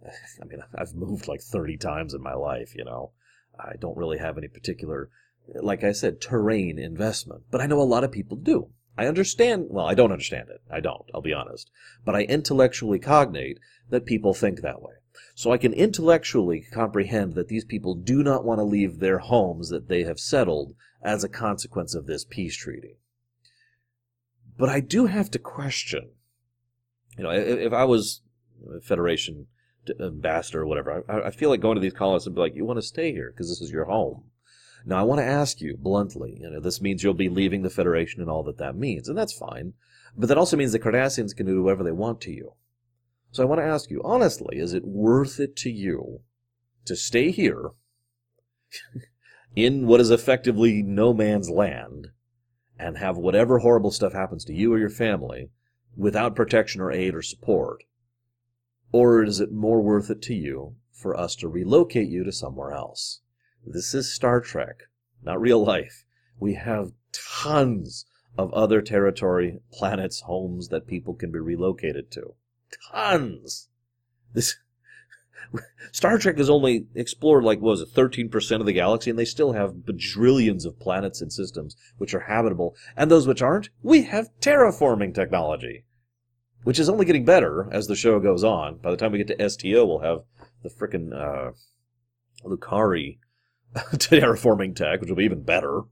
I 0.42 0.44
mean, 0.46 0.61
I've 0.75 0.94
moved 0.94 1.29
like 1.29 1.42
30 1.42 1.77
times 1.77 2.14
in 2.14 2.23
my 2.23 2.35
life, 2.35 2.75
you 2.75 2.85
know. 2.85 3.12
I 3.59 3.77
don't 3.79 3.96
really 3.96 4.18
have 4.18 4.38
any 4.38 4.49
particular, 4.49 5.11
like 5.54 5.84
I 5.84 5.92
said, 5.92 6.20
terrain 6.20 6.78
investment, 6.78 7.42
but 7.50 7.60
I 7.60 7.66
know 7.66 7.80
a 7.80 7.82
lot 7.82 8.04
of 8.04 8.12
people 8.12 8.36
do. 8.36 8.70
I 8.96 9.06
understand, 9.06 9.66
well, 9.70 9.86
I 9.86 9.94
don't 9.94 10.12
understand 10.12 10.48
it. 10.50 10.60
I 10.70 10.80
don't, 10.80 11.08
I'll 11.14 11.22
be 11.22 11.32
honest. 11.32 11.70
But 12.04 12.14
I 12.14 12.22
intellectually 12.22 12.98
cognate 12.98 13.58
that 13.88 14.04
people 14.04 14.34
think 14.34 14.60
that 14.60 14.82
way. 14.82 14.94
So 15.34 15.52
I 15.52 15.58
can 15.58 15.72
intellectually 15.72 16.66
comprehend 16.70 17.34
that 17.34 17.48
these 17.48 17.64
people 17.64 17.94
do 17.94 18.22
not 18.22 18.44
want 18.44 18.58
to 18.58 18.64
leave 18.64 18.98
their 18.98 19.18
homes 19.18 19.70
that 19.70 19.88
they 19.88 20.02
have 20.04 20.20
settled 20.20 20.74
as 21.02 21.24
a 21.24 21.28
consequence 21.28 21.94
of 21.94 22.06
this 22.06 22.24
peace 22.24 22.56
treaty. 22.56 22.98
But 24.58 24.68
I 24.68 24.80
do 24.80 25.06
have 25.06 25.30
to 25.30 25.38
question, 25.38 26.10
you 27.16 27.24
know, 27.24 27.30
if, 27.30 27.58
if 27.58 27.72
I 27.72 27.84
was 27.84 28.20
Federation 28.82 29.46
ambassador 29.98 30.60
or 30.60 30.66
whatever. 30.66 31.04
I, 31.08 31.28
I 31.28 31.30
feel 31.30 31.48
like 31.48 31.60
going 31.60 31.76
to 31.76 31.80
these 31.80 31.94
colonists 31.94 32.26
and 32.26 32.34
be 32.34 32.42
like, 32.42 32.54
you 32.54 32.64
want 32.64 32.78
to 32.78 32.82
stay 32.82 33.12
here 33.12 33.30
because 33.30 33.48
this 33.48 33.60
is 33.60 33.70
your 33.70 33.86
home. 33.86 34.24
Now, 34.84 34.98
I 34.98 35.02
want 35.02 35.20
to 35.20 35.26
ask 35.26 35.60
you 35.60 35.76
bluntly, 35.76 36.38
you 36.40 36.50
know, 36.50 36.60
this 36.60 36.80
means 36.80 37.02
you'll 37.02 37.14
be 37.14 37.28
leaving 37.28 37.62
the 37.62 37.70
Federation 37.70 38.20
and 38.20 38.30
all 38.30 38.42
that 38.44 38.58
that 38.58 38.76
means, 38.76 39.08
and 39.08 39.16
that's 39.16 39.32
fine. 39.32 39.74
But 40.16 40.28
that 40.28 40.38
also 40.38 40.56
means 40.56 40.72
the 40.72 40.78
Cardassians 40.78 41.36
can 41.36 41.46
do 41.46 41.62
whatever 41.62 41.84
they 41.84 41.92
want 41.92 42.20
to 42.22 42.32
you. 42.32 42.54
So 43.30 43.42
I 43.42 43.46
want 43.46 43.60
to 43.60 43.66
ask 43.66 43.90
you, 43.90 44.00
honestly, 44.04 44.58
is 44.58 44.72
it 44.72 44.84
worth 44.84 45.38
it 45.38 45.54
to 45.56 45.70
you 45.70 46.20
to 46.86 46.96
stay 46.96 47.30
here 47.30 47.70
in 49.54 49.86
what 49.86 50.00
is 50.00 50.10
effectively 50.10 50.82
no 50.82 51.12
man's 51.12 51.50
land 51.50 52.08
and 52.78 52.98
have 52.98 53.16
whatever 53.16 53.58
horrible 53.58 53.90
stuff 53.90 54.12
happens 54.12 54.44
to 54.46 54.54
you 54.54 54.72
or 54.72 54.78
your 54.78 54.90
family 54.90 55.50
without 55.96 56.34
protection 56.34 56.80
or 56.80 56.90
aid 56.90 57.14
or 57.14 57.22
support 57.22 57.84
or 58.92 59.22
is 59.22 59.40
it 59.40 59.52
more 59.52 59.80
worth 59.80 60.10
it 60.10 60.22
to 60.22 60.34
you 60.34 60.76
for 60.92 61.16
us 61.16 61.36
to 61.36 61.48
relocate 61.48 62.08
you 62.08 62.24
to 62.24 62.32
somewhere 62.32 62.72
else? 62.72 63.20
This 63.66 63.94
is 63.94 64.12
Star 64.12 64.40
Trek, 64.40 64.85
not 65.23 65.40
real 65.40 65.62
life. 65.62 66.05
We 66.38 66.55
have 66.55 66.92
tons 67.12 68.07
of 68.38 68.53
other 68.55 68.81
territory, 68.81 69.61
planets, 69.73 70.23
homes 70.23 70.68
that 70.68 70.87
people 70.87 71.14
can 71.14 71.31
be 71.31 71.38
relocated 71.38 72.11
to. 72.12 72.35
Tons! 72.90 73.68
This 74.33 74.57
Star 75.92 76.18
Trek 76.18 76.38
has 76.38 76.49
only 76.49 76.87
explored 76.94 77.44
like 77.44 77.61
what 77.61 77.70
was 77.70 77.81
it, 77.83 77.90
thirteen 77.90 78.31
percent 78.31 78.61
of 78.61 78.66
the 78.66 78.73
galaxy, 78.73 79.11
and 79.11 79.18
they 79.18 79.25
still 79.25 79.53
have 79.53 79.85
bajillions 79.85 80.64
of 80.64 80.81
planets 80.81 81.20
and 81.20 81.33
systems 81.33 81.77
which 81.99 82.14
are 82.14 82.20
habitable, 82.20 82.75
and 82.96 83.11
those 83.11 83.27
which 83.27 83.42
aren't, 83.42 83.68
we 83.83 84.03
have 84.03 84.31
terraforming 84.40 85.14
technology 85.14 85.85
which 86.62 86.79
is 86.79 86.88
only 86.88 87.07
getting 87.07 87.25
better 87.25 87.68
as 87.73 87.87
the 87.87 87.96
show 87.96 88.20
goes 88.20 88.44
on. 88.44 88.77
By 88.79 88.90
the 88.90 88.96
time 88.96 89.12
we 89.12 89.23
get 89.23 89.38
to 89.38 89.49
STO, 89.49 89.87
we'll 89.87 90.01
have 90.01 90.25
the 90.62 90.68
frickin' 90.68 91.12
uh, 91.12 91.53
Lukari 92.44 93.18
terraforming 93.94 94.74
tech, 94.74 95.00
which 95.00 95.09
will 95.09 95.16
be 95.16 95.24
even 95.24 95.42
better. 95.42 95.83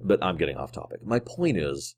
But 0.00 0.22
I'm 0.22 0.36
getting 0.36 0.56
off 0.56 0.72
topic. 0.72 1.04
My 1.04 1.18
point 1.18 1.56
is, 1.56 1.96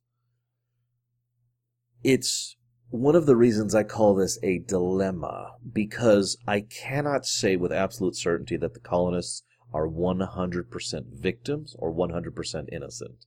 it's 2.02 2.56
one 2.88 3.14
of 3.14 3.26
the 3.26 3.36
reasons 3.36 3.74
I 3.74 3.84
call 3.84 4.14
this 4.14 4.38
a 4.42 4.58
dilemma, 4.58 5.52
because 5.72 6.36
I 6.46 6.62
cannot 6.62 7.26
say 7.26 7.56
with 7.56 7.72
absolute 7.72 8.16
certainty 8.16 8.56
that 8.56 8.74
the 8.74 8.80
colonists 8.80 9.42
are 9.72 9.86
100% 9.86 11.04
victims 11.12 11.76
or 11.78 11.94
100% 11.94 12.68
innocent. 12.72 13.26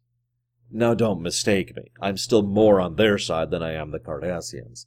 Now, 0.72 0.94
don't 0.94 1.22
mistake 1.22 1.76
me. 1.76 1.92
I'm 2.02 2.18
still 2.18 2.42
more 2.42 2.82
on 2.82 2.96
their 2.96 3.18
side 3.18 3.52
than 3.52 3.62
I 3.62 3.74
am 3.74 3.92
the 3.92 4.00
Cardassians. 4.00 4.86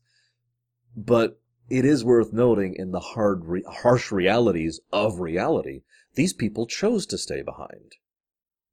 But 0.96 1.40
it 1.70 1.84
is 1.84 2.04
worth 2.04 2.32
noting 2.32 2.74
in 2.76 2.90
the 2.90 3.00
hard, 3.00 3.44
re- 3.44 3.64
harsh 3.66 4.12
realities 4.12 4.80
of 4.92 5.20
reality, 5.20 5.82
these 6.16 6.32
people 6.32 6.66
chose 6.66 7.06
to 7.06 7.16
stay 7.16 7.42
behind. 7.42 7.94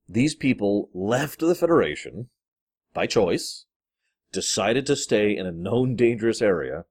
These 0.10 0.36
people 0.36 0.90
left 0.94 1.40
the 1.40 1.56
Federation 1.56 2.30
by 2.94 3.06
choice, 3.06 3.66
decided 4.32 4.86
to 4.88 4.96
stay 4.96 5.36
in 5.38 5.46
a 5.46 5.52
known 5.52 5.96
dangerous 5.96 6.42
area, 6.42 6.86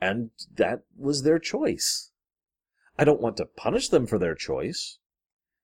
and 0.00 0.30
that 0.54 0.84
was 0.96 1.22
their 1.22 1.38
choice. 1.38 2.10
I 2.98 3.04
don't 3.04 3.20
want 3.20 3.36
to 3.36 3.46
punish 3.46 3.88
them 3.88 4.06
for 4.06 4.18
their 4.18 4.34
choice. 4.34 4.98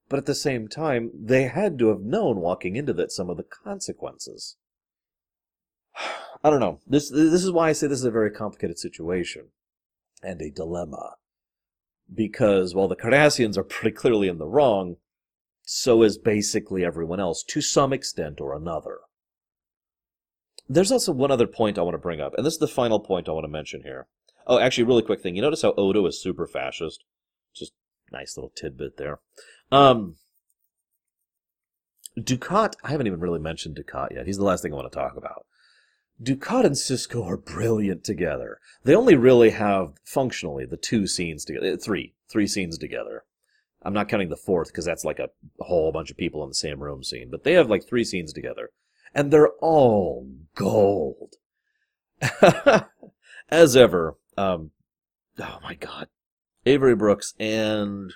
But 0.08 0.18
at 0.18 0.26
the 0.26 0.34
same 0.34 0.68
time, 0.68 1.10
they 1.12 1.44
had 1.44 1.78
to 1.78 1.88
have 1.88 2.00
known 2.00 2.40
walking 2.40 2.76
into 2.76 2.92
that 2.92 3.10
some 3.10 3.28
of 3.28 3.36
the 3.36 3.42
consequences. 3.42 4.56
I 6.44 6.50
don't 6.50 6.60
know. 6.60 6.80
This 6.86 7.10
this 7.10 7.42
is 7.44 7.50
why 7.50 7.70
I 7.70 7.72
say 7.72 7.88
this 7.88 7.98
is 7.98 8.04
a 8.04 8.10
very 8.10 8.30
complicated 8.30 8.78
situation 8.78 9.48
and 10.22 10.40
a 10.40 10.50
dilemma. 10.50 11.16
Because 12.12 12.74
while 12.74 12.88
the 12.88 12.96
Cardassians 12.96 13.56
are 13.56 13.64
pretty 13.64 13.94
clearly 13.94 14.28
in 14.28 14.38
the 14.38 14.46
wrong, 14.46 14.96
so 15.62 16.02
is 16.02 16.16
basically 16.16 16.84
everyone 16.84 17.20
else 17.20 17.42
to 17.42 17.60
some 17.60 17.92
extent 17.92 18.40
or 18.40 18.54
another. 18.54 18.98
There's 20.68 20.92
also 20.92 21.12
one 21.12 21.30
other 21.30 21.46
point 21.46 21.78
I 21.78 21.82
want 21.82 21.94
to 21.94 21.98
bring 21.98 22.20
up, 22.20 22.34
and 22.36 22.46
this 22.46 22.54
is 22.54 22.60
the 22.60 22.68
final 22.68 23.00
point 23.00 23.28
I 23.28 23.32
want 23.32 23.44
to 23.44 23.48
mention 23.48 23.82
here. 23.82 24.06
Oh, 24.46 24.58
actually, 24.58 24.84
really 24.84 25.02
quick 25.02 25.20
thing. 25.20 25.34
You 25.34 25.42
notice 25.42 25.62
how 25.62 25.74
Odo 25.76 26.06
is 26.06 26.22
super 26.22 26.46
fascist? 26.46 27.04
Just 27.54 27.72
nice 28.12 28.36
little 28.36 28.52
tidbit 28.54 28.96
there. 28.96 29.18
Um, 29.72 30.16
Dukat, 32.18 32.74
I 32.82 32.90
haven't 32.90 33.08
even 33.08 33.20
really 33.20 33.40
mentioned 33.40 33.76
Dukat 33.76 34.12
yet. 34.12 34.26
He's 34.26 34.38
the 34.38 34.44
last 34.44 34.62
thing 34.62 34.72
I 34.72 34.76
want 34.76 34.90
to 34.90 34.96
talk 34.96 35.16
about. 35.16 35.46
Dukat 36.22 36.64
and 36.64 36.74
Sisko 36.74 37.24
are 37.26 37.36
brilliant 37.36 38.04
together. 38.04 38.58
They 38.84 38.94
only 38.94 39.14
really 39.14 39.50
have, 39.50 39.94
functionally, 40.04 40.64
the 40.64 40.76
two 40.76 41.06
scenes 41.06 41.44
together. 41.44 41.72
Uh, 41.72 41.76
three. 41.76 42.14
Three 42.28 42.46
scenes 42.46 42.78
together. 42.78 43.24
I'm 43.82 43.92
not 43.92 44.08
counting 44.08 44.30
the 44.30 44.36
fourth 44.36 44.68
because 44.68 44.84
that's 44.84 45.04
like 45.04 45.18
a 45.18 45.28
whole 45.60 45.92
bunch 45.92 46.10
of 46.10 46.16
people 46.16 46.42
in 46.42 46.48
the 46.48 46.54
same 46.54 46.82
room 46.82 47.04
scene. 47.04 47.28
But 47.30 47.44
they 47.44 47.52
have 47.52 47.70
like 47.70 47.86
three 47.86 48.04
scenes 48.04 48.32
together. 48.32 48.70
And 49.14 49.30
they're 49.30 49.52
all 49.60 50.28
gold. 50.54 51.34
As 53.48 53.76
ever, 53.76 54.16
um, 54.36 54.72
oh 55.38 55.58
my 55.62 55.74
god. 55.74 56.08
Avery 56.64 56.96
Brooks 56.96 57.34
and 57.38 58.12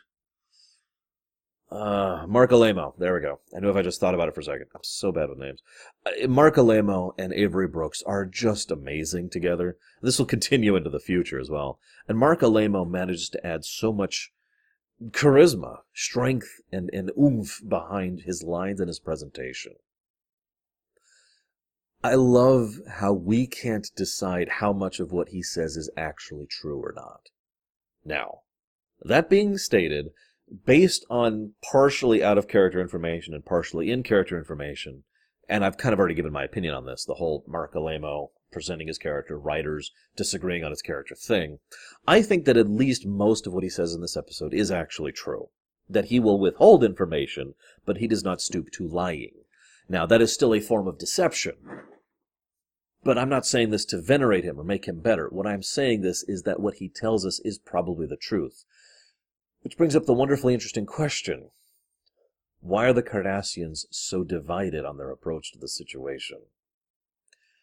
uh, 1.71 2.25
Marc 2.27 2.51
Alaimo. 2.51 2.95
There 2.99 3.15
we 3.15 3.21
go. 3.21 3.41
I 3.57 3.61
know 3.61 3.71
if 3.71 3.77
I 3.77 3.83
just 3.83 4.01
thought 4.01 4.15
about 4.15 4.29
it 4.29 4.35
for 4.35 4.41
a 4.41 4.45
second. 4.45 4.67
I'm 4.75 4.81
so 4.83 5.13
bad 5.13 5.29
with 5.29 5.39
names. 5.39 5.63
Uh, 6.05 6.27
Marc 6.27 6.57
Alaimo 6.57 7.13
and 7.17 7.33
Avery 7.33 7.69
Brooks 7.69 8.03
are 8.05 8.27
just 8.27 8.71
amazing 8.71 9.31
together. 9.31 9.77
This 10.03 10.19
will 10.19 10.27
continue 10.37 10.75
into 10.75 10.91
the 10.91 10.99
future 10.99 11.39
as 11.39 11.51
well. 11.51 11.79
And 12.09 12.19
Marc 12.19 12.41
Alaimo 12.41 12.89
manages 12.89 13.29
to 13.31 13.47
add 13.47 13.65
so 13.65 13.93
much 13.93 14.33
charisma, 15.11 15.79
strength, 15.95 16.61
and, 16.73 16.91
and 16.93 17.11
oomph 17.19 17.61
behind 17.67 18.23
his 18.23 18.43
lines 18.43 18.81
and 18.81 18.89
his 18.89 18.99
presentation. 18.99 19.75
I 22.03 22.15
love 22.15 22.81
how 22.89 23.13
we 23.13 23.47
can't 23.47 23.91
decide 23.95 24.49
how 24.49 24.73
much 24.73 25.01
of 25.01 25.13
what 25.13 25.29
he 25.29 25.43
says 25.43 25.77
is 25.77 25.91
actually 25.97 26.47
true 26.47 26.81
or 26.81 26.95
not. 26.97 27.29
Now, 28.05 28.41
that 29.03 29.29
being 29.29 29.59
stated, 29.59 30.11
based 30.65 31.05
on 31.09 31.53
partially 31.71 32.23
out 32.23 32.39
of 32.39 32.49
character 32.49 32.81
information 32.81 33.35
and 33.35 33.45
partially 33.45 33.91
in 33.91 34.03
character 34.03 34.39
information, 34.39 35.05
and 35.49 35.65
I've 35.65 35.77
kind 35.77 35.93
of 35.93 35.99
already 35.99 36.15
given 36.15 36.33
my 36.33 36.45
opinion 36.45 36.75
on 36.75 36.87
this, 36.87 37.05
the 37.05 37.15
whole 37.15 37.45
Marc 37.47 37.75
Alaimo 37.75 38.31
presenting 38.51 38.89
his 38.89 38.99
character, 38.99 39.39
writers 39.39 39.93
disagreeing 40.17 40.65
on 40.65 40.71
his 40.71 40.83
character 40.83 41.15
thing, 41.15 41.59
I 42.07 42.23
think 42.23 42.45
that 42.45 42.57
at 42.57 42.69
least 42.69 43.07
most 43.07 43.47
of 43.47 43.53
what 43.53 43.63
he 43.63 43.71
says 43.71 43.95
in 43.95 44.01
this 44.01 44.17
episode 44.17 44.53
is 44.53 44.71
actually 44.71 45.13
true. 45.13 45.51
That 45.89 46.07
he 46.07 46.21
will 46.21 46.39
withhold 46.39 46.85
information, 46.85 47.55
but 47.85 47.99
he 47.99 48.07
does 48.07 48.25
not 48.25 48.41
stoop 48.41 48.71
to 48.73 48.87
lying. 48.87 49.33
Now, 49.89 50.07
that 50.07 50.23
is 50.23 50.33
still 50.33 50.55
a 50.55 50.61
form 50.61 50.87
of 50.87 50.99
deception. 50.99 51.55
But 53.03 53.19
I'm 53.19 53.29
not 53.29 53.47
saying 53.47 53.71
this 53.71 53.85
to 53.87 54.01
venerate 54.01 54.45
him 54.45 54.61
or 54.61 54.65
make 54.65 54.87
him 54.87 55.01
better. 55.01 55.29
What 55.29 55.47
I'm 55.47 55.63
saying 55.63 56.03
this 56.03 56.23
is 56.29 56.43
that 56.43 56.61
what 56.61 56.75
he 56.75 56.89
tells 56.89 57.25
us 57.25 57.41
is 57.41 57.59
probably 57.59 58.07
the 58.07 58.17
truth. 58.17 58.65
Which 59.63 59.77
brings 59.77 59.95
up 59.95 60.07
the 60.07 60.15
wonderfully 60.15 60.55
interesting 60.55 60.87
question. 60.87 61.51
Why 62.61 62.87
are 62.87 62.93
the 62.93 63.03
Cardassians 63.03 63.87
so 63.91 64.25
divided 64.25 64.85
on 64.85 64.97
their 64.97 65.11
approach 65.11 65.53
to 65.53 65.59
the 65.59 65.69
situation? 65.69 66.39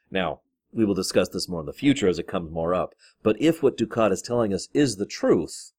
Now, 0.10 0.42
we 0.72 0.86
will 0.86 0.94
discuss 0.94 1.30
this 1.30 1.48
more 1.48 1.62
in 1.62 1.66
the 1.66 1.74
future 1.74 2.08
as 2.08 2.20
it 2.20 2.28
comes 2.28 2.52
more 2.52 2.74
up, 2.74 2.94
but 3.24 3.40
if 3.40 3.64
what 3.64 3.78
Dukat 3.78 4.12
is 4.12 4.22
telling 4.22 4.54
us 4.54 4.70
is 4.74 4.98
the 4.98 5.06
truth, 5.06 5.72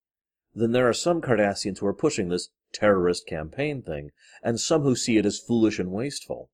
then 0.55 0.73
there 0.73 0.89
are 0.89 0.95
some 0.95 1.21
Cardassians 1.21 1.79
who 1.79 1.87
are 1.87 1.95
pushing 1.95 2.29
this 2.29 2.51
terrorist 2.73 3.27
campaign 3.27 3.83
thing, 3.83 4.11
and 4.43 4.61
some 4.61 4.83
who 4.83 4.97
see 4.97 5.17
it 5.17 5.27
as 5.27 5.39
foolish 5.39 5.79
and 5.79 5.91
wasteful. 5.91 6.51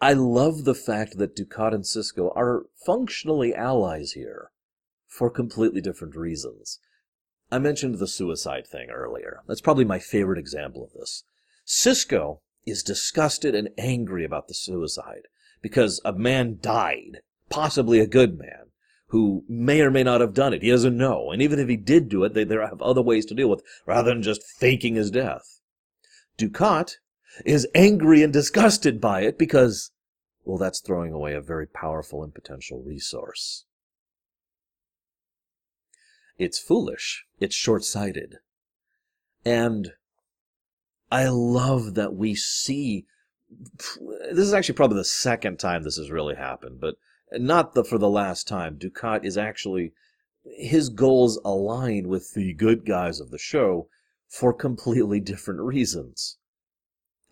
I 0.00 0.12
love 0.12 0.64
the 0.64 0.74
fact 0.74 1.18
that 1.18 1.36
Dukat 1.36 1.74
and 1.74 1.84
Sisko 1.84 2.32
are 2.36 2.66
functionally 2.74 3.54
allies 3.54 4.12
here, 4.12 4.50
for 5.06 5.30
completely 5.30 5.80
different 5.80 6.16
reasons. 6.16 6.80
I 7.52 7.58
mentioned 7.58 7.98
the 7.98 8.08
suicide 8.08 8.66
thing 8.66 8.88
earlier. 8.88 9.42
That's 9.46 9.60
probably 9.60 9.84
my 9.84 9.98
favorite 9.98 10.38
example 10.38 10.82
of 10.82 10.94
this. 10.94 11.24
Sisko 11.66 12.40
is 12.64 12.82
disgusted 12.82 13.54
and 13.54 13.68
angry 13.76 14.24
about 14.24 14.48
the 14.48 14.54
suicide 14.54 15.28
because 15.60 16.00
a 16.02 16.14
man 16.14 16.58
died, 16.62 17.18
possibly 17.50 18.00
a 18.00 18.06
good 18.06 18.38
man, 18.38 18.70
who 19.08 19.44
may 19.50 19.82
or 19.82 19.90
may 19.90 20.02
not 20.02 20.22
have 20.22 20.32
done 20.32 20.54
it. 20.54 20.62
He 20.62 20.70
doesn't 20.70 20.96
know. 20.96 21.30
And 21.30 21.42
even 21.42 21.58
if 21.58 21.68
he 21.68 21.76
did 21.76 22.08
do 22.08 22.24
it, 22.24 22.32
they, 22.32 22.44
they 22.44 22.54
have 22.54 22.80
other 22.80 23.02
ways 23.02 23.26
to 23.26 23.34
deal 23.34 23.50
with 23.50 23.62
rather 23.84 24.08
than 24.08 24.22
just 24.22 24.42
faking 24.42 24.94
his 24.94 25.10
death. 25.10 25.60
Dukat 26.38 26.94
is 27.44 27.68
angry 27.74 28.22
and 28.22 28.32
disgusted 28.32 28.98
by 28.98 29.22
it 29.22 29.38
because, 29.38 29.90
well, 30.44 30.56
that's 30.56 30.80
throwing 30.80 31.12
away 31.12 31.34
a 31.34 31.42
very 31.42 31.66
powerful 31.66 32.24
and 32.24 32.34
potential 32.34 32.82
resource. 32.82 33.66
It's 36.38 36.58
foolish. 36.58 37.24
It's 37.40 37.54
short 37.54 37.84
sighted. 37.84 38.38
And 39.44 39.92
I 41.10 41.28
love 41.28 41.94
that 41.94 42.14
we 42.14 42.34
see. 42.34 43.06
This 44.30 44.46
is 44.46 44.54
actually 44.54 44.76
probably 44.76 44.96
the 44.96 45.04
second 45.04 45.58
time 45.58 45.82
this 45.82 45.96
has 45.96 46.10
really 46.10 46.36
happened, 46.36 46.80
but 46.80 46.96
not 47.32 47.74
the, 47.74 47.84
for 47.84 47.98
the 47.98 48.08
last 48.08 48.48
time. 48.48 48.78
Dukat 48.78 49.24
is 49.24 49.36
actually. 49.36 49.92
His 50.58 50.88
goals 50.88 51.40
align 51.44 52.08
with 52.08 52.34
the 52.34 52.52
good 52.52 52.84
guys 52.84 53.20
of 53.20 53.30
the 53.30 53.38
show 53.38 53.88
for 54.28 54.52
completely 54.52 55.20
different 55.20 55.60
reasons. 55.60 56.38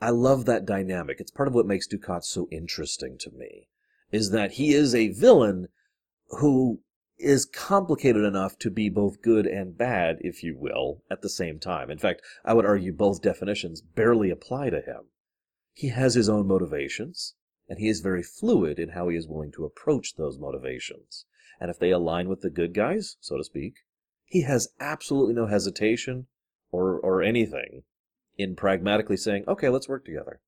I 0.00 0.10
love 0.10 0.44
that 0.44 0.64
dynamic. 0.64 1.18
It's 1.18 1.32
part 1.32 1.48
of 1.48 1.54
what 1.54 1.66
makes 1.66 1.88
Dukat 1.88 2.24
so 2.24 2.46
interesting 2.52 3.18
to 3.18 3.30
me, 3.30 3.66
is 4.12 4.30
that 4.30 4.52
he 4.52 4.74
is 4.74 4.94
a 4.94 5.08
villain 5.08 5.68
who 6.28 6.80
is 7.22 7.44
complicated 7.44 8.24
enough 8.24 8.58
to 8.58 8.70
be 8.70 8.88
both 8.88 9.22
good 9.22 9.46
and 9.46 9.76
bad, 9.76 10.18
if 10.20 10.42
you 10.42 10.56
will, 10.56 11.02
at 11.10 11.22
the 11.22 11.28
same 11.28 11.58
time. 11.58 11.90
In 11.90 11.98
fact, 11.98 12.22
I 12.44 12.54
would 12.54 12.66
argue 12.66 12.92
both 12.92 13.22
definitions 13.22 13.80
barely 13.80 14.30
apply 14.30 14.70
to 14.70 14.80
him. 14.80 15.08
He 15.72 15.88
has 15.88 16.14
his 16.14 16.28
own 16.28 16.46
motivations, 16.46 17.34
and 17.68 17.78
he 17.78 17.88
is 17.88 18.00
very 18.00 18.22
fluid 18.22 18.78
in 18.78 18.90
how 18.90 19.08
he 19.08 19.16
is 19.16 19.28
willing 19.28 19.52
to 19.52 19.64
approach 19.64 20.14
those 20.14 20.38
motivations. 20.38 21.26
And 21.60 21.70
if 21.70 21.78
they 21.78 21.90
align 21.90 22.28
with 22.28 22.40
the 22.40 22.50
good 22.50 22.74
guys, 22.74 23.16
so 23.20 23.36
to 23.36 23.44
speak, 23.44 23.74
he 24.24 24.42
has 24.42 24.68
absolutely 24.80 25.34
no 25.34 25.46
hesitation 25.46 26.26
or, 26.70 26.98
or 26.98 27.22
anything 27.22 27.82
in 28.38 28.56
pragmatically 28.56 29.16
saying, 29.16 29.44
okay, 29.46 29.68
let's 29.68 29.88
work 29.88 30.04
together. 30.04 30.40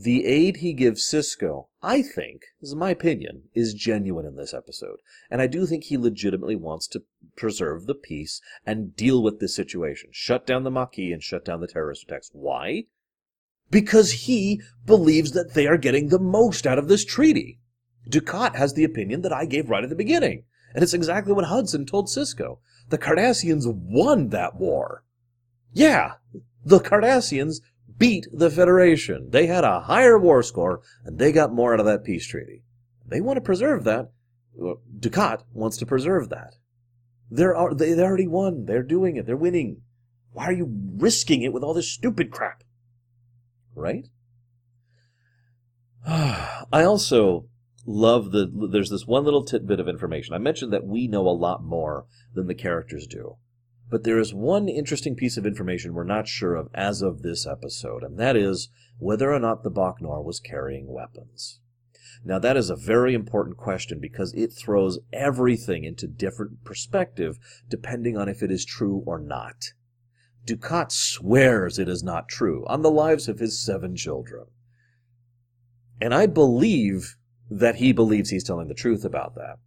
The 0.00 0.26
aid 0.26 0.58
he 0.58 0.74
gives 0.74 1.02
Sisko, 1.02 1.66
I 1.82 2.02
think, 2.02 2.42
this 2.60 2.68
is 2.70 2.76
my 2.76 2.90
opinion, 2.90 3.48
is 3.52 3.74
genuine 3.74 4.26
in 4.26 4.36
this 4.36 4.54
episode. 4.54 4.98
And 5.28 5.42
I 5.42 5.48
do 5.48 5.66
think 5.66 5.84
he 5.84 5.98
legitimately 5.98 6.54
wants 6.54 6.86
to 6.88 7.02
preserve 7.34 7.86
the 7.86 7.96
peace 7.96 8.40
and 8.64 8.94
deal 8.94 9.20
with 9.20 9.40
this 9.40 9.56
situation. 9.56 10.10
Shut 10.12 10.46
down 10.46 10.62
the 10.62 10.70
Maquis 10.70 11.12
and 11.12 11.20
shut 11.20 11.44
down 11.44 11.60
the 11.60 11.66
terrorist 11.66 12.04
attacks. 12.04 12.30
Why? 12.32 12.84
Because 13.72 14.12
he 14.12 14.62
believes 14.86 15.32
that 15.32 15.54
they 15.54 15.66
are 15.66 15.76
getting 15.76 16.10
the 16.10 16.20
most 16.20 16.64
out 16.64 16.78
of 16.78 16.86
this 16.86 17.04
treaty. 17.04 17.58
Dukat 18.08 18.54
has 18.54 18.74
the 18.74 18.84
opinion 18.84 19.22
that 19.22 19.32
I 19.32 19.46
gave 19.46 19.68
right 19.68 19.82
at 19.82 19.90
the 19.90 19.96
beginning. 19.96 20.44
And 20.76 20.84
it's 20.84 20.94
exactly 20.94 21.32
what 21.32 21.46
Hudson 21.46 21.86
told 21.86 22.06
Sisko. 22.06 22.60
The 22.90 22.98
Cardassians 22.98 23.64
won 23.66 24.28
that 24.28 24.54
war. 24.54 25.02
Yeah, 25.72 26.12
the 26.64 26.78
Cardassians 26.78 27.56
beat 27.98 28.26
the 28.32 28.50
Federation. 28.50 29.30
They 29.30 29.46
had 29.46 29.64
a 29.64 29.80
higher 29.80 30.18
war 30.18 30.42
score, 30.42 30.80
and 31.04 31.18
they 31.18 31.32
got 31.32 31.52
more 31.52 31.74
out 31.74 31.80
of 31.80 31.86
that 31.86 32.04
peace 32.04 32.26
treaty. 32.26 32.62
They 33.06 33.20
want 33.20 33.36
to 33.36 33.42
preserve 33.42 33.84
that. 33.84 34.12
Dukat 34.58 35.42
wants 35.52 35.76
to 35.78 35.86
preserve 35.86 36.28
that. 36.30 36.54
They're, 37.30 37.54
they 37.74 37.94
already 38.00 38.26
won. 38.26 38.64
They're 38.64 38.82
doing 38.82 39.16
it. 39.16 39.26
They're 39.26 39.36
winning. 39.36 39.82
Why 40.32 40.46
are 40.46 40.52
you 40.52 40.72
risking 40.96 41.42
it 41.42 41.52
with 41.52 41.62
all 41.62 41.74
this 41.74 41.92
stupid 41.92 42.30
crap? 42.30 42.62
Right? 43.74 44.08
I 46.06 46.84
also 46.84 47.46
love 47.86 48.30
the. 48.32 48.68
There's 48.70 48.90
this 48.90 49.06
one 49.06 49.24
little 49.24 49.44
tidbit 49.44 49.80
of 49.80 49.88
information. 49.88 50.34
I 50.34 50.38
mentioned 50.38 50.72
that 50.72 50.86
we 50.86 51.06
know 51.06 51.28
a 51.28 51.30
lot 51.30 51.62
more 51.62 52.06
than 52.34 52.46
the 52.46 52.54
characters 52.54 53.06
do. 53.06 53.36
But 53.90 54.04
there 54.04 54.18
is 54.18 54.34
one 54.34 54.68
interesting 54.68 55.14
piece 55.14 55.36
of 55.36 55.46
information 55.46 55.94
we're 55.94 56.04
not 56.04 56.28
sure 56.28 56.54
of 56.54 56.68
as 56.74 57.00
of 57.00 57.22
this 57.22 57.46
episode, 57.46 58.02
and 58.02 58.18
that 58.18 58.36
is 58.36 58.68
whether 58.98 59.32
or 59.32 59.38
not 59.38 59.62
the 59.62 59.70
Bok-Nor 59.70 60.22
was 60.22 60.40
carrying 60.40 60.92
weapons. 60.92 61.60
Now, 62.24 62.38
that 62.40 62.56
is 62.56 62.68
a 62.68 62.76
very 62.76 63.14
important 63.14 63.56
question 63.56 64.00
because 64.00 64.34
it 64.34 64.52
throws 64.52 64.98
everything 65.12 65.84
into 65.84 66.06
different 66.06 66.64
perspective 66.64 67.38
depending 67.68 68.16
on 68.16 68.28
if 68.28 68.42
it 68.42 68.50
is 68.50 68.64
true 68.64 69.02
or 69.06 69.18
not. 69.18 69.72
Dukat 70.44 70.90
swears 70.90 71.78
it 71.78 71.88
is 71.88 72.02
not 72.02 72.28
true 72.28 72.66
on 72.66 72.82
the 72.82 72.90
lives 72.90 73.28
of 73.28 73.38
his 73.38 73.64
seven 73.64 73.94
children. 73.94 74.46
And 76.00 76.14
I 76.14 76.26
believe 76.26 77.16
that 77.50 77.76
he 77.76 77.92
believes 77.92 78.30
he's 78.30 78.44
telling 78.44 78.68
the 78.68 78.74
truth 78.74 79.04
about 79.04 79.34
that. 79.36 79.58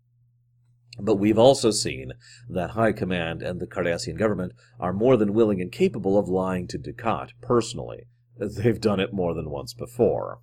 But 1.00 1.16
we've 1.16 1.40
also 1.40 1.72
seen 1.72 2.14
that 2.50 2.72
High 2.72 2.92
Command 2.92 3.42
and 3.42 3.60
the 3.60 3.68
Cardassian 3.68 4.18
government 4.18 4.54
are 4.80 4.94
more 4.94 5.16
than 5.18 5.34
willing 5.34 5.62
and 5.62 5.72
capable 5.72 6.18
of 6.18 6.28
lying 6.28 6.68
to 6.68 6.78
Dukat 6.78 7.30
personally. 7.42 8.08
They've 8.38 8.82
done 8.82 9.00
it 9.00 9.14
more 9.14 9.34
than 9.34 9.50
once 9.50 9.74
before. 9.74 10.40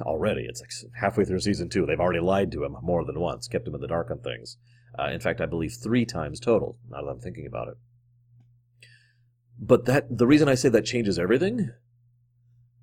Already, 0.00 0.46
it's 0.48 0.60
like 0.60 0.70
halfway 1.00 1.24
through 1.24 1.40
season 1.40 1.68
two. 1.68 1.86
They've 1.86 2.00
already 2.00 2.20
lied 2.20 2.50
to 2.52 2.64
him 2.64 2.76
more 2.82 3.04
than 3.04 3.20
once, 3.20 3.46
kept 3.46 3.68
him 3.68 3.74
in 3.74 3.80
the 3.80 3.86
dark 3.86 4.10
on 4.10 4.18
things. 4.18 4.56
Uh, 4.98 5.10
in 5.10 5.20
fact, 5.20 5.40
I 5.40 5.46
believe 5.46 5.74
three 5.74 6.04
times 6.04 6.40
total, 6.40 6.78
now 6.90 7.02
that 7.02 7.10
I'm 7.10 7.20
thinking 7.20 7.46
about 7.46 7.68
it. 7.68 7.76
But 9.58 9.84
that 9.84 10.18
the 10.18 10.26
reason 10.26 10.48
I 10.48 10.54
say 10.54 10.68
that 10.70 10.84
changes 10.84 11.18
everything, 11.18 11.70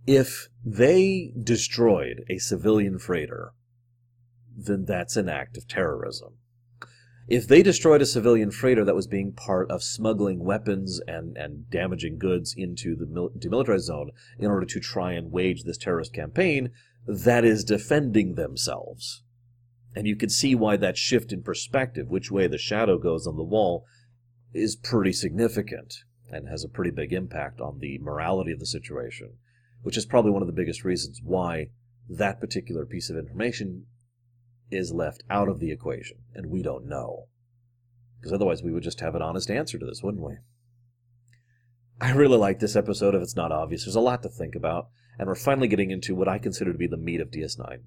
if 0.07 0.49
they 0.63 1.33
destroyed 1.41 2.23
a 2.29 2.37
civilian 2.37 2.99
freighter, 2.99 3.53
then 4.55 4.85
that's 4.85 5.15
an 5.15 5.29
act 5.29 5.57
of 5.57 5.67
terrorism. 5.67 6.37
If 7.27 7.47
they 7.47 7.63
destroyed 7.63 8.01
a 8.01 8.05
civilian 8.05 8.51
freighter 8.51 8.83
that 8.83 8.95
was 8.95 9.07
being 9.07 9.31
part 9.31 9.71
of 9.71 9.81
smuggling 9.81 10.43
weapons 10.43 10.99
and, 11.07 11.37
and 11.37 11.69
damaging 11.69 12.17
goods 12.17 12.53
into 12.55 12.95
the 12.95 13.05
demilitarized 13.05 13.83
zone 13.83 14.11
in 14.37 14.47
order 14.47 14.65
to 14.65 14.79
try 14.81 15.13
and 15.13 15.31
wage 15.31 15.63
this 15.63 15.77
terrorist 15.77 16.13
campaign, 16.13 16.71
that 17.07 17.45
is 17.45 17.63
defending 17.63 18.35
themselves. 18.35 19.23
And 19.95 20.05
you 20.05 20.15
can 20.15 20.29
see 20.29 20.53
why 20.53 20.75
that 20.77 20.97
shift 20.97 21.31
in 21.31 21.43
perspective, 21.43 22.09
which 22.09 22.31
way 22.31 22.47
the 22.47 22.57
shadow 22.57 22.97
goes 22.97 23.25
on 23.25 23.37
the 23.37 23.43
wall, 23.43 23.85
is 24.53 24.75
pretty 24.75 25.13
significant 25.13 25.95
and 26.29 26.49
has 26.49 26.63
a 26.63 26.69
pretty 26.69 26.91
big 26.91 27.13
impact 27.13 27.61
on 27.61 27.79
the 27.79 27.99
morality 27.99 28.51
of 28.51 28.59
the 28.59 28.65
situation, 28.65 29.37
which 29.81 29.97
is 29.97 30.05
probably 30.05 30.31
one 30.31 30.41
of 30.41 30.47
the 30.47 30.53
biggest 30.53 30.83
reasons 30.83 31.21
why 31.23 31.67
that 32.09 32.41
particular 32.41 32.85
piece 32.85 33.09
of 33.09 33.17
information 33.17 33.85
is 34.73 34.91
left 34.91 35.23
out 35.29 35.47
of 35.47 35.59
the 35.59 35.71
equation, 35.71 36.17
and 36.33 36.47
we 36.47 36.61
don't 36.61 36.87
know. 36.87 37.27
Because 38.19 38.33
otherwise, 38.33 38.63
we 38.63 38.71
would 38.71 38.83
just 38.83 39.01
have 39.01 39.15
an 39.15 39.21
honest 39.21 39.51
answer 39.51 39.77
to 39.77 39.85
this, 39.85 40.01
wouldn't 40.01 40.23
we? 40.23 40.37
I 42.01 42.11
really 42.11 42.37
like 42.37 42.59
this 42.59 42.75
episode 42.75 43.15
if 43.15 43.21
it's 43.21 43.35
not 43.35 43.51
obvious. 43.51 43.85
There's 43.85 43.95
a 43.95 44.01
lot 44.01 44.23
to 44.23 44.29
think 44.29 44.55
about, 44.55 44.87
and 45.17 45.27
we're 45.27 45.35
finally 45.35 45.67
getting 45.67 45.91
into 45.91 46.15
what 46.15 46.27
I 46.27 46.37
consider 46.37 46.71
to 46.71 46.77
be 46.77 46.87
the 46.87 46.97
meat 46.97 47.21
of 47.21 47.31
DS9. 47.31 47.79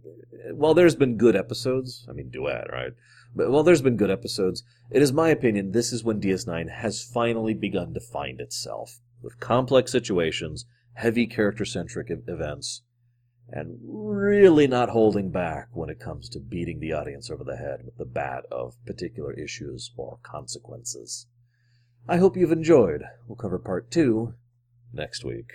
While 0.53 0.75
there's 0.75 0.95
been 0.95 1.17
good 1.17 1.37
episodes, 1.37 2.07
I 2.09 2.13
mean, 2.13 2.31
duet, 2.31 2.71
right? 2.71 2.93
But 3.35 3.51
while 3.51 3.63
there's 3.63 3.83
been 3.83 3.97
good 3.97 4.11
episodes, 4.11 4.63
it 4.91 5.03
is 5.03 5.13
my 5.13 5.29
opinion 5.29 5.73
this 5.73 5.93
is 5.93 6.05
when 6.05 6.21
DS9 6.21 6.71
has 6.71 7.03
finally 7.03 7.53
begun 7.53 7.93
to 7.95 8.01
find 8.01 8.41
itself, 8.41 9.01
with 9.21 9.41
complex 9.41 9.93
situations, 9.93 10.65
heavy 10.95 11.27
character 11.27 11.65
centric 11.65 12.09
events, 12.11 12.83
and 13.49 13.79
really 13.83 14.67
not 14.67 14.89
holding 14.89 15.31
back 15.31 15.69
when 15.73 15.89
it 15.89 16.01
comes 16.01 16.29
to 16.29 16.41
beating 16.41 16.81
the 16.81 16.93
audience 16.93 17.31
over 17.31 17.45
the 17.45 17.57
head 17.57 17.85
with 17.85 17.97
the 17.97 18.05
bat 18.05 18.45
of 18.51 18.75
particular 18.85 19.33
issues 19.33 19.93
or 19.97 20.19
consequences. 20.23 21.27
I 22.09 22.17
hope 22.19 22.37
you've 22.37 22.53
enjoyed. 22.53 23.03
We'll 23.27 23.37
cover 23.37 23.59
part 23.59 23.91
two 23.91 24.35
next 24.93 25.25
week. 25.25 25.53